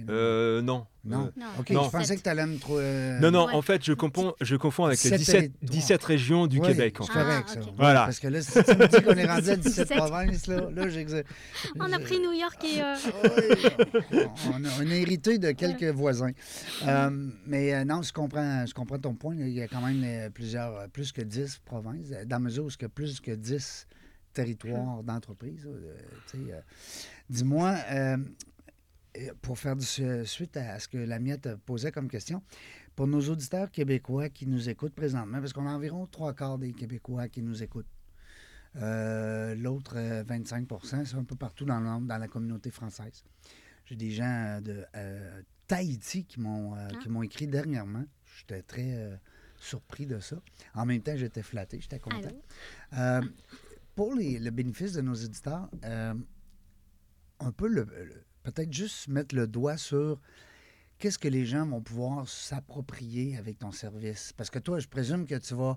Euh, 0.08 0.62
non. 0.62 0.86
non? 1.04 1.26
Euh, 1.26 1.30
Non, 1.36 1.46
OK, 1.58 1.70
non. 1.70 1.84
je 1.84 1.90
pensais 1.90 2.16
que 2.16 2.22
tu 2.22 2.28
allais 2.28 2.46
me 2.46 2.58
trouver... 2.58 2.82
euh, 2.84 3.18
non, 3.20 3.30
non, 3.32 3.46
Ouais. 3.48 3.54
en 3.54 3.60
fait, 3.60 3.84
je 3.84 3.92
confonds, 3.92 4.34
je 4.40 4.56
confonds 4.56 4.84
avec 4.84 5.02
les 5.02 5.10
17 5.10 5.18
17, 5.18 5.34
territoires. 5.60 5.70
17 5.70 6.04
régions 6.04 6.46
du 6.46 6.58
Oui, 6.60 6.68
Québec. 6.68 7.00
En 7.00 7.04
c'est 7.04 7.12
fait. 7.12 7.18
correct, 7.18 7.44
Ah, 7.48 7.52
ça. 7.54 7.60
ok. 7.60 7.66
Oui, 7.66 7.72
Voilà. 7.76 8.04
Parce 8.04 8.20
que 8.20 8.28
là, 8.28 8.40
si 8.40 8.52
tu 8.52 8.58
me 8.58 8.86
dis 8.86 9.02
qu'on 9.04 9.14
est 9.14 9.26
rendu 9.26 9.50
à 9.50 9.56
17 9.56 9.88
17. 9.88 9.88
provinces, 9.98 10.46
là, 10.46 10.70
là 10.70 10.88
j'exagère. 10.88 11.24
On 11.80 11.92
a 11.92 11.98
pris 11.98 12.18
New 12.20 12.32
York 12.32 12.64
et... 12.64 12.82
euh, 12.82 12.94
Oui, 14.12 14.20
on, 14.54 14.64
a, 14.64 14.68
on 14.80 14.90
a 14.90 14.94
hérité 14.94 15.38
de 15.38 15.50
quelques 15.50 15.84
voisins. 15.94 16.30
Euh, 16.86 17.10
mais 17.46 17.74
euh, 17.74 17.84
non, 17.84 18.00
je 18.02 18.12
comprends, 18.12 18.64
je 18.64 18.72
comprends 18.72 18.98
ton 18.98 19.14
point. 19.14 19.34
Il 19.36 19.48
y 19.50 19.60
a 19.60 19.66
quand 19.68 19.80
même 19.82 20.02
euh, 20.04 20.30
plusieurs, 20.30 20.74
euh, 20.76 20.86
plus 20.86 21.12
que 21.12 21.20
10 21.22 21.58
provinces, 21.64 22.06
euh, 22.12 22.24
dans 22.24 22.36
la 22.36 22.40
mesure 22.40 22.64
où 22.64 22.68
il 22.68 22.80
y 22.82 22.84
a 22.84 22.88
plus 22.88 23.20
que 23.20 23.32
10 23.32 23.86
territoires 24.42 25.02
d'entreprise. 25.02 25.66
euh. 25.66 26.60
Dis-moi, 27.30 27.74
euh, 27.90 28.16
euh, 29.16 29.32
pour 29.42 29.58
faire 29.58 29.76
du, 29.76 29.84
suite 30.24 30.56
à 30.56 30.78
ce 30.78 30.88
que 30.88 30.98
la 30.98 31.18
miette 31.18 31.54
posait 31.66 31.92
comme 31.92 32.08
question, 32.08 32.42
pour 32.94 33.06
nos 33.06 33.20
auditeurs 33.28 33.70
québécois 33.70 34.28
qui 34.28 34.46
nous 34.46 34.68
écoutent 34.68 34.94
présentement, 34.94 35.38
parce 35.40 35.52
qu'on 35.52 35.66
a 35.66 35.70
environ 35.70 36.06
trois 36.06 36.34
quarts 36.34 36.58
des 36.58 36.72
Québécois 36.72 37.28
qui 37.28 37.42
nous 37.42 37.62
écoutent. 37.62 37.86
Euh, 38.76 39.54
L'autre 39.54 39.94
euh, 39.96 40.24
25% 40.24 41.04
c'est 41.04 41.14
un 41.16 41.24
peu 41.24 41.36
partout 41.36 41.64
dans, 41.64 41.80
le, 41.80 42.06
dans 42.06 42.18
la 42.18 42.28
communauté 42.28 42.70
française. 42.70 43.24
J'ai 43.86 43.96
des 43.96 44.10
gens 44.10 44.60
de 44.62 44.84
euh, 44.94 45.42
Tahiti 45.66 46.24
qui 46.24 46.40
m'ont 46.40 46.74
euh, 46.76 46.88
qui 47.00 47.08
m'ont 47.08 47.22
écrit 47.22 47.46
dernièrement. 47.46 48.04
J'étais 48.36 48.62
très 48.62 49.20
surpris 49.56 50.06
de 50.06 50.20
ça. 50.20 50.36
En 50.74 50.84
même 50.84 51.00
temps, 51.02 51.16
j'étais 51.16 51.42
flatté, 51.42 51.80
j'étais 51.80 51.98
content. 51.98 52.30
Pour 53.98 54.14
les- 54.14 54.38
le 54.38 54.52
bénéfice 54.52 54.92
de 54.92 55.00
nos 55.00 55.14
éditeurs, 55.14 55.68
euh, 55.84 56.14
un 57.40 57.50
peu 57.50 57.66
le, 57.66 57.82
le- 57.82 58.22
peut-être 58.44 58.72
juste 58.72 59.08
mettre 59.08 59.34
le 59.34 59.48
doigt 59.48 59.76
sur 59.76 60.20
qu'est-ce 60.98 61.18
que 61.18 61.26
les 61.26 61.44
gens 61.44 61.66
vont 61.66 61.80
pouvoir 61.82 62.28
s'approprier 62.28 63.36
avec 63.36 63.58
ton 63.58 63.72
service. 63.72 64.32
Parce 64.36 64.50
que 64.50 64.60
toi, 64.60 64.78
je 64.78 64.86
présume 64.86 65.26
que 65.26 65.34
tu 65.34 65.52
vas 65.56 65.76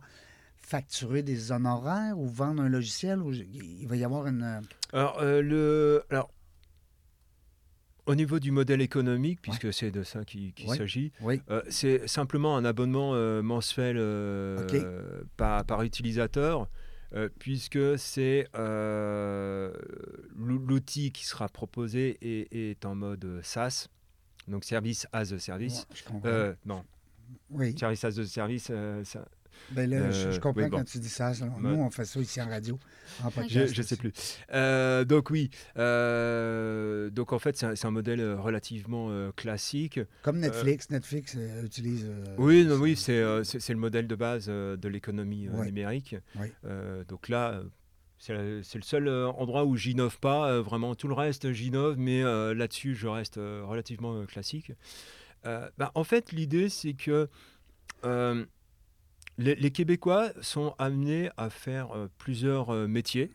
facturer 0.56 1.24
des 1.24 1.52
honoraires 1.52 2.16
ou 2.20 2.28
vendre 2.28 2.62
un 2.62 2.70
logiciel 2.70 3.24
ou 3.24 3.32
il 3.34 3.88
va 3.88 3.96
y 3.96 4.04
avoir 4.04 4.28
une. 4.28 4.44
euh, 4.44 4.62
Alors, 4.94 5.18
euh, 5.20 5.42
le, 5.42 6.04
alors, 6.12 6.30
au 8.06 8.14
niveau 8.14 8.40
du 8.40 8.52
modèle 8.52 8.82
économique, 8.82 9.42
puisque 9.42 9.74
c'est 9.74 9.90
de 9.90 10.04
ça 10.04 10.24
qu'il 10.26 10.54
Ouais. 10.68 10.78
s'agit, 10.78 11.12
euh, 11.50 11.64
c'est 11.70 12.08
simplement 12.08 12.56
un 12.56 12.66
abonnement 12.66 13.16
euh, 13.16 13.42
mensuel 13.42 13.96
euh, 13.98 15.24
par 15.38 15.82
utilisateur, 15.82 16.70
euh, 17.14 17.30
puisque 17.40 17.98
c'est 18.00 18.48
euh, 18.56 19.74
l'ou- 20.36 20.60
l'outil 20.66 21.12
qui 21.12 21.26
sera 21.26 21.50
proposé 21.50 22.18
est, 22.22 22.54
est 22.56 22.86
en 22.86 22.96
mode 22.96 23.40
SaaS. 23.44 23.88
Donc 24.48 24.64
service 24.64 25.08
as 25.12 25.34
a 25.34 25.40
service. 25.40 25.80
Ouais, 25.90 25.96
je 25.96 26.04
comprends. 26.04 26.30
Euh, 26.30 26.54
non, 26.66 26.84
oui. 27.50 27.78
service 27.78 28.04
as 28.06 28.18
a 28.20 28.26
service, 28.26 28.68
euh, 28.72 29.04
ça- 29.04 29.28
Ben 29.72 29.90
là, 29.90 30.12
je, 30.12 30.32
je 30.32 30.36
euh, 30.36 30.40
comprends 30.40 30.64
oui, 30.64 30.70
bon. 30.70 30.78
quand 30.80 30.84
tu 30.84 30.98
dis 31.00 31.10
ça. 31.10 31.34
ça. 31.34 31.46
Nous, 31.60 31.70
on 31.70 31.90
fait 31.90 32.06
ça 32.06 32.20
ici 32.20 32.42
en 32.42 32.50
radio. 32.50 32.78
en 33.24 33.30
je 33.48 33.60
ne 33.78 33.84
sais 33.84 33.96
plus. 33.96 34.12
Euh, 34.54 35.06
donc 35.06 35.30
oui, 35.30 35.50
euh, 35.78 37.10
donc 37.10 37.34
en 37.34 37.40
fait 37.40 37.58
c'est 37.58 37.66
un, 37.66 37.76
c'est 37.76 37.88
un 37.88 37.92
modèle 37.92 38.22
relativement 38.34 39.08
euh, 39.10 39.32
classique. 39.36 40.00
Comme 40.24 40.40
Netflix. 40.40 40.90
Netflix 40.90 41.36
euh, 41.38 41.64
utilise. 41.64 42.06
euh, 42.10 42.36
Oui, 42.38 42.66
non, 42.66 42.76
oui, 42.76 42.96
c'est 42.96 43.18
euh, 43.20 43.44
c'est- 43.44 43.60
c'est 43.60 43.74
le 43.74 43.80
modèle 43.80 44.08
de 44.08 44.16
base 44.16 44.46
euh, 44.50 44.78
de 44.78 44.88
l'économie 44.90 45.48
euh, 45.48 45.52
Ouais. 45.60 45.66
numérique. 45.68 46.16
Ouais. 46.40 46.52
Euh, 46.66 47.04
donc 47.06 47.30
là, 47.30 47.62
c'est 48.18 48.34
la- 48.34 48.64
c'est 48.64 48.78
le 48.78 48.84
seul 48.84 49.10
endroit 49.10 49.66
où 49.66 49.76
j'innove 49.76 50.20
pas. 50.20 50.50
euh, 50.52 50.62
vraiment, 50.62 50.96
tout 50.96 51.08
le 51.08 51.14
reste, 51.14 51.52
j'innove, 51.54 51.96
mais 51.98 52.24
euh, 52.24 52.54
là-dessus, 52.54 52.96
je 52.96 53.08
reste 53.08 53.38
euh, 53.38 53.64
relativement 53.66 54.16
euh, 54.16 54.26
classique. 54.26 54.72
Euh, 55.46 55.70
bah, 55.78 55.92
en 55.96 56.04
fait, 56.04 56.32
l'idée, 56.32 56.70
c'est 56.70 56.94
que 56.94 57.28
euh, 58.06 58.46
les, 59.42 59.56
les 59.56 59.72
Québécois 59.72 60.32
sont 60.42 60.76
amenés 60.78 61.30
à 61.38 61.50
faire 61.50 61.92
euh, 61.96 62.08
plusieurs 62.18 62.70
euh, 62.70 62.88
métiers. 62.88 63.32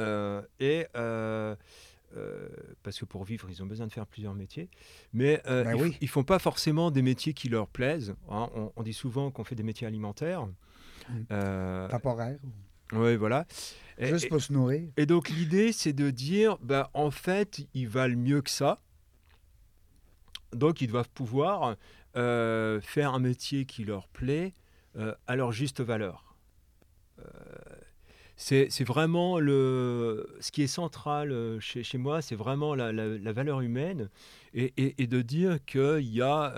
Euh, 0.00 0.42
et 0.60 0.86
parce 2.82 2.98
que 2.98 3.04
pour 3.04 3.24
vivre, 3.24 3.46
ils 3.50 3.62
ont 3.62 3.66
besoin 3.66 3.86
de 3.86 3.92
faire 3.92 4.06
plusieurs 4.06 4.34
métiers. 4.34 4.70
Mais 5.12 5.42
euh, 5.46 5.64
Ben 5.64 5.76
ils, 5.76 5.82
oui. 5.82 5.96
ils 6.00 6.08
font 6.08 6.24
pas 6.24 6.38
forcément 6.38 6.90
des 6.90 7.02
métiers 7.02 7.34
qui 7.34 7.48
leur 7.50 7.66
plaisent. 7.68 8.14
hein. 8.30 8.48
On, 8.54 8.72
on 8.74 8.82
dit 8.82 8.94
souvent 8.94 9.30
qu'on 9.30 9.44
fait 9.44 9.54
des 9.54 9.62
métiers 9.62 9.86
alimentaires. 9.86 10.46
Mm. 10.46 10.52
Euh, 11.32 11.88
Temporaire. 11.88 12.38
oui, 12.92 13.16
voilà. 13.16 13.46
Et, 13.98 14.06
Juste 14.06 14.26
et- 14.26 14.28
pour 14.28 14.40
se 14.40 14.52
nourrir. 14.52 14.88
et 14.96 15.04
donc 15.06 15.28
l'idée, 15.28 15.72
c'est 15.72 15.92
de 15.92 16.10
dire, 16.10 16.56
bah, 16.62 16.90
en 16.94 17.10
fait, 17.10 17.60
ils 17.74 17.88
valent 17.88 18.16
mieux 18.16 18.40
que 18.40 18.50
ça. 18.50 18.80
Donc 20.52 20.80
ils 20.80 20.88
doivent 20.88 21.10
pouvoir 21.10 21.76
euh, 22.16 22.80
faire 22.80 23.14
un 23.14 23.18
métier 23.20 23.64
qui 23.66 23.84
leur 23.84 24.08
plaît 24.08 24.54
euh, 24.96 25.14
à 25.26 25.36
leur 25.36 25.52
juste 25.52 25.80
valeur. 25.80 26.36
Euh, 27.18 27.22
c'est 28.38 28.84
vraiment 28.84 29.38
le, 29.38 30.26
ce 30.40 30.52
qui 30.52 30.62
est 30.62 30.66
central 30.66 31.58
chez, 31.60 31.82
chez 31.82 31.96
moi, 31.96 32.20
c'est 32.20 32.34
vraiment 32.36 32.74
la, 32.74 32.92
la- 32.92 33.32
valeur 33.32 33.62
humaine 33.62 34.10
et, 34.52 34.74
et- 34.76 35.06
de 35.06 35.22
dire 35.22 35.64
qu'il 35.64 36.02
y 36.02 36.20
a, 36.20 36.52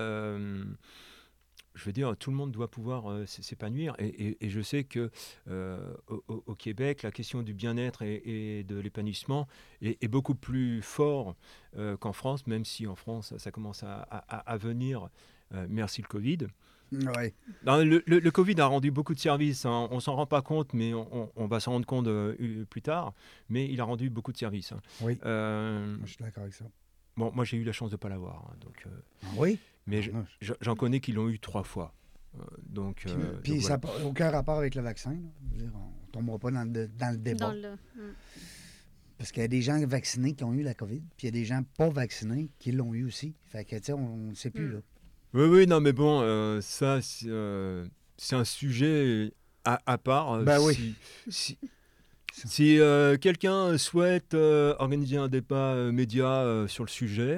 je 1.75 1.85
veux 1.85 1.93
dire, 1.93 2.17
tout 2.17 2.31
le 2.31 2.37
monde 2.37 2.51
doit 2.51 2.69
pouvoir 2.69 3.05
s'épanouir. 3.29 3.95
Et, 4.01 4.37
et- 4.45 4.51
je 4.51 4.61
sais 4.61 4.83
que 4.83 5.11
euh, 5.49 5.79
au, 6.27 6.55
Québec, 6.57 7.03
la 7.05 7.13
question 7.13 7.43
du 7.43 7.55
bien-être 7.55 8.03
et, 8.03 8.65
de 8.65 8.77
l'épanouissement 8.81 9.47
est, 9.81 10.09
beaucoup 10.09 10.35
plus 10.35 10.83
fort 10.83 11.37
qu'en 12.01 12.13
France, 12.13 12.47
même 12.49 12.65
si 12.65 12.89
en 12.89 12.97
France, 12.97 13.37
ça 13.39 13.53
commence 13.53 13.85
à- 13.85 14.01
à 14.03 14.57
venir. 14.57 15.11
Euh, 15.55 15.67
merci 15.69 16.03
le 16.03 16.09
Covid. 16.09 16.39
Oui. 16.91 17.35
Non, 17.67 17.77
le, 17.85 18.03
le- 18.07 18.19
le 18.19 18.31
Covid 18.31 18.59
a 18.63 18.67
rendu 18.67 18.91
beaucoup 18.91 19.15
de 19.15 19.19
services. 19.21 19.67
hein. 19.67 19.89
On 19.91 20.01
s'en 20.01 20.15
rend 20.17 20.27
pas 20.27 20.41
compte, 20.41 20.73
mais 20.73 20.95
on, 20.95 21.07
on- 21.25 21.33
on 21.37 21.47
va 21.47 21.61
s'en 21.61 21.73
rendre 21.73 21.85
compte 21.87 22.07
euh, 22.07 22.65
plus 22.71 22.81
tard. 22.81 23.13
Mais 23.51 23.69
il 23.71 23.79
a 23.81 23.85
rendu 23.85 24.09
beaucoup 24.09 24.33
de 24.33 24.39
services. 24.39 24.73
hein. 24.73 24.81
Oui. 25.03 25.19
Euh, 25.27 25.97
je 26.05 26.09
suis 26.13 26.17
d'accord 26.25 26.45
avec 26.45 26.55
ça. 26.55 26.65
bon, 27.17 27.31
moi 27.35 27.45
j'ai 27.45 27.59
eu 27.59 27.65
la 27.65 27.73
chance 27.73 27.91
de 27.91 27.97
pas 27.97 28.09
l'avoir. 28.09 28.47
hein, 28.51 28.57
donc, 28.63 28.83
euh, 28.87 28.91
Ah 29.25 29.27
oui? 29.37 29.59
mais 29.87 30.01
je- 30.03 30.13
j'en 30.63 30.77
connais 30.77 31.01
qui 31.01 31.13
l'ont 31.13 31.29
eu 31.29 31.39
trois 31.39 31.63
fois. 31.63 31.93
Euh, 32.39 32.43
donc, 32.69 32.97
Puis, 33.05 33.11
euh, 33.13 33.39
puis 33.43 33.53
donc 33.55 33.63
ça 33.63 33.77
voilà. 33.83 33.99
n'a 34.01 34.07
aucun 34.07 34.31
rapport 34.31 34.57
avec 34.59 34.75
le 34.75 34.81
vaccin. 34.83 35.15
dire, 35.43 35.71
on 35.75 36.07
ne 36.07 36.13
tombera 36.13 36.39
pas 36.39 36.51
dans 36.51 36.65
le, 36.73 36.89
dans 36.89 37.11
le 37.11 37.19
débat. 37.19 37.49
Dans 37.49 37.53
le... 37.53 37.77
Parce 39.19 39.33
qu'il 39.33 39.43
y 39.43 39.45
a 39.45 39.49
des 39.49 39.63
gens 39.63 39.85
vaccinés 39.87 40.33
qui 40.35 40.45
ont 40.45 40.55
eu 40.55 40.63
la 40.63 40.75
COVID, 40.75 41.01
puis 41.17 41.23
il 41.23 41.25
y 41.27 41.29
a 41.29 41.33
des 41.33 41.45
gens 41.45 41.63
pas 41.77 41.89
vaccinés 41.89 42.51
qui 42.59 42.71
l'ont 42.73 42.95
eu 42.95 43.05
aussi. 43.05 43.35
Fait 43.47 43.65
que, 43.65 43.77
tu 43.77 43.85
sais, 43.85 43.93
on 43.93 44.17
ne 44.17 44.35
sait 44.35 44.51
plus, 44.51 44.69
Mm. 44.69 44.73
là. 44.75 44.79
Oui, 45.35 45.45
oui, 45.45 45.66
non, 45.66 45.81
mais 45.81 45.93
bon, 45.93 46.20
euh, 46.22 46.61
ça, 46.61 47.01
c'est 47.03 47.26
euh, 47.29 47.87
c'est 48.16 48.37
un 48.37 48.45
sujet 48.45 49.33
à, 49.64 49.81
à 49.87 49.99
part. 49.99 50.33
euh, 50.33 50.45
Ben 50.45 50.59
oui. 50.61 50.95
Si, 51.29 51.59
si- 52.47 52.78
euh, 52.78 53.16
quelqu'un 53.16 53.76
souhaite 53.78 54.34
euh, 54.34 54.74
organiser 54.78 55.16
un 55.16 55.28
débat 55.28 55.72
euh, 55.74 55.93
média 55.93 56.64
sur 56.68 56.84
le 56.84 56.89
sujet, 56.91 57.36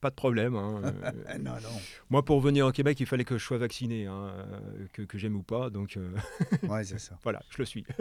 pas 0.00 0.10
de 0.10 0.14
problème. 0.14 0.54
hein, 0.56 0.80
non, 1.40 1.52
non. 1.52 1.80
moi, 2.10 2.24
pour 2.24 2.40
venir 2.40 2.66
au 2.66 2.72
Québec, 2.72 2.98
il 3.00 3.06
fallait 3.06 3.24
que 3.24 3.36
je 3.38 3.44
sois 3.44 3.58
vacciné, 3.58 4.06
hein, 4.06 4.32
que, 4.92 5.02
que 5.02 5.18
j'aime 5.18 5.36
ou 5.36 5.42
pas. 5.42 5.70
Donc, 5.70 5.98
c'est 6.84 6.98
ça. 6.98 7.18
voilà, 7.22 7.42
je 7.50 7.58
le 7.58 7.64
suis. 7.64 7.84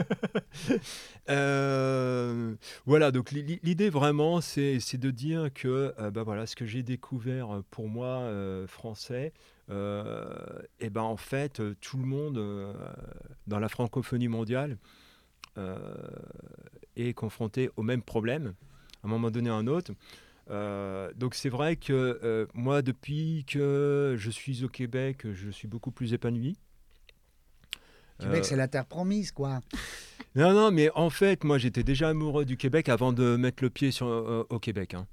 Voilà, 2.85 3.11
donc 3.11 3.31
l'i- 3.31 3.59
l'idée 3.63 3.89
vraiment, 3.89 4.41
c'est 4.41 4.79
de 4.97 5.11
dire 5.11 5.49
que 5.53 5.93
bah 6.11 6.23
voilà, 6.23 6.45
ce 6.45 6.55
que 6.55 6.65
j'ai 6.65 6.83
découvert 6.83 7.61
pour 7.71 7.87
moi, 7.89 8.29
français, 8.67 9.33
et 9.69 10.89
ben 10.89 11.01
en 11.01 11.17
fait, 11.17 11.61
tout 11.81 11.97
le 11.97 12.05
monde 12.05 12.75
dans 13.47 13.59
la 13.59 13.69
francophonie 13.69 14.27
mondiale 14.27 14.77
est 16.95 17.13
confronté 17.13 17.69
au 17.77 17.83
même 17.83 18.01
problème, 18.01 18.53
à 19.03 19.07
un 19.07 19.09
moment 19.09 19.31
donné 19.31 19.49
ou 19.49 19.53
à 19.53 19.57
un 19.57 19.67
autre. 19.67 19.91
Euh, 20.51 21.11
donc 21.15 21.33
c'est 21.33 21.49
vrai 21.49 21.75
que 21.75 22.19
euh, 22.23 22.45
moi, 22.53 22.81
depuis 22.81 23.45
que 23.47 24.15
je 24.17 24.29
suis 24.29 24.63
au 24.63 24.69
Québec, 24.69 25.25
je 25.33 25.49
suis 25.49 25.67
beaucoup 25.67 25.91
plus 25.91 26.13
épanoui. 26.13 26.55
Québec, 28.19 28.41
Euh, 28.41 28.43
c'est 28.43 28.55
la 28.55 28.67
terre 28.67 28.85
promise, 28.85 29.31
quoi. 29.31 29.59
non, 30.35 30.53
non, 30.53 30.71
mais 30.71 30.89
en 30.95 31.09
fait, 31.09 31.43
moi, 31.43 31.57
j'étais 31.57 31.83
déjà 31.83 32.09
amoureux 32.09 32.45
du 32.45 32.57
Québec 32.57 32.89
avant 32.89 33.11
de 33.11 33.35
mettre 33.35 33.63
le 33.63 33.69
pied 33.69 33.91
sur, 33.91 34.07
euh, 34.07 34.45
au 34.49 34.59
Québec. 34.59 34.93
hein. 34.93 35.07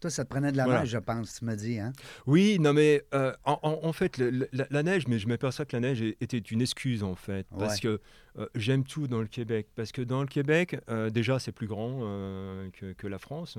Toi, 0.00 0.10
ça 0.10 0.24
te 0.24 0.28
prenait 0.30 0.52
de 0.52 0.56
la 0.56 0.64
Voilà. 0.64 0.80
neige, 0.80 0.90
je 0.90 0.98
pense, 0.98 1.34
tu 1.38 1.44
me 1.44 1.54
dis, 1.56 1.78
hein? 1.78 1.92
Oui, 2.26 2.58
non, 2.60 2.72
mais 2.74 3.02
euh, 3.14 3.32
en, 3.44 3.92
fait, 3.92 4.18
le- 4.18 4.30
le- 4.30 4.48
la, 4.52 4.66
la 4.70 4.82
neige, 4.82 5.06
mais 5.08 5.18
je 5.18 5.26
m'aperçois 5.26 5.64
que 5.64 5.74
la 5.76 5.80
neige 5.80 6.02
était 6.02 6.38
une 6.38 6.60
excuse, 6.60 7.02
en 7.02 7.14
fait. 7.14 7.46
Parce 7.58 7.80
que 7.80 8.00
euh, 8.38 8.46
j'aime 8.54 8.84
tout 8.84 9.06
dans 9.08 9.20
le 9.20 9.26
Québec. 9.28 9.68
Parce 9.74 9.92
que 9.92 10.02
dans 10.02 10.20
le 10.20 10.26
Québec, 10.26 10.76
euh, 10.90 11.08
déjà, 11.10 11.38
c'est 11.38 11.52
plus 11.52 11.66
grand 11.66 12.00
euh, 12.02 12.68
que, 12.72 12.92
que 12.92 13.06
la 13.06 13.18
France. 13.18 13.56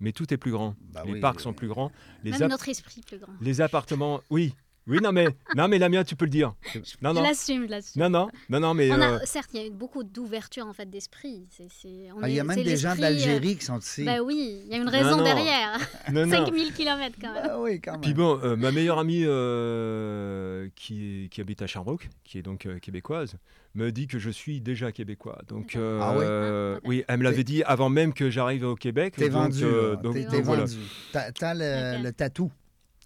Mais 0.00 0.12
tout 0.12 0.32
est 0.32 0.36
plus 0.36 0.50
grand. 0.50 0.74
Bah 0.92 1.02
les 1.06 1.12
oui, 1.12 1.20
parcs 1.20 1.40
sont 1.40 1.52
plus 1.52 1.68
grands. 1.68 1.92
Les, 2.24 2.32
Même 2.32 2.48
notre 2.48 2.68
esprit 2.68 3.02
plus 3.06 3.18
grand. 3.18 3.32
les 3.40 3.60
appartements, 3.60 4.20
oui. 4.30 4.54
Oui, 4.88 4.98
non, 5.00 5.12
mais, 5.12 5.28
non, 5.56 5.68
mais 5.68 5.78
la 5.78 5.88
mienne, 5.88 6.02
tu 6.04 6.16
peux 6.16 6.24
le 6.24 6.30
dire. 6.30 6.54
Non, 7.02 7.10
Je 7.10 7.14
non. 7.14 7.22
l'assume, 7.22 7.64
je 7.66 7.70
l'assume. 7.70 8.02
Non, 8.02 8.10
non, 8.10 8.28
non, 8.48 8.58
non, 8.60 8.74
mais. 8.74 8.90
On 8.90 9.00
euh, 9.00 9.18
a, 9.18 9.26
certes, 9.26 9.50
il 9.54 9.60
y 9.60 9.62
a 9.62 9.66
eu 9.66 9.70
beaucoup 9.70 10.02
d'ouverture 10.02 10.66
en 10.66 10.72
fait 10.72 10.90
d'esprit. 10.90 11.46
Ah, 12.20 12.28
Il 12.28 12.34
y 12.34 12.40
a 12.40 12.44
même 12.44 12.62
des 12.62 12.76
gens 12.76 12.92
euh, 12.92 13.00
d'Algérie 13.00 13.56
qui 13.56 13.64
sont 13.64 13.78
ici. 13.78 14.04
Ben 14.04 14.20
oui, 14.20 14.62
il 14.66 14.70
y 14.70 14.74
a 14.74 14.78
une 14.78 14.88
raison 14.88 15.18
non. 15.18 15.24
derrière. 15.24 15.78
non, 16.12 16.26
non. 16.26 16.46
5000 16.46 16.72
km 16.72 17.16
quand 17.20 17.32
même. 17.32 17.48
Ah 17.48 17.60
oui, 17.60 17.80
quand 17.80 17.92
même. 17.92 18.00
Puis 18.00 18.14
bon, 18.14 18.40
euh, 18.42 18.56
ma 18.56 18.72
meilleure 18.72 18.98
amie 18.98 19.22
euh, 19.24 20.68
qui, 20.74 21.24
est- 21.24 21.28
qui 21.28 21.40
habite 21.40 21.62
à 21.62 21.66
Sherbrooke, 21.66 22.08
qui 22.24 22.38
est 22.38 22.42
donc 22.42 22.66
euh, 22.66 22.78
québécoise, 22.78 23.36
me 23.74 23.90
dit 23.92 24.06
que 24.08 24.18
je 24.18 24.30
suis 24.30 24.60
déjà 24.60 24.90
québécois. 24.92 25.38
Donc, 25.48 25.74
D'accord. 25.74 26.02
Ah 26.02 26.12
oui? 26.18 26.24
euh, 26.26 26.74
Ah, 26.78 26.80
oui, 26.84 27.04
elle 27.06 27.18
me 27.18 27.24
l'avait 27.24 27.44
dit 27.44 27.62
avant 27.62 27.88
même 27.88 28.12
que 28.12 28.30
j'arrive 28.30 28.64
au 28.64 28.74
Québec. 28.74 29.14
T'es 29.16 29.28
vendu, 29.28 29.62
euh, 29.64 29.96
T'es 30.12 30.40
voilà. 30.42 30.64
vendu. 30.64 30.76
T'as 31.12 31.54
le 31.54 32.10
tatou. 32.10 32.50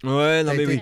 Ouais, 0.03 0.43
non 0.43 0.51
mais 0.57 0.65
oui. 0.67 0.73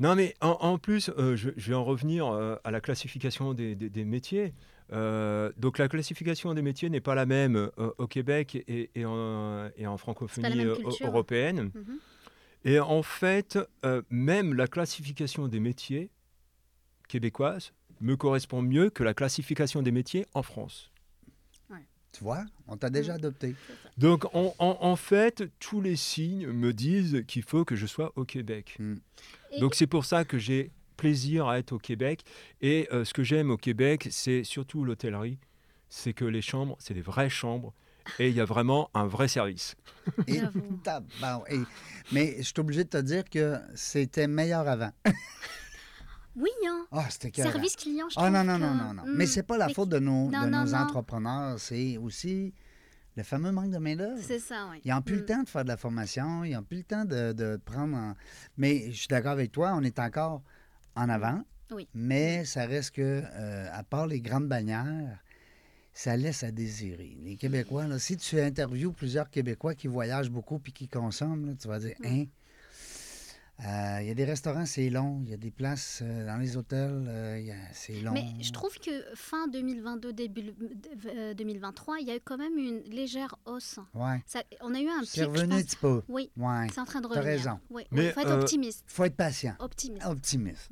Non 0.00 0.14
mais 0.14 0.34
en, 0.40 0.50
en 0.60 0.78
plus, 0.78 1.10
euh, 1.18 1.36
je, 1.36 1.50
je 1.56 1.68
vais 1.68 1.74
en 1.74 1.84
revenir 1.84 2.26
euh, 2.26 2.56
à 2.64 2.70
la 2.70 2.80
classification 2.80 3.52
des, 3.54 3.74
des- 3.74 3.90
des 3.90 4.04
métiers. 4.04 4.54
Euh, 4.92 5.50
donc 5.56 5.78
la 5.78 5.88
classification 5.88 6.54
des 6.54 6.62
métiers 6.62 6.88
n'est 6.88 7.00
pas 7.00 7.14
la 7.14 7.26
même 7.26 7.56
euh, 7.56 7.90
au 7.98 8.06
Québec 8.06 8.54
et, 8.68 8.90
et 8.94 9.04
en, 9.04 9.68
et 9.76 9.86
en 9.86 9.96
francophonie 9.98 10.56
même 10.56 10.68
euh, 10.68 10.76
culture. 10.76 11.06
européenne. 11.08 11.70
Mhm. 11.74 11.98
Et 12.64 12.80
en 12.80 13.02
fait, 13.02 13.58
euh, 13.84 14.02
même 14.10 14.54
la 14.54 14.66
classification 14.68 15.48
des 15.48 15.60
métiers 15.60 16.10
québécoises 17.08 17.72
me 18.00 18.16
correspond 18.16 18.62
mieux 18.62 18.90
que 18.90 19.02
la 19.04 19.14
classification 19.14 19.82
des 19.82 19.92
métiers 19.92 20.26
en 20.34 20.42
France. 20.42 20.90
Tu 22.16 22.24
vois, 22.24 22.44
on 22.66 22.76
t'a 22.76 22.88
déjà 22.88 23.12
Mm. 23.12 23.16
adopté. 23.16 23.54
Donc 23.98 24.24
en, 24.32 24.96
fait, 24.96 25.44
tous 25.58 25.80
les 25.82 25.96
signes 25.96 26.46
me 26.46 26.72
disent 26.72 27.24
qu'il 27.26 27.42
faut 27.42 27.64
que 27.64 27.76
je 27.76 27.84
sois 27.86 28.12
au 28.16 28.24
Québec. 28.24 28.76
Mm. 28.78 28.94
Donc 29.60 29.74
c'est 29.74 29.86
pour 29.86 30.04
ça 30.06 30.24
que 30.24 30.38
j'ai 30.38 30.70
plaisir 30.96 31.46
à 31.46 31.58
être 31.58 31.72
au 31.72 31.78
Québec. 31.78 32.22
Et 32.62 32.88
euh, 32.92 33.04
ce 33.04 33.12
que 33.12 33.22
j'aime 33.22 33.50
au 33.50 33.58
Québec, 33.58 34.08
c'est 34.10 34.44
surtout 34.44 34.84
l'hôtellerie. 34.84 35.38
C'est 35.90 36.14
que 36.14 36.24
les 36.24 36.42
chambres, 36.42 36.76
c'est 36.80 36.94
des 36.94 37.02
vraies 37.02 37.28
chambres. 37.30 37.74
Et 38.18 38.28
il 38.30 38.34
y 38.36 38.40
a 38.40 38.44
vraiment 38.44 38.88
un 38.94 39.06
vrai 39.06 39.28
service. 39.28 39.74
Et 40.28 40.36
et- 40.36 41.60
mais 42.12 42.36
je 42.38 42.42
suis 42.42 42.54
obligé 42.58 42.84
de 42.84 42.88
te 42.88 42.98
dire 42.98 43.24
que 43.28 43.56
c'était 43.74 44.28
meilleur 44.28 44.66
avant. 44.68 44.92
Oui, 46.36 46.50
hein. 46.68 46.86
Ah, 46.92 47.06
c'était. 47.10 47.42
Service 47.42 47.76
client, 47.76 48.06
je 48.10 48.14
Ah 48.18 48.30
non, 48.30 48.44
non, 48.44 48.56
que- 48.56 48.60
non, 48.62 48.74
non, 48.74 48.94
non. 48.94 49.02
Hmm. 49.04 49.16
Mais 49.16 49.26
c'est 49.26 49.42
pas 49.42 49.56
la 49.56 49.68
Mais 49.68 49.74
faute 49.74 49.88
de 49.88 49.98
nos, 49.98 50.30
non, 50.30 50.42
de 50.44 50.50
non, 50.50 50.64
nos 50.64 50.70
non. 50.72 50.78
entrepreneurs, 50.78 51.58
c'est 51.58 51.96
aussi 51.96 52.52
le 53.16 53.22
fameux 53.22 53.50
manque 53.52 53.70
de 53.70 53.78
main-d'œuvre. 53.78 54.20
C'est 54.22 54.38
ça, 54.38 54.68
oui. 54.70 54.80
Ils 54.84 54.90
n'ont 54.92 55.00
plus 55.02 55.16
le 55.16 55.22
Mm. 55.22 55.26
temps 55.26 55.42
de 55.42 55.48
faire 55.48 55.64
de 55.64 55.68
la 55.68 55.76
formation, 55.78 56.44
ils 56.44 56.52
n'ont 56.52 56.62
plus 56.62 56.78
le 56.78 56.84
temps 56.84 57.04
de, 57.06 57.32
de 57.32 57.56
prendre. 57.64 57.96
en- 57.96 58.14
Mais 58.58 58.90
je 58.92 58.98
suis 58.98 59.08
d'accord 59.08 59.32
avec 59.32 59.50
toi, 59.52 59.72
on 59.74 59.82
est 59.82 59.98
encore 59.98 60.42
en 60.94 61.08
avant. 61.08 61.40
Oui. 61.72 61.88
Mais 61.94 62.44
ça 62.44 62.66
reste 62.66 62.90
que, 62.94 63.22
euh, 63.24 63.68
à 63.72 63.82
part 63.82 64.06
les 64.06 64.20
grandes 64.20 64.46
bannières, 64.48 65.18
ça 65.94 66.14
laisse 66.16 66.42
à 66.44 66.50
désirer. 66.52 67.16
Les 67.22 67.36
Québécois, 67.36 67.86
là, 67.86 67.98
si 67.98 68.18
tu 68.18 68.38
interviews 68.38 68.92
plusieurs 68.92 69.30
Québécois 69.30 69.74
qui 69.74 69.86
voyagent 69.88 70.30
beaucoup 70.30 70.58
puis 70.58 70.72
qui 70.74 70.86
consomment, 70.86 71.46
là, 71.46 71.54
tu 71.58 71.66
vas 71.66 71.78
dire, 71.78 71.96
hein? 72.04 72.24
Il 73.58 74.06
y 74.06 74.10
a 74.10 74.14
des 74.14 74.24
restaurants, 74.24 74.66
c'est 74.66 74.90
long. 74.90 75.20
Il 75.24 75.30
y 75.30 75.34
a 75.34 75.38
des 75.38 75.50
places 75.50 76.00
euh, 76.04 76.26
dans 76.26 76.36
les 76.36 76.56
hôtels, 76.58 77.04
euh, 77.08 77.40
il 77.40 77.54
c'est 77.72 78.00
long. 78.00 78.12
Mais 78.12 78.24
je 78.40 78.52
trouve 78.52 78.78
que 78.78 78.90
fin 79.14 79.48
2022, 79.48 80.12
début 80.12 80.52
euh, 81.06 81.32
2023, 81.34 81.96
il 82.00 82.06
y 82.08 82.10
a 82.10 82.16
eu 82.16 82.20
quand 82.22 82.36
même 82.36 82.58
une 82.58 82.80
légère 82.82 83.34
hausse. 83.46 83.78
Ouais. 83.94 84.22
Ça- 84.26 84.42
on 84.60 84.74
a 84.74 84.80
eu 84.80 84.88
un 84.88 85.02
C'est 85.04 85.22
pic, 85.26 85.34
je 85.34 85.40
revenu 85.40 85.54
un 85.54 85.56
pense. 85.56 85.64
petit 85.64 85.76
peu. 85.76 86.02
Oui, 86.08 86.30
Ouais. 86.36 86.66
c'est 86.72 86.80
en 86.80 86.84
train 86.84 87.00
de 87.00 87.08
T'as 87.08 87.14
revenir. 87.20 87.24
raison. 87.38 87.58
Oui, 87.70 87.84
Mais, 87.92 88.06
il 88.06 88.12
faut 88.12 88.20
être 88.20 88.28
euh, 88.30 88.40
optimiste. 88.42 88.84
faut 88.86 89.04
être 89.04 89.16
patient. 89.16 89.54
Optimiste. 89.58 90.06
Optimiste. 90.06 90.70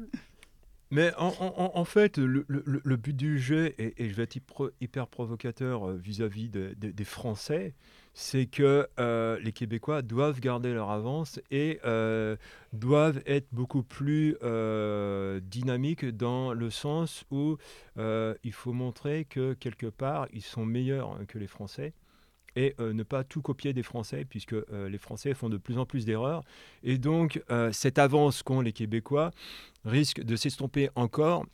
Mais 0.91 1.13
en, 1.17 1.29
en- 1.41 1.73
en 1.75 1.85
fait, 1.87 2.19
le, 2.19 2.45
le- 2.47 2.83
le 2.85 2.97
but 2.97 3.17
du 3.17 3.39
jeu, 3.39 3.75
et, 3.79 4.05
et 4.05 4.11
je 4.11 4.15
vais 4.15 4.25
être 4.25 4.37
hyper, 4.81 5.09
provocateur 5.09 5.89
euh, 5.89 5.97
vis-à-vis 5.97 6.51
de- 6.51 6.75
de- 6.77 6.91
des 6.91 7.05
Français, 7.05 7.75
c'est 8.15 8.47
que 8.47 8.89
euh, 9.01 9.39
les 9.41 9.53
Québécois 9.53 10.01
doivent 10.03 10.41
garder 10.41 10.73
leur 10.73 10.91
avance 10.91 11.41
et 11.51 11.81
euh, 11.85 12.37
doivent 12.73 13.21
être 13.27 13.49
beaucoup 13.51 13.83
plus 13.83 14.37
euh, 14.43 15.41
dynamiques 15.41 16.07
dans 16.07 16.55
le 16.55 16.71
sens 16.71 17.25
où 17.31 17.59
il 17.97 18.53
faut 18.53 18.73
montrer 18.73 19.25
que 19.25 19.55
quelque 19.55 19.87
part, 19.87 20.29
ils 20.33 20.43
sont 20.43 20.65
meilleurs 20.65 21.19
que 21.27 21.39
les 21.39 21.49
Français. 21.49 21.93
Et 22.57 22.77
ne 22.79 23.03
pas 23.03 23.25
tout 23.25 23.43
copier 23.43 23.73
des 23.73 23.83
Français, 23.83 24.25
puisque 24.25 24.55
les 24.71 24.99
Français 24.99 25.35
font 25.35 25.49
de 25.49 25.57
plus 25.57 25.77
en 25.77 25.87
plus 25.87 26.05
d'erreurs. 26.05 26.45
Et 26.85 26.99
donc, 26.99 27.43
cette 27.73 27.99
avance 27.99 28.45
qu'ont 28.45 28.61
les 28.61 28.73
Québécois, 28.73 29.33
risque 29.85 30.23
de 30.23 30.37
s'estomper 30.37 30.89
encore 30.95 31.47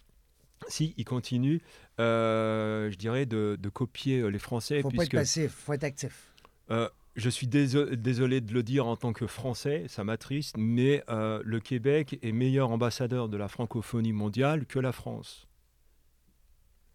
s'ils 0.68 1.04
continuent, 1.04 1.60
euh, 1.98 2.90
je 2.90 2.96
dirais, 2.96 3.26
de, 3.26 3.56
de 3.58 3.68
copier 3.68 4.30
les 4.30 4.38
Français. 4.38 4.82
faut 4.82 4.90
pas 4.90 5.04
être 5.04 5.12
passif, 5.12 5.52
faut 5.52 5.72
être 5.72 5.84
actif. 5.84 6.29
Euh, 6.70 6.88
je 7.16 7.28
suis 7.28 7.46
déso- 7.46 7.94
désolé 7.94 8.40
de 8.40 8.52
le 8.52 8.62
dire 8.62 8.86
en 8.86 8.96
tant 8.96 9.12
que 9.12 9.26
Français, 9.26 9.86
ça 9.88 10.04
m'attriste, 10.04 10.56
mais 10.58 11.02
euh, 11.08 11.42
le 11.44 11.60
Québec 11.60 12.18
est 12.22 12.32
meilleur 12.32 12.70
ambassadeur 12.70 13.28
de 13.28 13.36
la 13.36 13.48
francophonie 13.48 14.12
mondiale 14.12 14.66
que 14.66 14.78
la 14.78 14.92
France. 14.92 15.48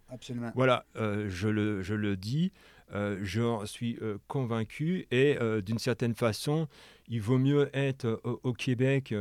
Absolument. 0.10 0.52
Voilà, 0.56 0.86
euh, 0.96 1.30
je, 1.30 1.48
le, 1.50 1.82
je 1.82 1.96
le 1.96 2.16
dis, 2.16 2.52
euh, 2.94 3.18
j'en 3.24 3.66
suis 3.66 3.98
convaincu 4.28 5.08
et 5.12 5.38
d'une 5.66 5.80
certaine 5.80 6.14
façon, 6.14 6.68
il 7.08 7.22
vaut 7.22 7.40
mieux 7.40 7.70
être 7.74 8.22
au, 8.24 8.40
au 8.44 8.54
Québec 8.54 9.14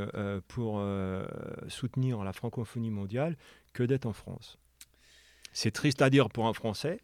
pour 0.48 0.80
soutenir 1.68 2.22
la 2.22 2.32
francophonie 2.32 2.90
mondiale 2.90 3.36
que 3.72 3.82
d'être 3.82 4.06
en 4.06 4.12
France. 4.12 4.58
C'est 5.52 5.70
triste 5.70 6.02
à 6.02 6.10
dire 6.10 6.28
pour 6.28 6.46
un 6.46 6.52
Français. 6.52 7.00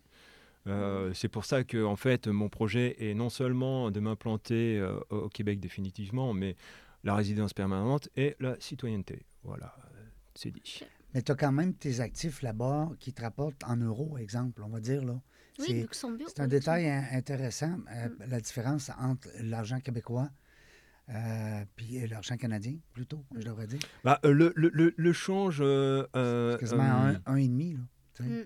Euh, 0.70 1.12
c'est 1.14 1.28
pour 1.28 1.44
ça 1.44 1.64
que 1.64 1.82
en 1.84 1.96
fait 1.96 2.26
mon 2.28 2.48
projet 2.48 2.96
est 3.10 3.14
non 3.14 3.28
seulement 3.30 3.90
de 3.90 4.00
m'implanter 4.00 4.78
euh, 4.78 4.98
au 5.10 5.28
Québec 5.28 5.60
définitivement, 5.60 6.32
mais 6.32 6.56
la 7.04 7.14
résidence 7.14 7.52
permanente 7.54 8.08
et 8.16 8.36
la 8.40 8.56
citoyenneté. 8.60 9.24
Voilà, 9.42 9.74
c'est 10.34 10.50
dit. 10.50 10.80
Mais 11.14 11.22
tu 11.22 11.32
as 11.32 11.34
quand 11.34 11.50
même 11.52 11.74
tes 11.74 12.00
actifs 12.00 12.42
là-bas 12.42 12.90
qui 13.00 13.12
te 13.12 13.22
rapportent 13.22 13.64
en 13.64 13.76
euros, 13.76 14.16
exemple, 14.18 14.62
on 14.62 14.68
va 14.68 14.80
dire. 14.80 15.04
là. 15.04 15.20
Oui, 15.58 15.64
C'est- 15.66 15.80
Luxembourg. 15.80 16.26
C'est 16.28 16.40
un 16.40 16.44
oui, 16.44 16.50
détail 16.50 16.88
in- 16.88 17.04
intéressant, 17.12 17.78
euh, 17.90 18.08
Mm. 18.08 18.30
la 18.30 18.40
différence 18.40 18.90
entre 18.98 19.28
l'argent 19.40 19.80
québécois 19.80 20.28
euh, 21.12 21.64
puis 21.74 22.06
l'argent 22.06 22.36
canadien, 22.36 22.76
plutôt, 22.92 23.24
je 23.34 23.40
devrais 23.44 23.66
dire. 23.66 23.80
Bah, 24.04 24.20
euh, 24.24 24.32
le, 24.32 24.52
le, 24.54 24.70
le, 24.72 24.94
le 24.96 25.12
change. 25.12 25.56
C'est 25.58 26.56
quasiment 26.60 26.82
euh, 27.06 27.14
un, 27.26 27.32
un 27.32 27.36
et 27.36 27.48
demi. 27.48 27.72
Là. 27.72 28.24
Mm. 28.26 28.44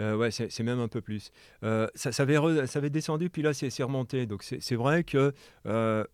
Euh, 0.00 0.16
ouais, 0.16 0.30
c'est 0.30 0.62
même 0.62 0.80
un 0.80 0.88
peu 0.88 1.00
plus. 1.00 1.30
Euh, 1.62 1.86
ça, 1.94 2.10
ça, 2.10 2.22
avait 2.24 2.36
re- 2.38 2.66
ça 2.66 2.78
avait 2.78 2.90
descendu, 2.90 3.30
puis 3.30 3.42
là, 3.42 3.52
c'est 3.52 3.82
remonté. 3.82 4.26
Donc, 4.26 4.42
c'est 4.42 4.74
vrai 4.76 5.04
que 5.04 5.32
euh, 5.66 6.04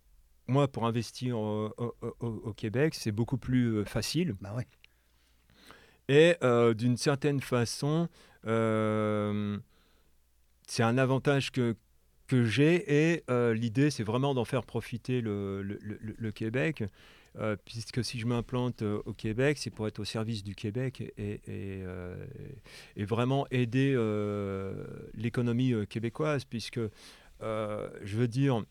moi, 0.47 0.67
pour 0.67 0.85
investir 0.85 1.39
au, 1.39 1.73
au- 1.77 1.95
au- 2.19 2.41
au 2.45 2.53
Québec, 2.53 2.93
c'est 2.95 3.11
beaucoup 3.11 3.37
plus 3.37 3.77
euh, 3.77 3.85
facile. 3.85 4.33
Ben 4.41 4.51
oui. 4.55 4.63
Et 6.09 6.35
d'une 6.75 6.95
certaine 6.97 7.41
façon, 7.41 8.07
c'est 10.67 10.83
un 10.83 10.97
avantage 10.97 11.51
que, 11.51 11.75
que 12.27 12.43
j'ai. 12.45 13.13
Et 13.13 13.23
l'idée, 13.53 13.89
c'est 13.89 14.03
vraiment 14.03 14.33
d'en 14.33 14.45
faire 14.45 14.63
profiter 14.63 15.19
le, 15.21 15.61
le- 15.63 15.79
le- 15.81 16.15
le 16.17 16.31
Québec. 16.31 16.83
Euh, 17.39 17.55
puisque 17.65 18.03
si 18.03 18.19
je 18.19 18.25
m'implante 18.25 18.81
euh, 18.81 19.01
au 19.05 19.13
Québec, 19.13 19.57
c'est 19.59 19.69
pour 19.69 19.87
être 19.87 19.99
au 19.99 20.05
service 20.05 20.43
du 20.43 20.55
Québec 20.55 21.13
et, 21.17 21.39
euh, 21.47 22.15
vraiment 22.97 23.45
aider 23.51 23.95
l'économie 25.13 25.73
québécoise, 25.87 26.45
puisque 26.45 26.79
je 27.41 28.17
veux 28.17 28.27
dire, 28.27 28.63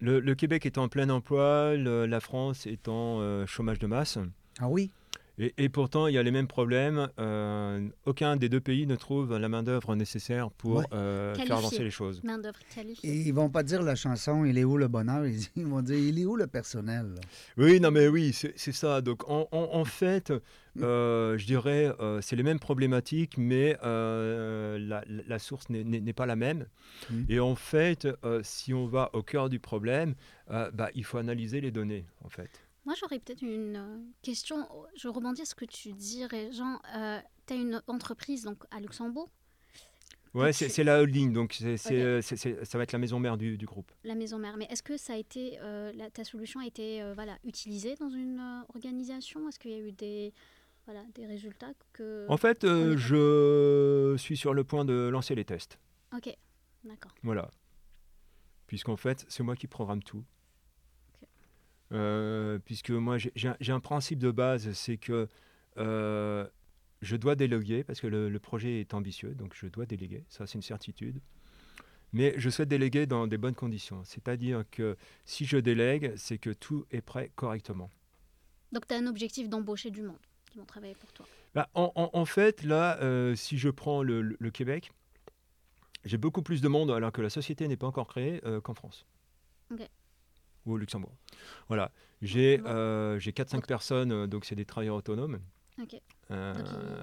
le, 0.00 0.20
le 0.20 0.34
Québec 0.34 0.66
est 0.66 0.78
en 0.78 0.88
plein 0.88 1.08
emploi, 1.10 1.76
la 1.76 2.20
France 2.20 2.66
est 2.66 2.88
en 2.88 3.46
chômage 3.46 3.78
de 3.78 3.86
masse. 3.86 4.18
Ah 4.58 4.68
oui? 4.68 4.90
Et, 5.38 5.52
et 5.58 5.68
pourtant, 5.68 6.06
il 6.06 6.14
y 6.14 6.18
a 6.18 6.22
les 6.22 6.30
mêmes 6.30 6.46
problèmes. 6.46 7.08
Euh, 7.18 7.86
aucun 8.06 8.36
des 8.36 8.48
deux 8.48 8.60
pays 8.60 8.86
ne 8.86 8.96
trouve 8.96 9.36
la 9.36 9.48
main-d'œuvre 9.50 9.94
nécessaire 9.94 10.50
pour 10.50 10.78
Ouais. 10.78 10.84
euh, 10.94 11.34
faire 11.34 11.58
avancer 11.58 11.84
les 11.84 11.90
choses. 11.90 12.22
Main 12.24 12.38
d'œuvre 12.38 12.58
qualifiée. 12.74 13.10
Et 13.10 13.16
ils 13.28 13.34
vont 13.34 13.50
pas 13.50 13.62
dire 13.62 13.82
la 13.82 13.96
chanson 13.96 14.44
Il 14.46 14.56
est 14.56 14.64
où 14.64 14.78
le 14.78 14.88
bonheur? 14.88 15.26
Ils 15.26 15.46
vont 15.66 15.82
dire 15.82 15.96
Il 15.98 16.18
est 16.18 16.24
où 16.24 16.36
le 16.36 16.46
personnel? 16.46 17.06
là? 17.14 17.20
Oui, 17.58 17.80
non, 17.80 17.90
mais 17.90 18.08
oui, 18.08 18.32
c'est 18.32 18.72
ça. 18.72 19.02
Donc, 19.02 19.28
en, 19.28 19.46
en- 19.52 19.68
en 19.72 19.84
fait, 19.84 20.32
euh, 20.80 21.36
je 21.36 21.44
dirais, 21.46 21.92
euh, 22.00 22.20
c'est 22.22 22.36
les 22.36 22.42
mêmes 22.42 22.58
problématiques, 22.58 23.36
mais 23.36 23.76
euh, 23.84 24.78
la, 25.26 25.38
source 25.38 25.68
n'est- 25.68 26.12
pas 26.14 26.24
la 26.26 26.36
même. 26.36 26.66
Mm. 27.10 27.22
Et 27.28 27.40
en 27.40 27.54
fait, 27.56 28.08
euh, 28.24 28.40
si 28.42 28.72
on 28.72 28.86
va 28.86 29.10
au 29.12 29.22
cœur 29.22 29.50
du 29.50 29.58
problème, 29.58 30.14
euh, 30.50 30.70
bah, 30.72 30.88
il 30.94 31.04
faut 31.04 31.18
analyser 31.18 31.60
les 31.60 31.70
données, 31.70 32.06
en 32.24 32.30
fait. 32.30 32.50
Moi, 32.86 32.94
j'aurais 32.98 33.18
peut-être 33.18 33.42
une 33.42 33.76
euh, 33.76 33.98
question. 34.22 34.66
Je 34.96 35.08
rebondis 35.08 35.42
à 35.42 35.44
ce 35.44 35.54
que 35.54 35.64
tu 35.66 35.92
dis, 35.92 36.24
Régent. 36.24 36.80
tu 37.46 37.52
as 37.52 37.56
une 37.56 37.82
entreprise 37.88 38.44
donc, 38.44 38.62
à 38.70 38.80
Luxembourg, 38.80 39.28
Ouais, 40.34 40.52
c'est 40.52 40.68
tu- 40.68 40.82
la 40.82 41.00
holding, 41.00 41.32
donc 41.32 41.56
euh, 41.62 41.76
ça 41.78 42.78
va 42.78 42.82
être 42.84 42.92
la 42.92 42.98
maison 42.98 43.18
mère 43.18 43.38
du, 43.38 43.56
du 43.56 43.64
groupe. 43.64 43.90
la 44.04 44.14
maison 44.14 44.38
mère. 44.38 44.56
Mais 44.58 44.66
est-ce 44.70 44.82
que 44.82 44.98
ça 44.98 45.14
a 45.14 45.16
été, 45.16 45.58
euh, 45.62 45.92
la- 45.94 46.10
ta 46.10 46.24
solution 46.24 46.60
a 46.60 46.66
été 46.66 47.00
euh, 47.02 47.14
voilà, 47.14 47.38
utilisée 47.42 47.94
dans 47.96 48.10
une 48.10 48.38
euh, 48.38 48.60
organisation? 48.74 49.48
Est-ce 49.48 49.58
qu'il 49.58 49.70
y 49.70 49.74
a 49.74 49.78
eu 49.78 49.92
des, 49.92 50.34
voilà, 50.84 51.02
des 51.14 51.24
résultats 51.26 51.72
que... 51.94 52.26
En 52.28 52.36
fait, 52.36 52.64
euh, 52.64 52.98
je 52.98 54.14
suis 54.18 54.36
sur 54.36 54.52
le 54.52 54.62
point 54.62 54.84
de 54.84 55.08
lancer 55.08 55.34
les 55.34 55.44
tests. 55.46 55.78
Ok, 56.14 56.28
d'accord. 56.84 57.14
Voilà. 57.22 57.50
Puisqu'en 58.66 58.96
fait, 58.96 59.24
c'est 59.28 59.42
moi 59.42 59.56
qui 59.56 59.68
programme 59.68 60.02
tout. 60.02 60.22
Euh, 61.92 62.58
puisque 62.64 62.90
moi, 62.90 63.16
j'ai- 63.18 63.32
un- 63.70 63.80
principe 63.80 64.18
de 64.18 64.30
base, 64.30 64.72
c'est 64.72 64.96
que 64.96 65.28
euh, 65.78 66.46
je 67.02 67.16
dois 67.16 67.36
déléguer, 67.36 67.84
parce 67.84 68.00
que 68.00 68.06
le, 68.06 68.28
le 68.28 68.38
projet 68.40 68.80
est 68.80 68.94
ambitieux, 68.94 69.34
donc 69.34 69.54
je 69.54 69.66
dois 69.66 69.86
déléguer, 69.86 70.24
ça 70.28 70.46
c'est 70.46 70.54
une 70.54 70.62
certitude. 70.62 71.20
Mais 72.12 72.34
je 72.38 72.48
souhaite 72.50 72.68
déléguer 72.68 73.06
dans 73.06 73.26
des 73.26 73.36
bonnes 73.36 73.54
conditions. 73.54 74.02
C'est-à-dire 74.04 74.64
que 74.70 74.96
si 75.24 75.44
je 75.44 75.58
délègue, 75.58 76.12
c'est 76.16 76.38
que 76.38 76.50
tout 76.50 76.86
est 76.90 77.02
prêt 77.02 77.30
correctement. 77.36 77.90
Donc, 78.72 78.86
tu 78.86 78.94
as 78.94 78.98
un 78.98 79.06
objectif 79.06 79.48
d'embaucher 79.48 79.90
du 79.90 80.02
monde 80.02 80.18
qui 80.50 80.58
vont 80.58 80.64
travailler 80.64 80.94
pour 80.94 81.12
toi. 81.12 81.26
Bah, 81.54 81.68
en, 81.74 81.92
en- 81.94 82.10
en 82.12 82.24
fait, 82.24 82.62
là, 82.62 82.98
euh, 83.02 83.34
si 83.34 83.58
je 83.58 83.68
prends 83.68 84.02
le, 84.02 84.22
le- 84.22 84.36
le 84.38 84.50
Québec, 84.50 84.92
j'ai 86.04 86.16
beaucoup 86.16 86.42
plus 86.42 86.60
de 86.60 86.68
monde 86.68 86.90
alors 86.90 87.12
que 87.12 87.20
la 87.22 87.30
société 87.30 87.66
n'est 87.68 87.76
pas 87.76 87.86
encore 87.86 88.06
créée 88.06 88.40
euh, 88.46 88.60
qu'en 88.60 88.74
France. 88.74 89.04
Ok. 89.70 89.80
Ou 90.66 90.72
au 90.74 90.76
Luxembourg. 90.76 91.12
Voilà. 91.68 91.90
J'ai 92.22 92.58
Bon. 92.58 92.68
euh, 92.68 93.18
j'ai 93.18 93.32
4-5 93.32 93.66
personnes, 93.66 94.12
euh, 94.12 94.26
donc 94.26 94.44
c'est 94.44 94.54
des 94.54 94.64
travailleurs 94.64 94.96
autonomes, 94.96 95.38
euh, 96.30 96.54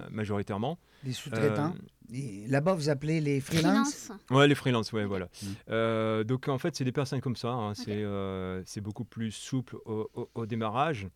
majoritairement. 0.10 0.78
Les 1.04 1.14
sous-traitants. 1.14 1.74
Euh, 1.76 2.14
Et 2.16 2.46
Là-bas, 2.48 2.74
vous 2.74 2.90
appelez 2.90 3.22
les 3.22 3.40
freelances? 3.40 3.94
Freelance. 4.08 4.22
Ouais, 4.30 4.48
les 4.48 4.56
freelances, 4.56 4.92
ouais, 4.92 5.06
voilà. 5.06 5.26
Mm. 5.42 5.48
Euh, 5.70 6.24
donc 6.24 6.48
en 6.48 6.58
fait, 6.58 6.76
c'est 6.76 6.84
des 6.84 6.92
personnes 6.92 7.22
comme 7.22 7.36
ça. 7.38 7.50
hein. 7.52 7.74
C'est 7.74 8.04
euh, 8.04 8.62
c'est 8.66 8.82
beaucoup 8.82 9.06
plus 9.06 9.32
souple 9.32 9.78
au, 9.86 10.10
au- 10.14 10.30
au 10.36 10.46
démarrage. 10.46 11.08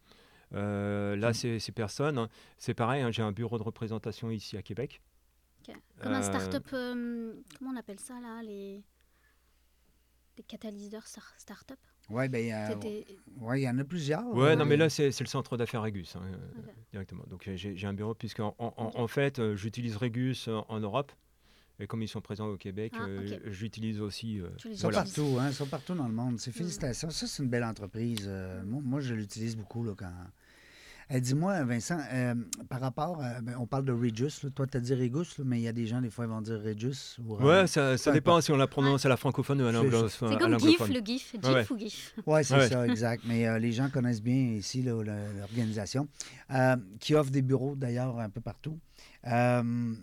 Euh, 0.53 1.15
là, 1.17 1.31
Mm. 1.31 1.59
ces, 1.59 1.71
personnes, 1.73 2.17
hein, 2.17 2.29
c'est 2.57 2.73
pareil. 2.73 3.01
hein, 3.01 3.11
J'ai 3.11 3.21
un 3.23 3.33
bureau 3.33 3.57
de 3.57 3.63
représentation 3.63 4.31
ici 4.31 4.55
à 4.57 4.61
Québec. 4.61 5.01
Comme 6.01 6.13
un 6.13 6.21
start-up, 6.21 6.65
euh, 6.73 7.33
comment 7.59 7.71
on 7.71 7.75
appelle 7.75 7.99
ça 7.99 8.13
là 8.21 8.41
Les, 8.43 8.81
les 10.37 10.43
catalyseurs 10.43 11.05
star- 11.07 11.33
start-up? 11.37 11.79
Oui, 12.09 12.29
ben, 12.29 12.51
euh, 12.53 12.75
des- 12.75 13.05
ouais, 13.39 13.61
il 13.61 13.63
y 13.63 13.69
en 13.69 13.77
a 13.79 13.83
plusieurs. 13.83 14.25
Ouais, 14.33 14.55
non, 14.55 14.65
mais 14.65 14.77
là, 14.77 14.89
c'est 14.89 15.11
c'est 15.11 15.23
le 15.23 15.29
centre 15.29 15.57
d'affaires 15.57 15.81
Regus, 15.81 16.15
hein, 16.15 16.21
euh, 16.25 16.61
directement. 16.91 17.23
Donc, 17.27 17.47
euh, 17.47 17.55
j'ai 17.55 17.75
j'ai 17.75 17.87
un 17.87 17.93
bureau, 17.93 18.13
puisque 18.13 18.39
en, 18.39 18.55
en- 18.59 19.07
fait, 19.07 19.39
euh, 19.39 19.55
j'utilise 19.55 19.97
Regus 19.97 20.47
en 20.47 20.79
Europe. 20.79 21.11
Et 21.79 21.85
comme 21.85 22.01
ils 22.01 22.07
sont 22.07 22.21
présents 22.21 22.47
au 22.47 22.57
Québec, 22.57 22.93
Ah, 22.97 23.05
euh, 23.05 23.35
ok. 23.35 23.51
j'utilise 23.51 24.01
aussi. 24.01 24.41
euh, 24.41 24.49
Ils 24.65 24.75
sont 24.75 24.83
voilà. 24.89 25.03
partout, 25.03 25.37
hein, 25.39 25.49
ils 25.49 25.53
sont 25.53 25.67
partout 25.67 25.93
dans 25.93 26.07
le 26.07 26.13
monde. 26.13 26.39
C'est 26.39 26.51
félicitations. 26.51 27.11
Ça, 27.11 27.27
c'est 27.27 27.43
une 27.43 27.49
belle 27.49 27.63
entreprise. 27.63 28.25
Euh, 28.25 28.63
moi, 28.65 28.81
moi, 28.83 28.99
je 28.99 29.13
l'utilise 29.13 29.55
beaucoup 29.55 29.83
là, 29.83 29.93
quand. 29.95 30.11
Euh, 31.09 31.19
Dis-moi, 31.21 31.63
Vincent, 31.63 31.97
euh, 32.11 32.35
par 32.67 32.81
rapport, 32.81 33.21
à- 33.23 33.39
ben, 33.41 33.55
on 33.59 33.65
parle 33.65 33.85
de 33.85 33.93
Regus, 33.93 34.43
là. 34.43 34.49
toi 34.49 34.67
tu 34.67 34.75
as 34.75 34.81
dit 34.81 34.93
Regus, 34.93 35.37
là, 35.37 35.45
mais 35.47 35.57
il 35.59 35.63
y 35.63 35.67
a 35.69 35.71
des 35.71 35.85
gens, 35.87 36.01
des 36.01 36.09
fois, 36.09 36.25
ils 36.25 36.29
vont 36.29 36.41
dire 36.41 36.61
Regus. 36.61 37.17
Ou, 37.25 37.35
Ouais, 37.37 37.65
ça, 37.67 37.95
dépend 38.11 38.41
si 38.41 38.51
on 38.51 38.57
la 38.57 38.67
prononce 38.67 39.05
à 39.05 39.09
la 39.09 39.15
francophone 39.15 39.61
ou 39.61 39.65
à 39.65 39.71
C'est- 39.71 39.77
l'anglo- 39.77 40.09
C'est 40.09 40.19
comme 40.19 40.29
GIF, 40.31 40.41
l'anglophone. 40.79 40.93
le 40.93 40.99
GIF. 41.05 41.31
GIF 41.31 41.43
Ouais, 41.45 41.53
ouais. 41.53 41.65
ou 41.71 41.77
GIF 41.77 42.13
Oui, 42.25 42.43
c'est 42.43 42.55
Ouais. 42.55 42.67
ça, 42.67 42.85
exact. 42.87 43.23
Mais 43.25 43.47
euh, 43.47 43.57
les 43.57 43.71
gens 43.71 43.89
connaissent 43.89 44.21
bien 44.21 44.35
ici 44.35 44.81
l'organisation, 44.83 46.09
euh, 46.51 46.75
qui 46.99 47.15
offre 47.15 47.31
des 47.31 47.41
bureaux 47.41 47.75
d'ailleurs 47.75 48.19
un 48.19 48.29
peu 48.29 48.41
partout. 48.41 48.77
Euh, 49.27 49.93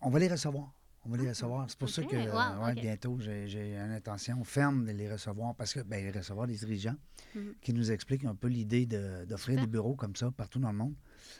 on 0.00 0.08
va 0.10 0.18
les 0.18 0.28
recevoir. 0.28 0.72
On 1.08 1.12
va 1.12 1.22
les 1.22 1.28
recevoir. 1.30 1.64
C'est 1.70 1.78
pour 1.78 1.88
ça 1.88 2.02
que 2.02 2.14
euh, 2.16 2.30
wow, 2.30 2.64
ouais, 2.66 2.72
ok. 2.72 2.80
bientôt, 2.82 3.18
j'ai 3.18 3.74
une 3.76 3.92
intention 3.92 4.44
ferme 4.44 4.84
de 4.84 4.92
les 4.92 5.10
recevoir 5.10 5.54
parce 5.54 5.72
que 5.72 5.80
ben, 5.80 6.04
les 6.04 6.10
recevoir 6.10 6.46
des 6.46 6.56
dirigeants 6.56 6.96
Mhm. 7.34 7.54
qui 7.62 7.72
nous 7.72 7.90
expliquent 7.90 8.24
un 8.26 8.34
peu 8.34 8.48
l'idée 8.48 8.86
d'offrir 9.26 9.58
des 9.60 9.66
bureaux 9.66 9.94
comme 9.96 10.14
ça 10.16 10.30
partout 10.30 10.58
dans 10.58 10.70
le 10.70 10.76
monde. 10.78 10.94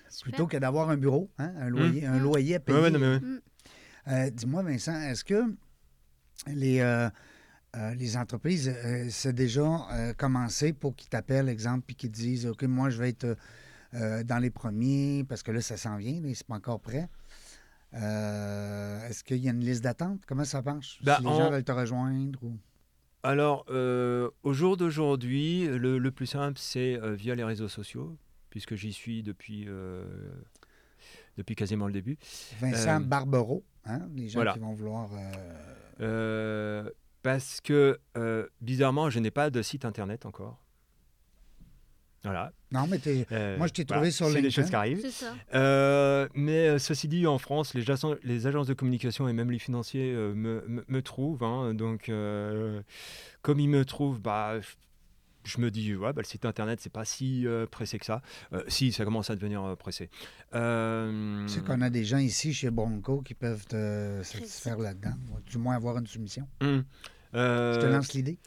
Super. 0.09 0.23
Plutôt 0.33 0.47
que 0.47 0.57
d'avoir 0.57 0.89
un 0.91 0.97
bureau, 0.97 1.31
hein, 1.39 1.53
un, 1.59 1.69
loyer, 1.69 2.07
un 2.07 2.19
Mm. 2.19 2.23
loyer 2.23 2.55
à 2.57 2.61
payer. 2.61 2.91
Mais 2.91 2.99
ouais. 2.99 3.21
Euh, 4.09 4.31
Dis-moi, 4.31 4.63
Vincent, 4.63 4.99
est-ce 5.03 5.23
que 5.25 5.55
les, 6.47 6.81
euh, 6.81 7.11
euh, 7.77 7.95
les 7.95 8.17
entreprises, 8.17 8.69
euh, 8.75 9.07
c'est 9.11 9.35
déjà 9.35 9.63
euh, 9.93 10.15
commencé 10.15 10.73
pour 10.73 10.97
qu'ils 10.97 11.11
t'appellent, 11.11 11.49
exemple, 11.51 11.85
puis 11.87 11.95
qu'ils 11.95 12.11
te 12.11 12.17
disent 12.17 12.47
OK, 12.47 12.63
moi, 12.63 12.89
je 12.89 12.99
vais 12.99 13.11
être 13.11 13.37
euh, 13.95 14.23
dans 14.25 14.39
les 14.39 14.51
premiers, 14.51 15.25
parce 15.29 15.43
que 15.43 15.51
là, 15.51 15.61
ça 15.61 15.77
s'en 15.77 15.97
vient, 15.99 16.21
mais 16.23 16.33
c'est 16.35 16.47
pas 16.47 16.57
encore 16.57 16.81
prêt. 16.81 17.09
Euh, 17.95 19.09
est-ce 19.09 19.25
qu'il 19.25 19.39
y 19.39 19.49
a 19.49 19.53
une 19.53 19.61
liste 19.65 19.83
d'attente? 19.83 20.21
Comment 20.27 20.45
ça 20.45 20.61
marche? 20.63 21.01
Bah, 21.03 21.17
si 21.17 21.23
les 21.23 21.29
en- 21.29 21.39
gens 21.39 21.51
veulent 21.51 21.65
te 21.65 21.73
rejoindre? 21.73 22.39
Ou... 22.43 22.59
Alors, 23.23 23.65
euh, 23.71 24.31
au 24.43 24.53
jour 24.53 24.77
d'aujourd'hui, 24.77 25.67
le, 25.67 25.99
le 25.99 26.11
plus 26.11 26.27
simple, 26.27 26.59
c'est 26.59 26.99
euh, 27.01 27.15
via 27.15 27.35
les 27.35 27.45
réseaux 27.45 27.69
sociaux, 27.69 28.17
puisque 28.51 28.75
j'y 28.75 28.93
suis 28.93 29.23
depuis, 29.23 29.67
depuis 31.37 31.55
quasiment 31.55 31.87
le 31.87 31.93
début. 31.93 32.19
Vincent 32.61 33.01
Barbero, 33.01 33.65
hein, 33.87 34.09
les 34.15 34.29
gens 34.29 34.39
voilà. 34.39 34.53
qui 34.53 34.59
vont 34.59 34.75
vouloir. 34.75 35.11
parce 37.23 37.61
que, 37.61 37.99
bizarrement, 38.61 39.11
je 39.11 39.19
n'ai 39.19 39.31
pas 39.31 39.51
de 39.51 39.63
site 39.63 39.85
internet 39.85 40.27
encore. 40.27 40.63
Voilà. 42.29 42.53
Non, 42.73 42.87
mais 42.87 43.01
Euh, 43.33 43.57
Moi, 43.59 43.67
je 43.67 43.73
t'ai 43.73 43.85
voilà, 43.85 44.01
trouvé 44.01 44.11
sur 44.11 44.27
C'est 44.27 44.35
des 44.35 44.41
LinkedIn. 44.43 44.63
choses 44.63 44.71
qui 44.71 44.77
arrivent. 44.77 45.11
Ça. 45.11 45.35
Euh, 45.55 46.29
mais 46.35 46.69
euh, 46.69 46.79
ceci 46.79 47.09
dit, 47.09 47.27
en 47.27 47.39
France, 47.39 47.75
les, 47.75 47.83
agences- 47.91 48.17
les 48.23 48.47
agences 48.47 48.67
de 48.67 48.75
communication 48.75 49.29
et 49.29 49.33
même 49.33 49.51
les 49.51 49.59
financiers 49.59 50.13
euh, 50.15 50.35
me, 50.35 50.65
me- 50.69 50.85
me 50.87 51.03
trouvent. 51.03 51.43
hein. 51.45 51.75
donc, 51.75 52.09
euh, 52.09 52.81
comme 53.43 53.61
ils 53.61 53.69
me 53.69 53.85
trouvent, 53.85 54.21
bah, 54.21 54.61
je- 54.61 54.75
je 55.51 55.59
me 55.63 55.71
dis, 55.71 55.95
ouais, 55.97 56.13
bah, 56.13 56.21
le 56.21 56.27
site 56.27 56.45
internet, 56.45 56.79
c'est 56.83 56.93
pas 56.93 57.07
si 57.07 57.47
euh, 57.47 57.65
pressé 57.65 57.99
que 57.99 58.05
ça. 58.05 58.21
Euh, 58.53 58.63
si, 58.69 58.93
ça 58.93 59.05
commence 59.05 59.31
à 59.31 59.35
devenir 59.37 59.65
euh, 59.65 59.75
pressé. 59.77 60.11
Euh, 60.55 61.47
C'est 61.49 61.65
qu'on 61.65 61.81
a 61.81 61.89
des 61.89 62.05
gens 62.05 62.19
ici 62.19 62.53
chez 62.53 62.71
Bronco 62.71 63.23
qui 63.23 63.33
peuvent 63.35 63.65
te 63.67 64.21
satisfaire 64.25 64.77
là-dedans, 64.79 65.15
ou 65.33 65.41
du 65.49 65.57
moins 65.57 65.75
avoir 65.77 65.97
une 65.97 66.07
soumission. 66.07 66.47
Euh, 67.35 67.75
Je 67.75 67.81
te 67.81 67.87
lance 67.87 68.13
l'idée. 68.13 68.39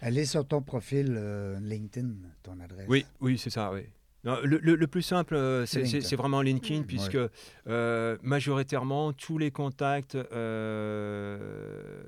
Elle 0.00 0.18
est 0.18 0.24
sur 0.24 0.46
ton 0.46 0.62
profil 0.62 1.14
euh, 1.16 1.58
LinkedIn, 1.60 2.10
ton 2.42 2.58
adresse. 2.60 2.86
Oui, 2.88 3.04
oui, 3.20 3.36
c'est 3.38 3.50
ça, 3.50 3.70
oui. 3.72 3.82
Non, 4.24 4.38
le, 4.42 4.56
le- 4.58 4.74
le 4.74 4.86
plus 4.86 5.02
simple, 5.02 5.36
C'est 5.66 6.16
vraiment 6.16 6.40
LinkedIn, 6.40 6.80
Mm. 6.80 6.86
puisque 6.86 7.18
euh, 7.66 8.16
majoritairement, 8.22 9.12
tous 9.12 9.36
les 9.36 9.50
contacts 9.50 10.14
euh, 10.14 12.02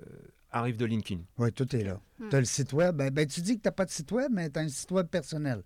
arrivent 0.51 0.79
de 0.79 0.87
LinkedIn. 0.87 1.21
Oui, 1.37 1.53
tout 1.53 1.77
est 1.77 1.85
là. 1.85 2.01
Hmm. 2.19 2.31
Tu 2.31 2.37
as 2.37 2.39
le 2.39 2.47
site 2.47 2.73
web? 2.73 2.97
Ben, 2.97 3.11
ben, 3.13 3.27
tu 3.27 3.43
dis 3.43 3.59
que 3.59 3.63
tu 3.63 3.69
n'as 3.69 3.73
pas 3.73 3.85
de 3.85 3.91
site 3.91 4.11
web, 4.13 4.31
mais 4.33 4.49
tu 4.49 4.59
as 4.59 4.63
un 4.63 4.69
site 4.69 4.91
web 4.93 5.09
personnel. 5.09 5.63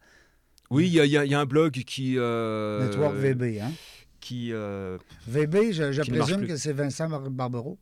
Oui, 0.71 0.87
il 0.87 0.93
y, 0.95 1.01
a- 1.01 1.05
y 1.25 1.29
y 1.31 1.35
un 1.35 1.47
blog 1.47 1.73
qui... 1.73 2.15
euh, 2.17 2.87
Network 2.87 3.15
VB. 3.17 3.61
Hein? 3.61 3.73
Qui, 4.21 4.53
euh, 4.53 4.99
VB, 5.27 5.73
je, 5.73 6.01
Qui 6.03 6.11
présume 6.11 6.47
que 6.47 6.57
c'est 6.57 6.73
Vincent 6.73 7.09
Bar- 7.09 7.31
Barbero. 7.31 7.79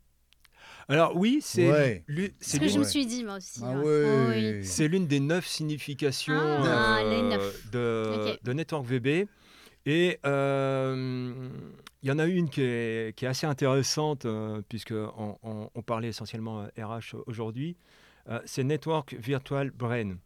Alors 0.87 1.15
oui, 1.15 1.39
c'est 1.43 1.69
Ouais. 1.69 2.03
lui- 2.07 2.33
C'est 2.39 2.51
c'est 2.51 2.57
ce 2.57 2.61
que 2.61 2.67
je 2.69 2.79
me 2.79 2.83
suis 2.83 3.05
dit, 3.05 3.23
moi 3.23 3.35
aussi. 3.37 3.61
Ah 3.63 3.77
ouais. 3.77 4.55
oui. 4.59 4.65
C'est 4.65 4.87
l'une 4.87 5.05
des 5.05 5.19
neuf 5.19 5.45
significations 5.45 6.33
Ah, 6.35 6.99
euh, 7.03 7.29
neuf. 7.29 7.69
de, 7.71 8.53
Network 8.53 8.85
VB. 8.87 9.27
Et 9.85 10.17
euh, 10.25 11.49
il 12.01 12.09
y 12.09 12.11
en 12.11 12.17
a 12.17 12.25
une 12.25 12.49
qui 12.49 12.61
est, 12.61 13.15
qui 13.15 13.25
est 13.25 13.27
assez 13.27 13.45
intéressante, 13.45 14.25
euh, 14.25 14.61
puisque 14.67 14.91
on, 14.93 15.37
on- 15.43 15.69
parlait 15.83 16.07
essentiellement 16.07 16.65
RH 16.77 17.15
aujourd'hui. 17.27 17.77
Euh, 18.29 18.39
c'est 18.45 18.63
Network 18.63 19.13
Virtual 19.19 19.69
Brain. 19.69 20.17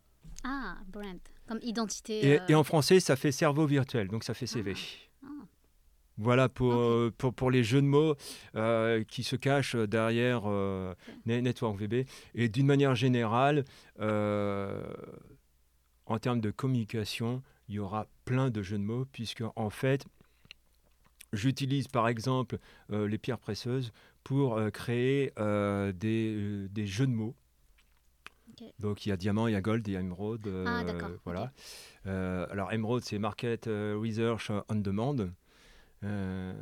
Ah, 0.45 0.77
brand. 0.87 1.19
Comme 1.47 1.59
identité. 1.61 2.25
Et, 2.25 2.39
euh, 2.39 2.45
et 2.49 2.55
en 2.55 2.63
français, 2.63 2.99
ça 2.99 3.15
fait 3.15 3.31
cerveau 3.31 3.65
virtuel, 3.65 4.07
donc 4.07 4.23
ça 4.23 4.33
fait 4.33 4.47
CV. 4.47 4.73
Ah. 5.23 5.27
Voilà 6.17 6.47
pour, 6.47 6.73
euh, 6.73 7.11
pour, 7.17 7.33
pour 7.33 7.49
les 7.51 7.63
jeux 7.63 7.81
de 7.81 7.87
mots 7.87 8.15
euh, 8.55 9.03
qui 9.03 9.23
se 9.23 9.35
cachent 9.35 9.75
derrière 9.75 10.43
euh, 10.45 10.93
Ne- 11.25 11.39
Network 11.39 11.79
VB. 11.79 12.05
Et 12.35 12.49
d'une 12.49 12.67
manière 12.67 12.95
générale, 12.95 13.65
en 16.05 16.19
termes 16.19 16.41
de 16.41 16.51
communication, 16.51 17.41
il 17.67 17.75
y 17.75 17.79
aura 17.79 18.07
plein 18.25 18.49
de 18.49 18.61
jeux 18.61 18.77
de 18.77 18.83
mots, 18.83 19.05
puisque 19.11 19.43
en 19.55 19.69
fait, 19.69 20.05
j'utilise 21.31 21.87
par 21.87 22.07
exemple 22.07 22.57
les 22.89 23.17
pierres 23.17 23.39
précieuses 23.39 23.91
pour 24.23 24.59
créer 24.71 25.33
des, 25.37 26.67
des 26.69 26.87
jeux 26.87 27.07
de 27.07 27.11
mots. 27.13 27.35
Donc 28.79 29.05
il 29.05 29.09
y 29.09 29.11
a 29.11 29.17
diamant, 29.17 29.47
il 29.47 29.53
y 29.53 29.55
a 29.55 29.61
gold, 29.61 29.87
il 29.87 29.93
y 29.93 29.97
a 29.97 29.99
émeraude. 29.99 30.47
euh, 30.47 30.65
Ah, 30.67 30.83
d'accord, 30.83 31.09
Voilà. 31.25 31.51
Euh, 32.05 32.45
alors 32.51 32.71
émeraude, 32.73 33.03
c'est 33.03 33.17
Market 33.19 33.67
euh, 33.67 33.97
Research 33.99 34.51
on 34.69 34.75
Demand. 34.75 35.15
Euh, 36.03 36.53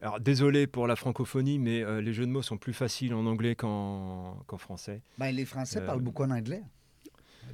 alors 0.00 0.18
désolé 0.20 0.66
pour 0.66 0.86
la 0.86 0.96
francophonie, 0.96 1.58
mais 1.58 1.82
euh, 1.82 2.00
les 2.00 2.12
jeux 2.14 2.24
de 2.26 2.30
mots 2.30 2.42
sont 2.42 2.56
plus 2.56 2.72
faciles 2.72 3.12
en 3.12 3.26
anglais 3.26 3.54
qu'en 3.54 4.42
qu'en 4.46 4.56
français. 4.58 5.02
Ben, 5.18 5.30
les 5.34 5.44
Français 5.44 5.80
Euh, 5.80 5.86
parlent 5.86 6.00
beaucoup 6.00 6.22
en 6.22 6.30
anglais. 6.30 6.62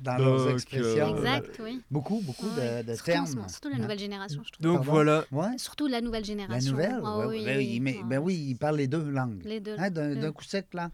Dans 0.00 0.16
donc, 0.16 0.26
leurs 0.26 0.48
expressions. 0.50 1.16
Exact, 1.16 1.60
oui. 1.62 1.80
Beaucoup, 1.90 2.20
beaucoup 2.20 2.46
Ouais, 2.46 2.82
de, 2.82 2.88
de 2.88 2.94
surtout 2.94 3.10
termes. 3.10 3.28
moment, 3.34 3.48
Surtout 3.48 3.68
la 3.68 3.76
Hein? 3.76 3.78
nouvelle 3.80 3.98
génération, 3.98 4.42
je 4.44 4.50
trouve. 4.52 4.62
Donc 4.64 4.76
Pardon? 4.78 4.92
voilà. 4.92 5.24
Ouais. 5.32 5.58
Surtout 5.58 5.86
la 5.88 6.00
nouvelle 6.00 6.22
La 6.22 6.26
génération. 6.26 6.72
nouvelle? 6.72 7.00
Ah 7.04 7.28
oui, 7.28 7.44
ben 7.44 7.58
oui, 7.58 7.66
oui, 7.72 7.80
mais, 7.80 8.00
ben 8.04 8.18
oui, 8.18 8.34
ils 8.48 8.56
parlent 8.56 8.76
les 8.76 8.88
deux 8.88 9.08
langues. 9.10 9.42
Les 9.44 9.60
deux. 9.60 9.74
Hein, 9.78 9.90
D'un 9.90 10.08
le- 10.10 10.16
d'un 10.16 10.32
coup 10.32 10.44
sec, 10.44 10.72
là. 10.74 10.90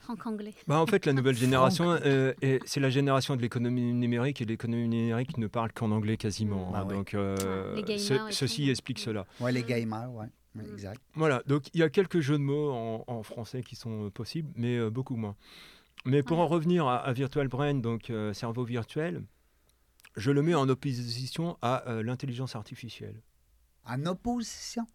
Franc-anglais. 0.00 0.54
Bah, 0.66 0.80
en 0.80 0.86
fait, 0.86 1.06
la 1.06 1.12
nouvelle 1.12 1.36
génération, 1.36 1.90
euh, 2.04 2.32
est- 2.42 2.60
c'est 2.66 2.80
la 2.80 2.90
génération 2.90 3.36
de 3.36 3.42
l'économie 3.42 3.92
numérique 3.92 4.40
et 4.40 4.44
l'économie 4.44 4.88
numérique 4.88 5.36
ne 5.38 5.46
parle 5.46 5.72
qu'en 5.72 5.90
anglais 5.90 6.16
quasiment. 6.16 6.70
Bah 6.72 6.80
hein. 6.80 6.86
oui. 6.88 6.94
Donc, 6.96 7.14
euh, 7.14 7.80
les 7.86 7.98
ce- 7.98 8.14
ceci 8.30 8.64
tout. 8.64 8.70
explique 8.70 8.98
cela. 8.98 9.26
Ouais, 9.40 9.52
les 9.52 9.62
gamers, 9.62 10.10
ouais. 10.12 10.26
Oui, 10.56 10.64
Mm. 10.64 10.72
exact. 10.72 11.00
Voilà, 11.14 11.42
donc 11.46 11.68
il 11.74 11.80
y 11.80 11.82
a 11.84 11.90
quelques 11.90 12.20
jeux 12.20 12.38
de 12.38 12.42
mots 12.42 12.72
en, 12.72 13.04
en 13.06 13.22
français 13.22 13.62
qui 13.62 13.76
sont 13.76 14.06
euh, 14.06 14.10
possibles, 14.10 14.50
mais 14.56 14.76
euh, 14.78 14.90
beaucoup 14.90 15.14
moins. 15.16 15.36
Mais 16.06 16.22
pour 16.24 16.38
Ouais. 16.38 16.44
en 16.44 16.48
revenir 16.48 16.86
à, 16.88 16.96
à 16.96 17.12
Virtual 17.12 17.46
Brain, 17.46 17.74
donc 17.74 18.10
euh, 18.10 18.32
cerveau 18.32 18.64
virtuel, 18.64 19.22
je 20.16 20.30
le 20.32 20.42
mets 20.42 20.54
en 20.54 20.68
opposition 20.68 21.56
à 21.62 21.88
euh, 21.88 22.02
l'intelligence 22.02 22.56
artificielle. 22.56 23.22
En 23.86 24.04
opposition? 24.06 24.86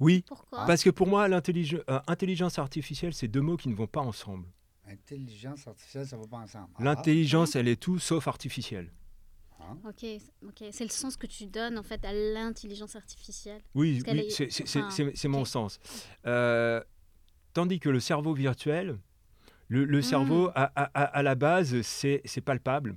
Oui, 0.00 0.24
Pourquoi 0.26 0.66
parce 0.66 0.82
que 0.82 0.90
pour 0.90 1.06
moi, 1.06 1.28
l'intellige- 1.28 1.82
euh, 1.90 2.00
intelligence 2.06 2.58
artificielle, 2.58 3.14
c'est 3.14 3.28
deux 3.28 3.40
mots 3.40 3.56
qui 3.56 3.68
ne 3.68 3.74
vont 3.74 3.86
pas 3.86 4.00
ensemble. 4.00 4.46
Intelligence 4.86 5.66
artificielle, 5.66 6.06
ça 6.06 6.16
va 6.16 6.26
pas 6.26 6.36
ensemble. 6.38 6.68
Ah, 6.76 6.84
L'intelligence, 6.84 7.56
elle 7.56 7.68
est 7.68 7.80
tout 7.80 7.98
sauf 7.98 8.28
artificielle. 8.28 8.90
Ok, 9.86 9.94
c'est- 10.00 10.20
ok. 10.46 10.64
C'est 10.72 10.84
le 10.84 10.90
sens 10.90 11.16
que 11.16 11.26
tu 11.26 11.46
donnes 11.46 11.78
en 11.78 11.82
fait 11.82 12.04
à 12.04 12.12
l'intelligence 12.12 12.96
artificielle. 12.96 13.62
Oui, 13.74 14.02
est- 14.06 14.30
c'est- 14.50 14.62
enfin, 14.64 15.28
mon 15.28 15.46
sens. 15.46 15.80
Euh, 16.26 16.82
tandis 17.54 17.80
que 17.80 17.88
le 17.88 17.98
cerveau 17.98 18.34
virtuel, 18.34 18.98
le, 19.68 19.86
le 19.86 20.02
cerveau, 20.02 20.48
à, 20.54 20.64
à- 20.76 20.90
à- 20.92 21.04
à 21.04 21.22
la 21.22 21.34
base, 21.34 21.80
c'est 21.80 22.20
c'est 22.26 22.42
palpable. 22.42 22.96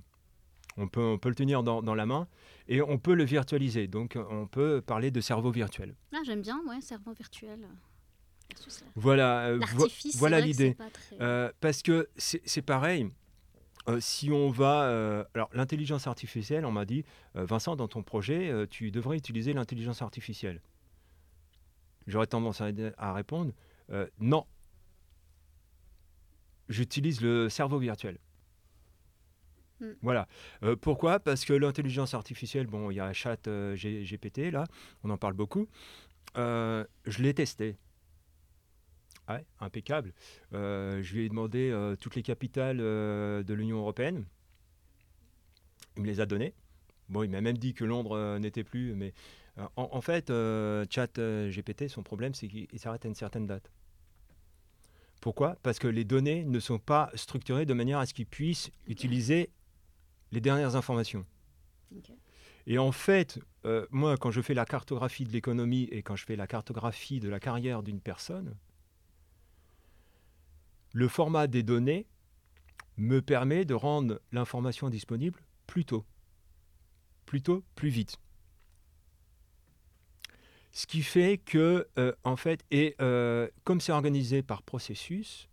On 0.75 0.89
peut, 0.89 1.01
on 1.01 1.17
peut 1.17 1.29
le 1.29 1.35
tenir 1.35 1.63
dans, 1.63 1.81
dans 1.81 1.95
la 1.95 2.05
main 2.05 2.27
et 2.67 2.81
on 2.81 2.97
peut 2.97 3.13
le 3.15 3.23
virtualiser. 3.23 3.87
Donc, 3.87 4.17
on 4.29 4.47
peut 4.47 4.81
parler 4.81 5.11
de 5.11 5.21
cerveau 5.21 5.51
virtuel. 5.51 5.95
Ah, 6.13 6.19
j'aime 6.25 6.41
bien, 6.41 6.59
ouais, 6.67 6.81
cerveau 6.81 7.13
virtuel. 7.13 7.59
La- 7.61 7.67
Voilà, 8.95 9.47
euh, 9.47 9.59
vo- 9.73 9.87
voilà 10.15 10.39
l'idée. 10.39 10.75
très- 10.75 11.17
Euh, 11.21 11.51
parce 11.59 11.81
que 11.81 12.07
c'est 12.17 12.41
c'est 12.45 12.61
pareil. 12.61 13.09
euh, 13.89 13.99
si 14.01 14.31
on 14.31 14.49
va. 14.49 14.83
euh, 14.89 15.23
alors, 15.33 15.49
l'intelligence 15.53 16.07
artificielle, 16.07 16.65
on 16.65 16.71
m'a 16.71 16.83
dit, 16.85 17.05
euh, 17.37 17.45
Vincent, 17.45 17.75
dans 17.77 17.87
ton 17.87 18.03
projet, 18.03 18.49
euh, 18.49 18.65
tu 18.69 18.91
devrais 18.91 19.15
utiliser 19.17 19.53
l'intelligence 19.53 20.01
artificielle. 20.01 20.61
J'aurais 22.05 22.27
tendance 22.27 22.59
à, 22.61 22.69
à 22.97 23.13
répondre 23.13 23.53
euh, 23.91 24.07
non. 24.19 24.45
J'utilise 26.69 27.21
le 27.21 27.47
cerveau 27.49 27.79
virtuel. 27.79 28.17
Hmm. 29.79 29.93
Voilà. 30.01 30.27
Euh, 30.63 30.75
pourquoi? 30.75 31.19
Parce 31.19 31.45
que 31.45 31.53
l'intelligence 31.53 32.13
artificielle, 32.13 32.67
bon, 32.67 32.89
il 32.91 32.95
y 32.95 32.99
a 32.99 33.13
Chat 33.13 33.47
euh, 33.47 33.75
GPT, 33.75 34.51
là, 34.51 34.65
on 35.03 35.09
en 35.09 35.17
parle 35.17 35.33
beaucoup. 35.33 35.67
euh, 36.37 36.83
je 37.05 37.21
l'ai 37.21 37.33
testé. 37.33 37.77
Ouais, 39.29 39.45
impeccable. 39.59 40.13
Je 40.53 41.13
lui 41.13 41.25
ai 41.25 41.29
demandé 41.29 41.95
toutes 41.99 42.15
les 42.15 42.23
capitales 42.23 42.77
de 42.77 43.53
l'Union 43.53 43.77
européenne. 43.79 44.25
Il 45.97 46.03
me 46.03 46.07
les 46.07 46.21
a 46.21 46.25
données. 46.25 46.53
Bon, 47.09 47.23
il 47.23 47.29
m'a 47.29 47.41
même 47.41 47.57
dit 47.57 47.73
que 47.73 47.83
Londres 47.83 48.37
n'était 48.39 48.63
plus, 48.63 48.93
mais 48.95 49.13
en, 49.57 49.69
en 49.75 49.99
fait, 50.01 50.27
Chat 50.89 51.19
GPT, 51.49 51.89
son 51.89 52.03
problème, 52.03 52.33
c'est 52.35 52.47
qu'il 52.47 52.67
il 52.71 52.79
s'arrête 52.79 53.03
à 53.03 53.09
une 53.09 53.15
certaine 53.15 53.47
date. 53.47 53.69
Pourquoi? 55.19 55.57
Parce 55.61 55.79
que 55.79 55.87
les 55.87 56.05
données 56.05 56.45
ne 56.45 56.59
sont 56.61 56.79
pas 56.79 57.11
structurées 57.15 57.65
de 57.65 57.73
manière 57.73 57.99
à 57.99 58.05
ce 58.05 58.13
qu'il 58.13 58.27
puisse 58.27 58.71
utiliser 58.85 59.49
les 60.31 60.41
dernières 60.41 60.75
informations. 60.75 61.25
Et 62.65 62.77
en 62.77 62.91
fait, 62.91 63.39
euh, 63.65 63.87
moi, 63.91 64.17
quand 64.17 64.31
je 64.31 64.41
fais 64.41 64.53
la 64.53 64.65
cartographie 64.65 65.23
de 65.23 65.31
l'économie 65.31 65.83
et 65.91 66.03
quand 66.03 66.15
je 66.15 66.25
fais 66.25 66.35
la 66.35 66.47
cartographie 66.47 67.19
de 67.19 67.29
la 67.29 67.39
carrière 67.39 67.81
d'une 67.81 68.01
personne, 68.01 68.55
le 70.93 71.07
format 71.07 71.47
des 71.47 71.63
données 71.63 72.07
me 72.97 73.21
permet 73.21 73.63
de 73.63 73.73
rendre 73.73 74.19
l'information 74.31 74.89
disponible 74.89 75.39
plus 75.65 75.85
tôt, 75.85 76.05
plus 77.25 77.41
tôt, 77.41 77.63
plus 77.75 77.89
vite. 77.89 78.17
Ce 80.71 80.85
qui 80.85 81.03
fait 81.03 81.37
que, 81.37 81.87
euh, 81.97 82.13
en 82.23 82.35
fait, 82.35 82.65
et 82.69 82.95
euh, 83.01 83.47
comme 83.63 83.79
c'est 83.79 83.91
organisé 83.91 84.43
par 84.43 84.61
processus, 84.61 85.47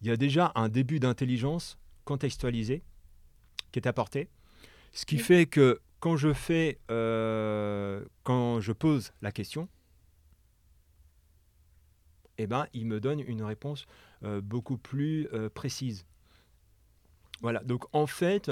il 0.00 0.06
y 0.06 0.10
a 0.10 0.16
déjà 0.16 0.52
un 0.54 0.68
début 0.68 1.00
d'intelligence 1.00 1.78
contextualisée 2.04 2.82
qui 3.76 3.78
est 3.80 3.88
apporté. 3.88 4.28
Ce 4.92 5.04
qui 5.04 5.16
Oui. 5.16 5.22
fait 5.22 5.46
que 5.46 5.80
quand 6.00 6.16
je 6.16 6.32
fais, 6.32 6.78
euh, 6.90 8.02
quand 8.22 8.60
je 8.60 8.72
pose 8.72 9.12
la 9.20 9.32
question, 9.32 9.68
eh 12.38 12.46
ben, 12.46 12.66
il 12.72 12.86
me 12.86 13.00
donne 13.00 13.20
une 13.20 13.42
réponse 13.42 13.86
euh, 14.24 14.40
beaucoup 14.40 14.78
plus 14.78 15.28
euh, 15.34 15.50
précise. 15.50 16.06
Voilà. 17.42 17.62
Donc 17.64 17.84
en 17.92 18.06
fait, 18.06 18.50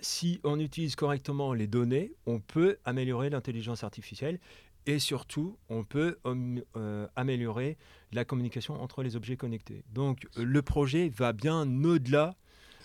si 0.00 0.40
on 0.42 0.58
utilise 0.58 0.96
correctement 0.96 1.52
les 1.52 1.66
données, 1.66 2.12
on 2.24 2.40
peut 2.40 2.78
améliorer 2.84 3.28
l'intelligence 3.30 3.84
artificielle 3.84 4.40
et 4.86 4.98
surtout, 4.98 5.58
on 5.68 5.84
peut 5.84 6.18
euh, 6.24 7.06
améliorer 7.14 7.76
la 8.12 8.24
communication 8.24 8.80
entre 8.80 9.02
les 9.02 9.16
objets 9.16 9.36
connectés. 9.36 9.84
Donc 9.92 10.26
le 10.36 10.62
projet 10.62 11.08
va 11.08 11.32
bien 11.32 11.68
au-delà 11.84 12.36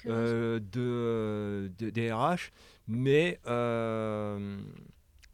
euh, 0.08 0.60
de, 0.60 1.72
de- 1.78 1.90
des 1.90 2.12
RH, 2.12 2.52
mais 2.88 3.40
euh, 3.48 4.62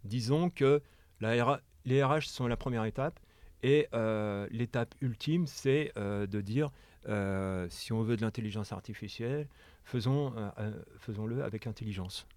disons 0.03 0.49
que 0.49 0.81
la 1.21 1.43
RH 1.43 1.59
les 1.85 2.03
RH 2.03 2.23
sont 2.23 2.47
la 2.47 2.57
première 2.57 2.83
étape 2.85 3.19
et 3.63 3.87
euh, 3.93 4.45
l'étape 4.51 4.93
ultime, 5.01 5.47
c'est 5.47 5.91
euh, 5.97 6.27
de 6.27 6.41
dire 6.41 6.69
euh, 7.07 7.67
si 7.69 7.93
on 7.93 8.01
veut 8.03 8.17
de 8.17 8.21
l'intelligence 8.21 8.71
artificielle, 8.73 9.47
faisons, 9.85 10.33
euh, 10.37 10.49
euh, 10.59 10.71
faisons-le 10.99 11.43
avec 11.43 11.65
intelligence, 11.65 12.27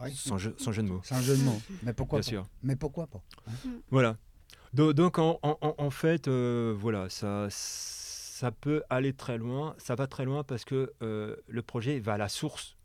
Oui. 0.00 0.12
sans 0.14 0.36
jeu, 0.36 0.54
sans 0.58 0.72
jeu 0.72 0.82
de 0.82 0.88
mots, 0.88 1.00
Sans 1.02 1.20
jeu 1.22 1.36
de 1.38 1.42
mots. 1.42 1.62
Mais 1.82 1.94
pourquoi 1.94 2.18
bien 2.18 2.24
pas? 2.24 2.28
sûr. 2.28 2.46
Mais 2.62 2.76
pourquoi 2.76 3.06
pas? 3.06 3.22
hein? 3.46 3.52
Voilà. 3.90 4.18
Do- 4.74 4.92
Donc, 4.92 5.18
en, 5.18 5.38
en- 5.42 5.58
en- 5.78 5.90
fait, 5.90 6.28
euh, 6.28 6.74
voilà, 6.78 7.08
ça, 7.08 7.48
ça 8.38 8.52
peut 8.52 8.84
aller 8.88 9.12
très 9.14 9.36
loin. 9.36 9.74
Ça 9.78 9.96
va 9.96 10.06
très 10.06 10.24
loin 10.24 10.44
parce 10.44 10.64
que 10.64 10.92
euh, 11.02 11.34
le 11.48 11.60
projet 11.60 11.98
va 11.98 12.12
à 12.12 12.18
la 12.18 12.28
source. 12.28 12.76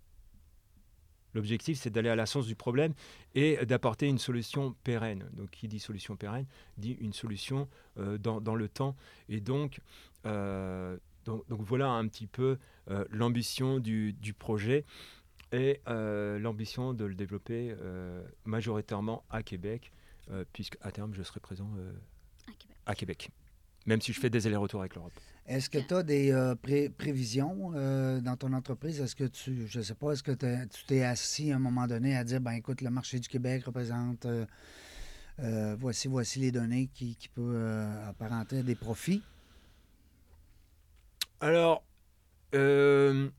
L'objectif, 1.35 1.79
c'est 1.79 1.91
d'aller 1.91 2.09
à 2.09 2.15
la 2.15 2.25
source 2.25 2.47
du 2.47 2.55
problème 2.55 2.95
et 3.35 3.63
d'apporter 3.67 4.07
une 4.07 4.17
solution 4.17 4.73
pérenne. 4.83 5.29
Donc, 5.33 5.51
qui 5.51 5.67
dit 5.67 5.79
solution 5.79 6.15
pérenne 6.15 6.47
dit 6.77 6.93
une 6.99 7.13
solution 7.13 7.69
euh, 7.99 8.17
dans, 8.17 8.41
dans 8.41 8.55
le 8.55 8.67
temps. 8.67 8.95
Et 9.29 9.41
donc, 9.41 9.79
euh, 10.25 10.97
donc, 11.25 11.47
donc 11.47 11.61
voilà 11.61 11.91
un 11.91 12.07
petit 12.07 12.25
peu 12.25 12.57
l'ambition 13.11 13.77
du, 13.79 14.13
du 14.13 14.33
projet 14.33 14.85
et 15.51 15.81
l'ambition 15.85 16.95
de 16.95 17.05
le 17.05 17.13
développer 17.13 17.75
majoritairement 18.43 19.23
à 19.29 19.43
Québec, 19.43 19.91
puisque 20.51 20.77
à 20.81 20.91
terme, 20.91 21.13
je 21.13 21.21
serai 21.21 21.39
présent 21.39 21.69
À 22.47 22.53
Québec. 22.53 22.77
à 22.87 22.95
Québec, 22.95 23.29
même 23.85 24.01
si 24.01 24.11
je 24.13 24.19
fais 24.19 24.29
des 24.29 24.47
allers-retours 24.47 24.81
avec 24.81 24.95
l'Europe. 24.95 25.13
Est-ce 25.45 25.69
que 25.69 25.77
tu 25.77 25.93
as 25.93 26.03
des 26.03 26.31
euh, 26.31 26.55
pré- 26.55 26.89
prévisions 26.89 27.73
euh, 27.75 28.21
dans 28.21 28.37
ton 28.37 28.53
entreprise? 28.53 29.01
Est-ce 29.01 29.15
que 29.15 29.25
tu, 29.25 29.67
je 29.67 29.81
sais 29.81 29.93
pas, 29.93 30.13
est-ce 30.13 30.23
que 30.23 30.31
tu 30.31 30.85
t'es 30.87 31.03
assis 31.03 31.51
à 31.51 31.57
un 31.57 31.59
moment 31.59 31.85
donné 31.85 32.15
à 32.15 32.23
dire, 32.23 32.39
ben 32.39 32.53
écoute, 32.53 32.81
le 32.81 32.89
marché 32.89 33.19
du 33.19 33.27
Québec 33.27 33.65
représente, 33.65 34.25
euh, 34.25 35.75
voici, 35.77 36.07
voici 36.07 36.39
les 36.39 36.51
données 36.51 36.87
qui, 36.93 37.17
qui 37.17 37.27
peuvent 37.27 37.87
apparenter 38.07 38.63
des 38.63 38.75
profits? 38.75 39.21
Alors, 41.41 41.83
je 42.53 43.27
ne 43.27 43.29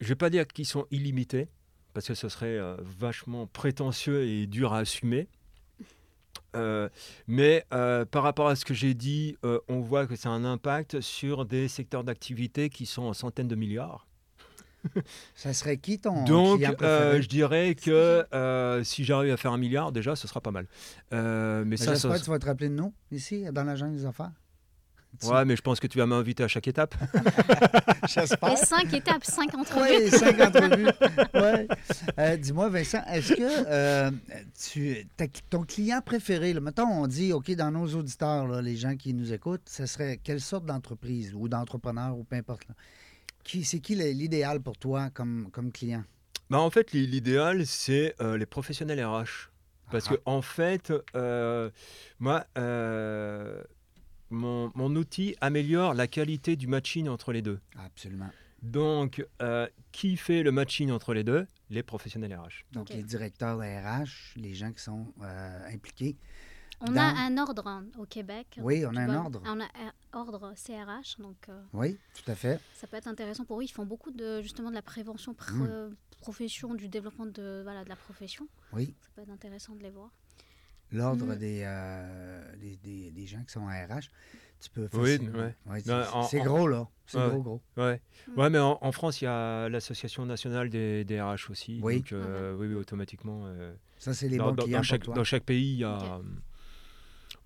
vais 0.00 0.16
pas 0.16 0.30
dire 0.30 0.46
qu'ils 0.48 0.66
sont 0.66 0.86
illimités, 0.90 1.48
parce 1.92 2.08
que 2.08 2.14
ce 2.14 2.28
serait 2.28 2.58
vachement 2.98 3.46
prétentieux 3.46 4.24
et 4.24 4.48
dur 4.48 4.72
à 4.72 4.78
assumer. 4.78 5.28
Euh, 6.54 6.88
mais 7.26 7.64
euh, 7.72 8.04
par 8.04 8.22
rapport 8.22 8.48
à 8.48 8.56
ce 8.56 8.64
que 8.64 8.74
j'ai 8.74 8.94
dit, 8.94 9.36
euh, 9.44 9.58
on 9.68 9.80
voit 9.80 10.06
que 10.06 10.16
c'est 10.16 10.28
un 10.28 10.44
impact 10.44 11.00
sur 11.00 11.44
des 11.44 11.68
secteurs 11.68 12.04
d'activité 12.04 12.68
qui 12.68 12.86
sont 12.86 13.02
en 13.02 13.12
centaines 13.12 13.48
de 13.48 13.56
milliards. 13.56 14.06
Ça 15.34 15.54
serait 15.54 15.78
qui 15.78 15.98
ton 15.98 16.24
Donc, 16.24 16.60
je 16.60 17.26
dirais 17.26 17.74
que 17.74 18.82
si 18.84 19.04
j'arrive 19.04 19.32
à 19.32 19.36
faire 19.36 19.52
un 19.52 19.58
milliard, 19.58 19.92
déjà, 19.92 20.14
ce 20.14 20.28
sera 20.28 20.40
pas 20.40 20.50
mal. 20.50 20.66
Mais 21.10 21.64
Mais 21.64 21.76
ça, 21.76 21.92
J'espère 21.92 22.12
ça, 22.12 22.18
que 22.18 22.24
tu 22.24 22.30
vas 22.30 22.38
te 22.38 22.46
rappeler 22.46 22.68
de 22.68 22.74
nous, 22.74 22.92
ici, 23.10 23.44
dans 23.52 23.64
l'agence 23.64 23.92
des 23.92 24.04
affaires. 24.04 24.32
Ouais, 25.22 25.44
mais 25.44 25.56
je 25.56 25.62
pense 25.62 25.78
que 25.80 25.86
tu 25.86 25.98
vas 25.98 26.06
m'inviter 26.06 26.42
à 26.42 26.48
chaque 26.48 26.66
étape. 26.68 26.94
J'espère. 28.08 28.58
Cinq 28.58 28.92
étapes, 28.92 29.24
cinq 29.24 29.54
entrevues. 29.54 29.88
Oui, 30.04 30.10
cinq 30.10 30.40
entrevues. 30.40 30.86
Ouais. 31.34 31.66
Euh, 32.18 32.36
Dis-moi, 32.36 32.68
Vincent, 32.68 33.02
est-ce 33.10 33.34
que 33.34 33.64
euh, 33.68 34.10
tu, 34.70 35.06
ton 35.50 35.62
client 35.64 36.00
préféré, 36.04 36.52
là, 36.52 36.60
mettons, 36.60 36.86
on 36.88 37.06
dit, 37.06 37.32
OK, 37.32 37.50
dans 37.52 37.70
nos 37.70 37.86
auditeurs, 37.94 38.46
là, 38.46 38.60
les 38.62 38.76
gens 38.76 38.96
qui 38.96 39.14
nous 39.14 39.32
écoutent, 39.32 39.68
ce 39.68 39.86
serait 39.86 40.18
quelle 40.22 40.40
sorte 40.40 40.64
d'entreprise 40.66 41.32
ou 41.34 41.48
d'entrepreneur 41.48 42.16
ou 42.16 42.24
peu 42.24 42.36
importe. 42.36 42.66
là? 42.68 42.74
Qui, 43.42 43.64
c'est 43.64 43.80
qui 43.80 43.94
l'idéal 43.94 44.60
pour 44.60 44.76
toi 44.78 45.10
comme, 45.12 45.48
comme 45.52 45.70
client? 45.72 46.04
Bah, 46.50 46.60
en 46.60 46.70
fait, 46.70 46.92
l'i- 46.92 47.06
l'idéal, 47.06 47.66
c'est 47.66 48.14
euh, 48.20 48.36
les 48.38 48.46
professionnels 48.46 49.04
RH. 49.04 49.50
Parce 49.90 50.06
Ah. 50.08 50.14
que, 50.14 50.20
en 50.24 50.40
fait, 50.42 50.92
euh, 51.14 51.70
moi, 52.18 52.44
euh, 52.58 53.62
mon, 54.30 54.70
mon 54.74 54.94
outil 54.96 55.36
améliore 55.40 55.94
la 55.94 56.06
qualité 56.06 56.56
du 56.56 56.66
matching 56.66 57.08
entre 57.08 57.32
les 57.32 57.42
deux. 57.42 57.60
Absolument. 57.78 58.30
Donc, 58.62 59.24
euh, 59.42 59.68
qui 59.92 60.16
fait 60.16 60.42
le 60.42 60.50
matching 60.50 60.90
entre 60.90 61.12
les 61.14 61.22
deux? 61.24 61.46
Les 61.70 61.82
professionnels 61.82 62.34
RH. 62.34 62.64
Donc, 62.72 62.88
les 62.90 63.02
directeurs 63.02 63.58
de 63.58 63.62
RH, 63.64 64.34
les 64.36 64.54
gens 64.54 64.72
qui 64.72 64.82
sont 64.82 65.12
euh, 65.22 65.68
impliqués. 65.74 66.16
On 66.80 66.86
Dans- 66.92 67.00
a 67.00 67.20
un 67.26 67.38
ordre 67.38 67.66
hein, 67.66 67.84
au 67.98 68.04
Québec. 68.06 68.58
Oui, 68.60 68.84
on 68.86 68.94
a 68.96 69.02
un 69.02 69.06
vois, 69.06 69.16
ordre. 69.16 69.42
On 69.46 69.60
a 69.60 69.64
un 69.64 69.92
ordre 70.12 70.54
CRH, 70.56 71.18
donc 71.20 71.36
euh, 71.48 71.62
Oui, 71.72 71.96
tout 72.14 72.30
à 72.30 72.34
fait. 72.34 72.60
ça 72.74 72.86
peut 72.86 72.96
être 72.96 73.06
intéressant 73.08 73.44
pour 73.44 73.60
eux. 73.60 73.64
Ils 73.64 73.68
font 73.70 73.86
beaucoup 73.86 74.10
de 74.10 74.40
justement 74.42 74.70
de 74.70 74.74
la 74.74 74.82
prévention 74.82 75.32
pr- 75.34 75.52
Mm. 75.52 75.66
euh, 75.68 75.90
profession, 76.20 76.74
du 76.74 76.88
développement 76.88 77.26
de 77.26 77.60
voilà 77.62 77.84
de 77.84 77.88
la 77.90 77.96
profession. 77.96 78.48
Oui. 78.72 78.94
Ça 79.02 79.08
peut 79.14 79.22
être 79.22 79.30
intéressant 79.30 79.74
de 79.74 79.82
les 79.82 79.90
voir. 79.90 80.10
L'ordre 80.94 81.34
des, 81.34 81.62
euh, 81.64 82.56
des, 82.56 82.76
des- 82.76 83.10
des 83.10 83.26
gens 83.26 83.42
qui 83.44 83.52
sont 83.52 83.66
RH. 83.66 84.08
Tu 84.60 84.70
peux 84.70 84.88
Oui, 84.94 85.18
ouais. 85.18 85.54
Ouais, 85.66 85.80
c'est 85.80 85.92
en- 85.92 86.20
en- 86.22 86.44
gros, 86.44 86.68
là. 86.68 86.88
C'est 87.06 87.18
Ouais. 87.18 87.28
gros, 87.28 87.42
gros. 87.42 87.62
Ouais, 87.76 88.00
Mm. 88.28 88.38
ouais 88.40 88.50
mais 88.50 88.58
en, 88.58 88.78
en 88.80 88.92
France, 88.92 89.20
il 89.20 89.24
y 89.24 89.28
a 89.28 89.68
l'Association 89.68 90.24
nationale 90.24 90.70
des, 90.70 91.04
des 91.04 91.20
RH 91.20 91.50
aussi. 91.50 91.80
Oui. 91.82 91.98
Donc, 91.98 92.12
euh, 92.12 92.54
oui, 92.56 92.68
oui, 92.68 92.74
automatiquement. 92.74 93.42
euh, 93.46 93.74
Ça, 93.98 94.14
c'est 94.14 94.28
les 94.28 94.38
dans, 94.38 94.46
bons 94.50 94.54
dans- 94.54 94.64
clients 94.64 94.78
dans 94.78 94.82
chaque, 94.82 95.00
pour 95.04 95.12
toi. 95.12 95.20
dans 95.20 95.24
chaque 95.24 95.44
pays, 95.44 95.72
il 95.74 95.78
y 95.80 95.84
a 95.84 96.00
euh, 96.16 96.18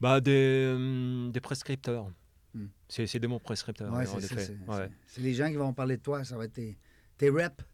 bah, 0.01 0.21
des, 0.21 1.31
des 1.33 1.41
prescripteurs. 1.41 2.09
Hmm. 2.55 2.67
C'est 2.89 3.07
c'est 3.07 3.19
des 3.19 3.27
bons 3.29 3.41
prescripteurs, 3.41 3.93
en 3.93 4.05
C'est 4.05 5.21
les 5.21 5.35
gens 5.35 5.49
qui 5.49 5.57
vont 5.57 5.73
parler 5.73 5.97
de 5.97 6.03
toi. 6.03 6.25
Ça 6.25 6.37
va 6.37 6.45
être 6.45 6.53
tes, 6.53 6.79
tes 7.17 7.31
reps. 7.31 7.65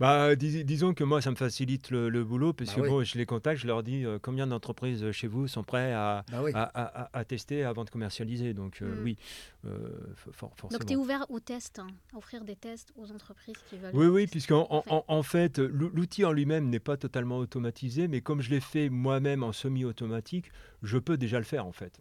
Bah, 0.00 0.34
dis- 0.34 0.64
disons 0.64 0.94
que 0.94 1.04
moi, 1.04 1.20
ça 1.20 1.30
me 1.30 1.36
facilite 1.36 1.90
le, 1.90 2.08
le 2.08 2.24
boulot, 2.24 2.54
puisque 2.54 2.76
Bah 2.76 2.82
oui. 2.84 2.88
bon, 2.88 3.04
je 3.04 3.18
les 3.18 3.26
contacte, 3.26 3.60
je 3.60 3.66
leur 3.66 3.82
dis 3.82 4.04
euh, 4.06 4.18
combien 4.20 4.46
d'entreprises 4.46 5.04
euh, 5.04 5.12
chez 5.12 5.26
vous 5.28 5.46
sont 5.46 5.62
prêts 5.62 5.92
à, 5.92 6.24
Ben 6.32 6.42
oui. 6.42 6.52
à, 6.54 6.62
à- 6.62 7.02
à- 7.02 7.18
à 7.18 7.24
tester 7.26 7.64
avant 7.64 7.84
de 7.84 7.90
commercialiser. 7.90 8.54
Donc, 8.54 8.80
euh, 8.80 8.94
Mm. 8.96 9.04
oui, 9.04 9.18
euh, 9.66 9.90
for-. 10.32 10.50
Donc 10.70 10.86
tu 10.86 10.94
es 10.94 10.96
ouvert 10.96 11.26
aux 11.28 11.38
tests, 11.38 11.80
hein, 11.80 11.86
à 12.14 12.16
offrir 12.16 12.44
des 12.44 12.56
tests 12.56 12.92
aux 12.96 13.12
entreprises 13.12 13.56
qui 13.68 13.76
veulent. 13.76 13.90
Oui, 13.94 14.06
oui, 14.06 14.26
puisqu'en 14.26 14.62
en, 14.70 14.80
Parfait. 14.80 14.90
en- 14.90 15.04
en 15.18 15.22
fait, 15.22 15.58
l'ou- 15.58 15.90
l'outil 15.94 16.24
en 16.24 16.32
lui-même 16.32 16.70
n'est 16.70 16.80
pas 16.80 16.96
totalement 16.96 17.36
automatisé, 17.36 18.08
mais 18.08 18.22
comme 18.22 18.40
je 18.40 18.48
l'ai 18.48 18.60
fait 18.60 18.88
moi-même 18.88 19.42
en 19.42 19.52
semi-automatique, 19.52 20.50
je 20.82 20.96
peux 20.96 21.18
déjà 21.18 21.36
le 21.38 21.44
faire 21.44 21.66
en 21.66 21.72
fait. 21.72 22.00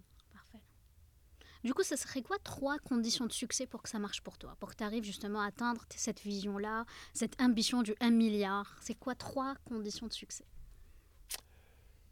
Du 1.63 1.73
coup, 1.73 1.83
ce 1.83 1.97
serait 1.97 2.21
quoi 2.21 2.37
trois 2.43 2.79
conditions 2.79 3.25
de 3.25 3.33
succès 3.33 3.67
pour 3.67 3.81
que 3.83 3.89
ça 3.89 3.99
marche 3.99 4.21
pour 4.21 4.37
toi? 4.37 4.55
Pour 4.59 4.69
que 4.69 4.75
tu 4.77 4.83
arrives 4.83 5.03
justement 5.03 5.41
à 5.41 5.47
atteindre 5.47 5.85
cette 5.93 6.21
vision-là, 6.21 6.85
cette 7.13 7.39
ambition 7.41 7.81
du 7.83 7.93
1 7.99 8.11
milliard 8.11 8.77
C'est 8.81 8.95
quoi 8.97 9.13
trois 9.13 9.55
conditions 9.65 10.07
de 10.07 10.13
succès? 10.13 10.45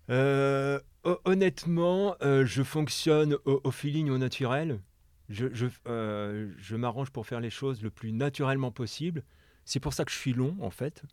Euh, 0.09 0.79
ho- 1.03 1.19
honnêtement, 1.25 2.15
euh, 2.21 2.45
je 2.45 2.61
fonctionne 2.63 3.37
au, 3.45 3.61
au 3.63 3.71
feeling, 3.71 4.09
au 4.09 4.17
naturel. 4.17 4.81
Je, 5.29 5.47
je, 5.53 5.67
euh, 5.87 6.53
je 6.57 6.75
m'arrange 6.75 7.11
pour 7.11 7.25
faire 7.25 7.39
les 7.39 7.49
choses 7.49 7.81
le 7.81 7.89
plus 7.89 8.11
naturellement 8.11 8.71
possible. 8.71 9.23
C'est 9.65 9.79
pour 9.81 9.93
ça 9.93 10.03
que 10.05 10.11
je 10.11 10.17
suis 10.17 10.33
long, 10.33 10.57
en 10.61 10.69
fait. 10.71 11.03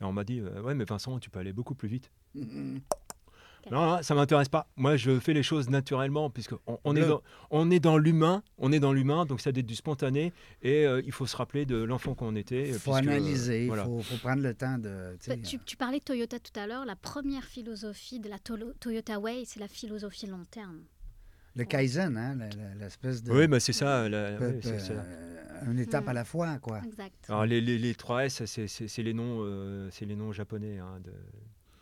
Et 0.00 0.04
on 0.04 0.12
m'a 0.12 0.24
dit, 0.24 0.40
euh, 0.40 0.60
ouais, 0.62 0.74
mais 0.74 0.84
Vincent, 0.84 1.18
tu 1.18 1.30
peux 1.30 1.38
aller 1.38 1.52
beaucoup 1.52 1.74
plus 1.74 1.88
vite. 1.88 2.10
Non, 3.70 3.96
non, 3.96 4.02
ça 4.02 4.14
m'intéresse 4.14 4.48
pas. 4.48 4.68
Moi, 4.76 4.96
je 4.96 5.18
fais 5.18 5.32
les 5.32 5.42
choses 5.42 5.68
naturellement, 5.68 6.30
puisque 6.30 6.52
on, 6.66 6.78
on 6.84 6.94
est 6.96 7.06
dans, 7.06 7.22
on 7.50 7.70
est 7.70 7.80
dans 7.80 7.98
l'humain, 7.98 8.42
on 8.58 8.70
est 8.72 8.80
dans 8.80 8.92
l'humain, 8.92 9.24
donc 9.26 9.40
ça 9.40 9.50
doit 9.52 9.60
être 9.60 9.66
du 9.66 9.74
spontané, 9.74 10.32
et 10.62 10.86
euh, 10.86 11.02
il 11.04 11.12
faut 11.12 11.26
se 11.26 11.36
rappeler 11.36 11.66
de 11.66 11.76
l'enfant 11.76 12.14
qu'on 12.14 12.36
était. 12.36 12.68
Il 12.68 12.74
faut 12.74 12.92
puisque, 12.92 13.06
euh, 13.08 13.10
analyser, 13.10 13.62
il 13.62 13.66
voilà. 13.68 13.84
faut, 13.84 14.00
faut 14.02 14.16
prendre 14.18 14.42
le 14.42 14.54
temps 14.54 14.78
de. 14.78 15.16
tu 15.18 15.24
sais, 15.30 15.36
Bah, 15.36 15.42
tu, 15.44 15.58
tu 15.64 15.76
parlais 15.76 15.98
de 15.98 16.04
Toyota 16.04 16.38
tout 16.38 16.58
à 16.58 16.66
l'heure. 16.66 16.84
La 16.84 16.96
première 16.96 17.44
philosophie 17.44 18.20
de 18.20 18.28
la 18.28 18.38
Tolo- 18.38 18.72
Toyota 18.80 19.18
Way, 19.18 19.44
c'est 19.46 19.60
la 19.60 19.68
philosophie 19.68 20.26
long 20.26 20.44
terme. 20.50 20.80
Le 21.54 21.64
Kaizen, 21.64 22.16
hein, 22.18 22.36
l'espèce 22.78 23.22
de. 23.22 23.32
Oui, 23.32 23.48
mais 23.48 23.60
c'est 23.60 23.72
ça. 23.72 24.08
la- 24.08 24.32
peu- 24.32 24.46
ouais, 24.48 24.60
c'est 24.62 24.72
peu- 24.72 24.78
ça. 24.78 24.92
euh, 24.92 25.70
une 25.72 25.78
étape 25.78 26.06
à 26.06 26.12
la 26.12 26.24
fois, 26.26 26.58
quoi. 26.58 26.82
Exact. 26.84 27.14
Alors 27.28 27.46
les, 27.46 27.62
les, 27.62 27.78
les 27.78 27.94
3S, 27.94 28.44
c'est- 28.44 28.68
c'est 28.68 28.88
c'est 28.88 29.02
les 29.02 29.14
noms, 29.14 29.38
euh, 29.40 29.88
c'est 29.90 30.04
les 30.04 30.14
noms 30.16 30.30
japonais. 30.32 30.78
hein, 30.78 31.00
de... 31.02 31.12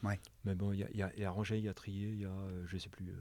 Ouais. 0.04 0.20
Mais 0.44 0.54
bon, 0.54 0.72
il 0.72 0.80
y 0.80 0.84
a, 0.84 0.88
il 0.90 0.96
y, 0.98 1.02
a, 1.02 1.12
y 1.16 1.24
a 1.24 1.30
rangé, 1.30 1.58
il 1.58 1.64
y 1.64 1.68
a 1.68 1.74
trié, 1.74 2.08
il 2.10 2.20
y 2.20 2.24
a, 2.24 2.28
euh, 2.28 2.64
je 2.66 2.76
sais 2.78 2.88
plus, 2.90 3.08
euh, 3.08 3.16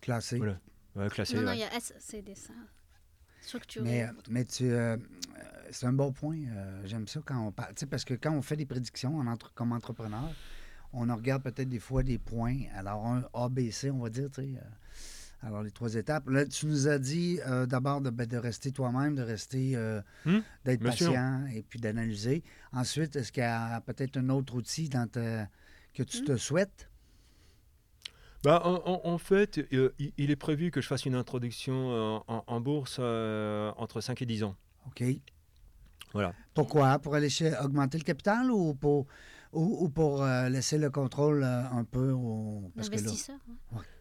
Classé. 0.00 0.36
Voilà. 0.38 0.60
ouais, 0.96 1.08
classé. 1.08 1.34
non, 1.36 1.42
non, 1.42 1.48
ouais. 1.48 1.56
il 1.56 1.60
y 1.60 1.64
a 1.64 1.74
S, 1.74 1.94
c'est 1.98 2.20
des 2.22 2.34
ça. 2.34 2.52
Structuré. 3.40 3.84
Mais, 3.84 4.08
mais 4.28 4.44
tu, 4.44 4.64
euh, 4.70 4.96
euh, 4.96 4.98
c'est 5.70 5.86
un 5.86 5.92
bon 5.92 6.12
point. 6.12 6.38
euh, 6.48 6.82
J'aime 6.86 7.06
ça 7.08 7.20
quand 7.24 7.38
on 7.46 7.52
parle. 7.52 7.74
tu 7.74 7.80
sais, 7.80 7.86
Parce 7.86 8.04
que 8.04 8.14
quand 8.14 8.32
on 8.32 8.42
fait 8.42 8.56
des 8.56 8.66
prédictions 8.66 9.16
en 9.18 9.26
entre- 9.26 9.52
comme 9.54 9.72
entrepreneur, 9.72 10.30
on 10.92 11.08
en 11.10 11.16
regarde 11.16 11.42
peut-être 11.42 11.68
des 11.68 11.78
fois 11.80 12.02
des 12.02 12.18
points. 12.18 12.58
Alors, 12.74 13.06
un 13.06 13.24
A, 13.34 13.48
B, 13.48 13.70
C, 13.70 13.90
on 13.90 13.98
va 13.98 14.10
dire. 14.10 14.30
tu 14.30 14.42
sais, 14.42 14.58
euh, 14.58 14.60
alors, 15.44 15.62
les 15.62 15.70
trois 15.70 15.94
étapes. 15.94 16.28
Là, 16.28 16.46
tu 16.46 16.66
nous 16.66 16.88
as 16.88 16.98
dit 16.98 17.38
euh, 17.46 17.66
d'abord 17.66 18.00
de, 18.00 18.10
ben, 18.10 18.26
de 18.26 18.36
rester 18.36 18.72
toi-même, 18.72 19.14
de 19.14 19.22
rester. 19.22 19.76
euh, 19.76 20.00
Hmm, 20.24 20.40
d'être 20.64 20.82
patient 20.82 21.46
et 21.52 21.62
puis 21.62 21.78
d'analyser. 21.78 22.42
Ensuite, 22.72 23.16
est-ce 23.16 23.30
qu'il 23.30 23.42
y 23.42 23.46
a 23.46 23.80
peut-être 23.82 24.16
un 24.16 24.30
autre 24.30 24.54
outil 24.54 24.88
dans 24.88 25.06
ta- 25.06 25.46
que 25.92 26.02
tu 26.02 26.22
Hmm? 26.22 26.24
te 26.24 26.36
souhaites? 26.38 26.88
Bah, 28.42 28.60
en, 28.64 28.76
en- 28.86 29.00
en 29.04 29.18
fait, 29.18 29.58
euh, 29.72 29.94
il, 29.98 30.12
il 30.16 30.30
est 30.30 30.36
prévu 30.36 30.70
que 30.70 30.80
je 30.80 30.86
fasse 30.86 31.04
une 31.06 31.14
introduction 31.14 31.90
euh, 31.90 32.18
en, 32.28 32.44
en 32.46 32.60
bourse 32.60 32.96
euh, 33.00 33.72
entre 33.76 34.00
5 34.00 34.22
et 34.22 34.26
10 34.26 34.42
ans. 34.42 34.56
OK. 34.86 35.02
Voilà. 36.12 36.32
Pourquoi? 36.54 36.98
Pour 36.98 37.14
aller 37.14 37.28
chez- 37.30 37.54
augmenter 37.62 37.98
le 37.98 38.04
capital 38.04 38.50
ou 38.50 38.74
pour, 38.74 39.06
ou, 39.52 39.84
ou 39.84 39.88
pour 39.88 40.22
euh, 40.22 40.48
laisser 40.48 40.78
le 40.78 40.90
contrôle 40.90 41.42
euh, 41.42 41.68
un 41.70 41.84
peu 41.84 42.10
au. 42.12 42.70
Parce 42.76 42.88
que 42.88 42.96
là. 42.96 43.10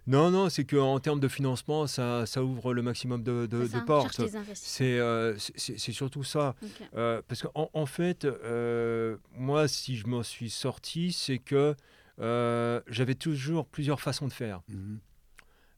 Non, 0.06 0.32
non, 0.32 0.50
c'est 0.50 0.66
qu'en 0.66 1.00
termes 1.00 1.20
de 1.20 1.28
financement, 1.28 1.88
ça, 1.88 2.26
ça 2.26 2.44
ouvre 2.44 2.74
le 2.74 2.82
maximum 2.82 3.24
de, 3.24 3.46
de, 3.46 3.64
C'est 3.64 3.72
ça, 3.72 3.78
de 3.78 3.84
on 3.84 3.86
portes. 3.86 4.22
C'est 4.56 5.00
euh, 5.00 5.38
c'est- 5.38 5.92
surtout 5.94 6.24
ça. 6.24 6.56
Euh, 6.96 7.22
parce 7.28 7.42
qu'en 7.42 7.70
en 7.74 7.86
fait, 7.86 8.26
euh, 8.26 9.18
moi, 9.38 9.68
si 9.68 9.96
je 9.96 10.06
m'en 10.08 10.24
suis 10.24 10.50
sorti, 10.50 11.14
c'est 11.14 11.38
que 11.38 11.76
euh, 12.20 12.82
j'avais 12.88 13.16
toujours 13.16 13.66
plusieurs 13.66 14.02
façons 14.02 14.28
de 14.28 14.34
faire. 14.34 14.62
Mhm. 14.68 15.00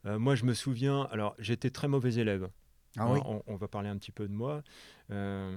Euh, 0.06 0.18
moi, 0.18 0.34
je 0.34 0.44
me 0.44 0.54
souviens, 0.54 1.08
alors 1.10 1.34
j'étais 1.38 1.70
très 1.70 1.88
mauvais 1.88 2.14
élève. 2.14 2.48
Ah 2.98 3.06
oui? 3.12 3.20
on, 3.24 3.42
on 3.46 3.56
va 3.56 3.68
parler 3.68 3.88
un 3.90 3.96
petit 3.98 4.12
peu 4.12 4.26
de 4.26 4.32
moi. 4.32 4.62
Euh, 5.12 5.56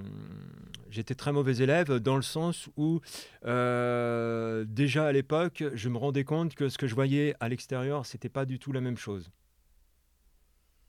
j'étais 0.92 1.16
très 1.16 1.32
mauvais 1.32 1.58
élève 1.58 1.96
dans 2.00 2.16
le 2.16 2.22
sens 2.22 2.70
où, 2.78 3.02
euh, 3.46 4.64
déjà 4.68 5.08
à 5.08 5.12
l'époque, 5.12 5.64
je 5.74 5.90
me 5.90 5.98
rendais 5.98 6.24
compte 6.24 6.54
que 6.56 6.70
ce 6.70 6.78
que 6.78 6.88
je 6.88 6.94
voyais 6.96 7.36
à 7.40 7.50
l'extérieur, 7.50 8.06
c'était 8.06 8.30
pas 8.30 8.46
du 8.46 8.60
tout 8.60 8.72
la 8.72 8.82
même 8.82 8.98
chose. 8.98 9.32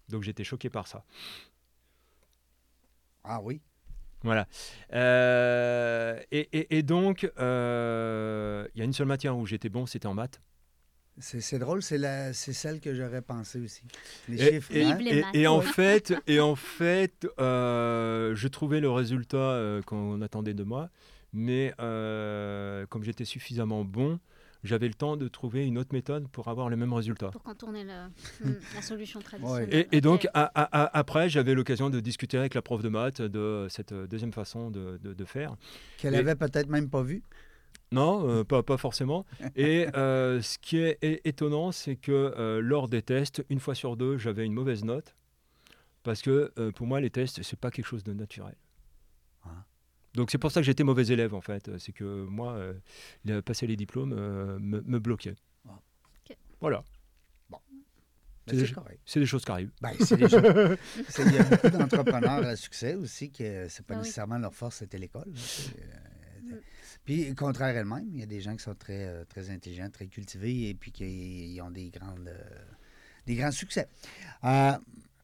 Donc 0.08 0.22
j'étais 0.22 0.44
choqué 0.44 0.68
par 0.68 0.86
ça. 0.86 1.04
Ah 3.24 3.40
oui? 3.42 3.60
Voilà. 4.22 4.46
Euh, 4.92 6.20
et, 6.30 6.48
et- 6.52 6.78
et 6.78 6.82
donc, 6.82 7.30
euh, 7.38 8.66
il 8.74 8.78
y 8.78 8.82
a 8.82 8.84
une 8.84 8.92
seule 8.92 9.06
matière 9.06 9.36
où 9.36 9.46
j'étais 9.46 9.70
bon, 9.70 9.86
c'était 9.86 10.06
en 10.06 10.14
maths. 10.14 10.40
C'est 11.20 11.58
drôle, 11.58 11.82
c'est 11.82 12.32
celle 12.32 12.80
que 12.80 12.94
j'aurais 12.94 13.22
pensé 13.22 13.60
aussi. 13.60 13.82
Les 14.28 14.42
Et, 14.42 14.52
chiffres, 14.54 14.74
et- 14.74 14.84
hein? 14.84 14.98
Et- 15.34 15.46
en 15.46 15.58
Ouais. 15.58 15.64
fait, 15.64 16.14
et 16.26 16.40
en 16.40 16.56
fait 16.56 17.26
euh, 17.38 18.34
je 18.34 18.48
trouvais 18.48 18.80
le 18.80 18.90
résultat 18.90 19.36
euh, 19.36 19.82
qu'on 19.82 20.20
attendait 20.22 20.54
de 20.54 20.62
moi, 20.64 20.88
mais 21.32 21.74
euh, 21.80 22.86
comme 22.86 23.02
j'étais 23.04 23.24
suffisamment 23.24 23.84
bon, 23.84 24.18
j'avais 24.62 24.88
le 24.88 24.94
temps 24.94 25.16
de 25.16 25.26
trouver 25.28 25.66
une 25.66 25.78
autre 25.78 25.94
méthode 25.94 26.28
pour 26.28 26.48
avoir 26.48 26.68
le 26.68 26.76
même 26.76 26.92
résultat. 26.92 27.28
Pour 27.30 27.42
contourner 27.42 27.84
le- 27.84 28.08
hmm, 28.50 28.54
la 28.74 28.82
solution 28.82 29.20
traditionnelle. 29.20 29.68
Et, 29.72 29.96
et 29.96 30.00
donc, 30.02 30.26
a- 30.34 30.50
a- 30.54 30.82
a- 30.84 30.98
après, 30.98 31.28
j'avais 31.30 31.54
l'occasion 31.54 31.88
de 31.88 31.98
discuter 32.00 32.36
avec 32.36 32.54
la 32.54 32.60
prof 32.62 32.82
de 32.82 32.88
maths 32.90 33.22
de 33.22 33.66
cette 33.70 33.94
deuxième 33.94 34.32
façon 34.32 34.70
de, 34.70 34.98
de- 35.02 35.14
de 35.14 35.24
faire. 35.24 35.56
Qu'elle 35.98 36.14
et- 36.14 36.18
avait 36.18 36.34
peut-être 36.34 36.68
même 36.68 36.90
pas 36.90 37.02
vu. 37.02 37.22
Non, 37.92 38.28
euh, 38.28 38.44
pas, 38.44 38.62
pas 38.62 38.76
forcément. 38.76 39.26
Et 39.56 39.86
euh, 39.96 40.40
ce 40.42 40.58
qui 40.58 40.78
est 40.78 40.98
étonnant, 41.24 41.72
c'est 41.72 41.96
que 41.96 42.12
euh, 42.12 42.60
lors 42.60 42.88
des 42.88 43.02
tests, 43.02 43.44
une 43.50 43.58
fois 43.60 43.74
sur 43.74 43.96
deux, 43.96 44.16
j'avais 44.18 44.44
une 44.46 44.52
mauvaise 44.52 44.84
note. 44.84 45.16
Parce 46.02 46.22
que 46.22 46.52
euh, 46.58 46.70
pour 46.72 46.86
moi, 46.86 47.00
les 47.00 47.10
tests, 47.10 47.42
c'est 47.42 47.58
pas 47.58 47.70
quelque 47.70 47.86
chose 47.86 48.04
de 48.04 48.12
naturel. 48.14 48.54
Ah. 49.44 49.64
Donc 50.14 50.30
c'est 50.30 50.38
pour 50.38 50.50
ça 50.50 50.60
que 50.60 50.64
j'étais 50.64 50.84
mauvais 50.84 51.06
élève, 51.08 51.34
en 51.34 51.40
fait. 51.40 51.76
C'est 51.78 51.92
que 51.92 52.24
moi, 52.24 52.52
euh, 53.26 53.42
passer 53.42 53.66
les 53.66 53.76
diplômes 53.76 54.14
euh, 54.16 54.58
me, 54.60 54.80
me 54.82 54.98
bloquait. 54.98 55.34
Ah. 55.68 55.78
Ok. 56.30 56.36
Voilà, 56.60 56.82
Ben, 57.50 57.58
C'est 59.04 59.20
des 59.20 59.26
choses 59.26 59.44
qui 59.44 59.50
arrivent. 59.50 59.72
Ben, 59.82 59.92
c'est 60.00 60.16
déjà- 60.16 60.40
c'est- 61.08 61.24
Il 61.26 61.34
y 61.34 61.38
a 61.38 61.44
beaucoup 61.44 61.68
d'entrepreneurs 61.70 62.44
à 62.46 62.56
succès 62.56 62.94
aussi 62.94 63.30
que 63.30 63.68
c'est 63.68 63.84
pas 63.84 63.94
Ah 63.94 63.98
oui. 63.98 64.02
nécessairement 64.04 64.38
leur 64.38 64.54
force, 64.54 64.76
c'était 64.76 64.98
l'école. 64.98 65.26
là. 65.28 65.32
C'est, 65.36 65.76
euh, 65.80 65.96
Mm. 66.42 66.54
Puis, 67.10 67.34
contraire 67.34 67.76
elle-même, 67.76 68.08
il 68.12 68.20
y 68.20 68.22
a 68.22 68.26
des 68.26 68.40
gens 68.40 68.54
qui 68.54 68.62
sont 68.62 68.76
très, 68.76 69.04
euh, 69.08 69.24
très 69.24 69.50
intelligents, 69.50 69.90
très 69.90 70.06
cultivés 70.06 70.68
et 70.68 70.74
puis 70.74 70.92
qui 70.92 71.58
ont 71.60 71.72
des, 71.72 71.90
grandes, 71.90 72.28
euh, 72.28 72.38
des 73.26 73.34
grands 73.34 73.50
succès. 73.50 73.88
Euh, 74.44 74.74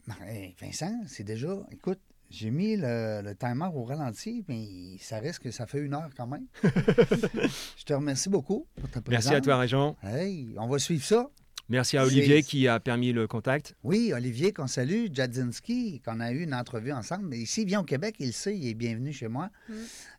ben, 0.09 0.17
Vincent, 0.61 1.05
c'est 1.07 1.23
déjà. 1.23 1.57
Écoute, 1.71 2.01
j'ai 2.29 2.51
mis 2.51 2.75
le, 2.75 3.23
le 3.23 3.37
timer 3.37 3.69
au 3.73 3.85
ralenti, 3.85 4.45
mais 4.49 4.99
ça 4.99 5.21
risque 5.21 5.43
que 5.43 5.53
ça 5.53 5.69
fait 5.69 5.79
une 5.79 5.95
heure 5.95 6.11
quand 6.17 6.27
même. 6.27 6.47
Je 6.65 7.85
te 7.85 7.95
remercie 7.95 8.31
beaucoup 8.31 8.67
pour 8.75 8.91
ta 8.91 9.01
présence. 9.01 9.27
Merci 9.27 9.37
à 9.37 9.41
toi, 9.41 9.57
Régent. 9.57 9.97
Hey, 10.03 10.57
on 10.59 10.67
va 10.67 10.81
suivre 10.81 11.05
ça. 11.05 11.31
Merci 11.69 11.97
à 11.97 12.05
Olivier 12.05 12.43
qui 12.45 12.69
a 12.69 12.79
permis 12.79 13.13
le 13.13 13.27
contact. 13.27 13.75
Oui, 13.83 14.13
Olivier, 14.15 14.53
qu'on 14.53 14.69
salue, 14.69 15.07
Jadzinski, 15.13 16.01
qu'on 16.05 16.21
a 16.21 16.31
eu 16.31 16.45
une 16.45 16.55
entrevue 16.55 16.93
ensemble. 16.93 17.27
Mais 17.27 17.39
ici, 17.39 17.63
il 17.63 17.67
vient 17.67 17.81
au 17.81 17.85
Québec, 17.85 18.15
il 18.21 18.27
le 18.27 18.33
sait, 18.33 18.57
il 18.57 18.69
est 18.69 18.75
bienvenu 18.75 19.13
chez 19.13 19.27
moi. 19.27 19.51
Mm. 19.69 19.73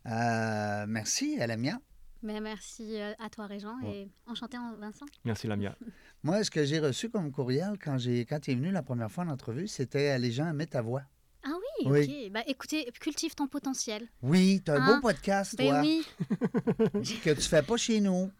Euh, 0.06 0.86
merci 0.88 1.38
à 1.40 1.46
la 1.46 1.56
mienne. 1.56 1.78
Mais 2.22 2.40
merci 2.40 3.00
euh, 3.00 3.12
à 3.18 3.30
toi, 3.30 3.46
Régent, 3.46 3.78
Ouais. 3.82 4.02
et 4.02 4.10
enchanté, 4.26 4.58
en- 4.58 4.74
Vincent. 4.76 5.06
Merci, 5.24 5.46
Lamia. 5.46 5.74
Moi, 6.22 6.42
ce 6.44 6.50
que 6.50 6.64
j'ai 6.64 6.80
reçu 6.80 7.08
comme 7.08 7.30
courriel 7.30 7.78
quand, 7.82 7.96
j'ai, 7.96 8.26
quand 8.26 8.46
il 8.48 8.50
est 8.52 8.56
venu 8.56 8.70
la 8.70 8.82
première 8.82 9.10
fois 9.10 9.24
en 9.24 9.28
entrevue, 9.28 9.68
c'était 9.68 10.18
Les 10.18 10.32
gens 10.32 10.52
mettent 10.52 10.70
ta 10.70 10.82
voix. 10.82 11.02
Ah 11.50 11.54
oui, 11.80 11.86
Oui. 11.90 12.24
ok. 12.26 12.32
Bah, 12.32 12.42
écoutez, 12.46 12.90
cultive 13.00 13.34
ton 13.34 13.46
potentiel. 13.46 14.06
Oui, 14.22 14.60
tu 14.64 14.70
as 14.70 14.74
un 14.74 14.80
Hein? 14.82 14.94
beau 14.96 15.00
podcast, 15.00 15.54
Ben 15.56 15.68
toi, 15.70 15.80
oui. 15.80 16.04
que 17.24 17.30
tu 17.34 17.40
fais 17.42 17.62
pas 17.62 17.76
chez 17.76 18.00
nous. 18.00 18.30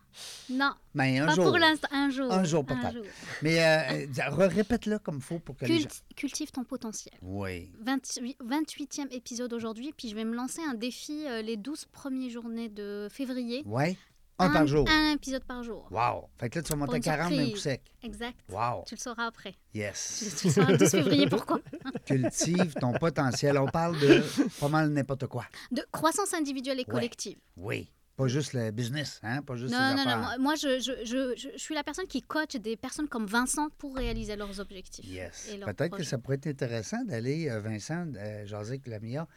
Non, 0.50 0.72
Mais 0.94 1.18
un 1.20 1.26
pas 1.26 1.34
jour. 1.34 1.44
pour 1.46 1.58
l'instant. 1.58 1.86
Un 1.92 2.10
jour. 2.10 2.32
Un 2.32 2.42
jour, 2.44 2.64
peut-être. 2.64 2.96
Mais 3.42 3.62
euh, 3.64 4.06
euh, 4.18 4.48
répète-le 4.48 4.98
comme 4.98 5.16
il 5.16 5.22
faut 5.22 5.38
pour 5.38 5.56
que 5.56 5.64
les 5.66 5.78
gens. 5.78 5.86
Culti- 5.88 6.02
Cultive 6.16 6.50
ton 6.50 6.64
potentiel. 6.64 7.14
Oui. 7.22 7.70
28, 7.82 8.36
28e 8.44 9.12
épisode 9.12 9.52
aujourd'hui, 9.52 9.92
puis 9.96 10.08
je 10.08 10.16
vais 10.16 10.24
me 10.24 10.34
lancer 10.34 10.60
un 10.68 10.74
défi 10.74 11.24
euh, 11.26 11.40
les 11.42 11.56
12 11.56 11.84
premières 11.92 12.30
journées 12.30 12.68
de 12.68 13.06
février. 13.10 13.62
Oui. 13.64 13.96
Un, 14.40 14.50
par 14.50 14.66
jour. 14.66 14.88
Un 14.88 15.12
épisode 15.14 15.44
par 15.44 15.62
jour. 15.62 15.88
Wow. 15.90 16.28
Fait 16.38 16.48
que 16.48 16.58
là, 16.58 16.62
tu 16.62 16.70
vas 16.70 16.76
monter 16.76 16.92
à 16.94 16.96
une 16.96 17.02
40 17.02 17.32
d'un 17.34 17.50
coup 17.50 17.56
sec. 17.56 17.82
Exact. 18.02 18.38
Wow. 18.50 18.84
Tu 18.86 18.94
le 18.94 19.00
sauras 19.00 19.26
après. 19.26 19.52
Tu, 19.72 19.78
Yes. 19.80 20.36
tu 20.40 20.46
le 20.46 20.52
sauras 20.52 20.70
le 20.72 20.78
12 20.78 20.90
février 20.90 21.26
pourquoi? 21.28 21.60
Cultive 22.06 22.74
ton 22.74 22.92
potentiel. 22.92 23.58
On 23.58 23.66
parle 23.66 23.98
de 24.00 24.22
pas 24.60 24.68
mal 24.68 24.90
n'importe 24.90 25.26
quoi. 25.26 25.44
De 25.70 25.82
croissance 25.92 26.34
individuelle 26.34 26.80
et 26.80 26.84
collective. 26.84 27.38
Oui. 27.56 27.90
Pas 28.16 28.26
juste 28.26 28.52
le 28.52 28.72
business, 28.72 29.20
hein? 29.22 29.42
Pas 29.42 29.54
juste 29.54 29.72
Non, 29.72 29.78
les 29.90 29.94
non, 29.94 30.04
non. 30.04 30.10
affaires. 30.10 30.18
Moi, 30.18 30.38
moi, 30.40 30.54
je, 30.56 30.80
je, 30.80 31.04
je, 31.04 31.36
je- 31.36 31.56
suis 31.56 31.72
la 31.76 31.84
personne 31.84 32.06
qui 32.08 32.20
coach 32.20 32.56
des 32.56 32.76
personnes 32.76 33.06
comme 33.06 33.26
Vincent 33.26 33.68
pour 33.78 33.94
réaliser 33.94 34.34
leurs 34.34 34.58
objectifs. 34.58 35.04
Yes. 35.04 35.50
Peut-être 35.64 35.96
que 35.96 36.02
ça 36.02 36.18
pourrait 36.18 36.34
être 36.34 36.48
intéressant 36.48 37.04
d'aller, 37.04 37.48
euh, 37.48 37.60
Vincent, 37.60 38.06
euh, 38.16 38.44
avec 38.54 38.88
Lamia 38.88 39.28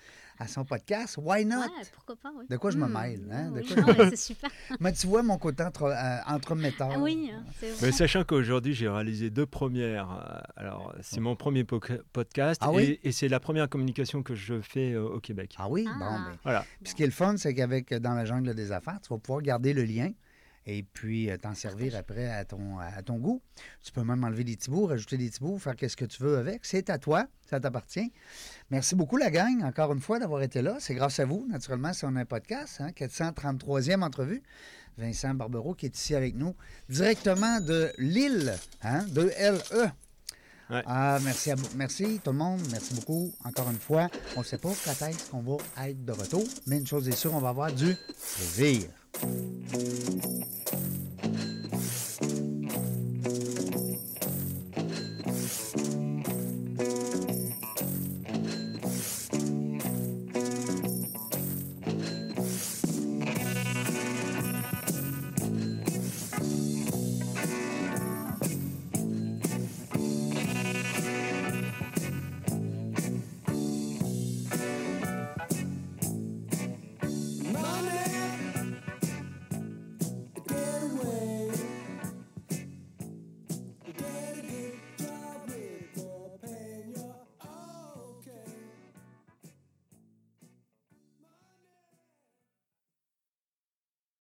à 0.41 0.47
son 0.47 0.65
podcast. 0.65 1.17
Why 1.21 1.45
not? 1.45 1.59
Ouais, 1.59 1.67
pourquoi 1.93 2.15
pas, 2.15 2.31
oui. 2.37 2.45
De 2.49 2.57
quoi 2.57 2.71
je 2.71 2.77
me 2.77 2.87
Hmm. 2.87 2.93
mêle, 2.93 3.21
hein? 3.31 3.51
De 3.51 3.59
Oui, 3.59 3.65
quoi 3.67 3.75
non, 3.77 3.87
je 3.87 3.91
me- 3.97 4.03
mais 4.05 4.09
c'est 4.09 4.15
super. 4.15 4.49
Mais 4.79 4.91
tu 4.93 5.07
vois 5.07 5.21
mon 5.23 5.37
côté 5.37 5.63
entre, 5.63 5.83
euh, 5.83 6.17
entremetteur. 6.33 6.89
Ah 6.93 6.99
oui, 6.99 7.31
hein, 7.33 7.43
c'est 7.59 7.67
Mais 7.67 7.73
vrai. 7.73 7.91
sachant 7.91 8.23
qu'aujourd'hui, 8.23 8.73
j'ai 8.73 8.89
réalisé 8.89 9.29
deux 9.29 9.45
premières. 9.45 10.09
euh, 10.11 10.39
Alors, 10.55 10.95
c'est 11.01 11.19
mon 11.19 11.35
premier 11.35 11.63
podcast 11.63 12.61
Ah 12.63 12.69
et, 12.71 12.75
oui? 12.75 12.99
et 13.03 13.11
c'est 13.11 13.27
la 13.27 13.39
première 13.39 13.69
communication 13.69 14.23
que 14.23 14.35
je 14.35 14.61
fais 14.61 14.93
euh, 14.93 15.03
au 15.03 15.19
Québec. 15.19 15.55
Ah 15.57 15.69
oui? 15.69 15.85
Ah. 15.87 15.97
Bon, 15.99 16.05
ben. 16.31 16.37
Voilà. 16.43 16.65
Puis 16.83 16.91
ce 16.91 16.95
qui 16.95 17.03
est 17.03 17.07
le 17.07 17.11
fun, 17.11 17.37
c'est 17.37 17.53
qu'avec 17.53 17.93
Dans 17.93 18.13
la 18.13 18.25
jungle 18.25 18.53
des 18.55 18.71
affaires, 18.71 18.99
tu 19.01 19.09
vas 19.09 19.17
pouvoir 19.19 19.41
garder 19.41 19.73
le 19.73 19.83
lien 19.83 20.11
et 20.65 20.83
puis 20.83 21.29
euh, 21.29 21.37
t'en 21.37 21.55
servir 21.55 21.95
après 21.95 22.27
à 22.27 22.45
ton, 22.45 22.77
à 22.79 23.01
ton 23.01 23.17
goût. 23.17 23.41
Tu 23.83 23.91
peux 23.91 24.03
même 24.03 24.23
enlever 24.23 24.43
des 24.43 24.55
petits 24.55 24.69
bouts, 24.69 24.85
rajouter 24.85 25.17
des 25.17 25.29
petits 25.29 25.39
bouts, 25.39 25.57
faire 25.57 25.75
qu'est-ce 25.75 25.97
que 25.97 26.05
tu 26.05 26.21
veux 26.21 26.37
avec. 26.37 26.65
C'est 26.65 26.89
à 26.89 26.97
toi, 26.97 27.25
ça 27.49 27.59
t'appartient. 27.59 28.11
Merci 28.69 28.95
beaucoup, 28.95 29.17
la 29.17 29.31
gang, 29.31 29.63
encore 29.63 29.91
une 29.93 30.01
fois, 30.01 30.19
d'avoir 30.19 30.41
été 30.43 30.61
là. 30.61 30.77
C'est 30.79 30.93
grâce 30.95 31.19
à 31.19 31.25
vous, 31.25 31.45
naturellement, 31.49 31.93
si 31.93 32.05
on 32.05 32.15
a 32.15 32.21
un 32.21 32.25
podcast, 32.25 32.79
hein, 32.79 32.89
433e 32.91 34.01
entrevue. 34.03 34.41
Vincent 34.97 35.33
Barbero 35.33 35.73
qui 35.73 35.85
est 35.85 35.97
ici 35.97 36.15
avec 36.15 36.35
nous, 36.35 36.53
directement 36.89 37.61
de 37.61 37.91
Lille, 37.97 38.53
hein, 38.83 39.05
de 39.05 39.31
LE. 39.39 39.89
Ouais. 40.69 40.83
Ah, 40.85 41.17
merci, 41.23 41.51
à, 41.51 41.55
vous- 41.55 41.67
merci 41.75 42.19
tout 42.23 42.31
le 42.31 42.37
monde. 42.37 42.61
Merci 42.71 42.93
beaucoup. 42.93 43.33
Encore 43.43 43.69
une 43.71 43.79
fois, 43.79 44.09
on 44.35 44.39
ne 44.41 44.45
sait 44.45 44.57
pas 44.57 44.71
quand 44.85 45.05
est-ce 45.07 45.29
qu'on 45.31 45.41
va 45.41 45.57
être 45.89 46.05
de 46.05 46.11
retour, 46.11 46.43
mais 46.67 46.77
une 46.77 46.87
chose 46.87 47.07
est 47.07 47.15
sûre, 47.15 47.33
on 47.33 47.39
va 47.39 47.49
avoir 47.49 47.71
du 47.73 47.95
plaisir. 48.35 48.89
thank 49.13 50.43
you 51.39 51.50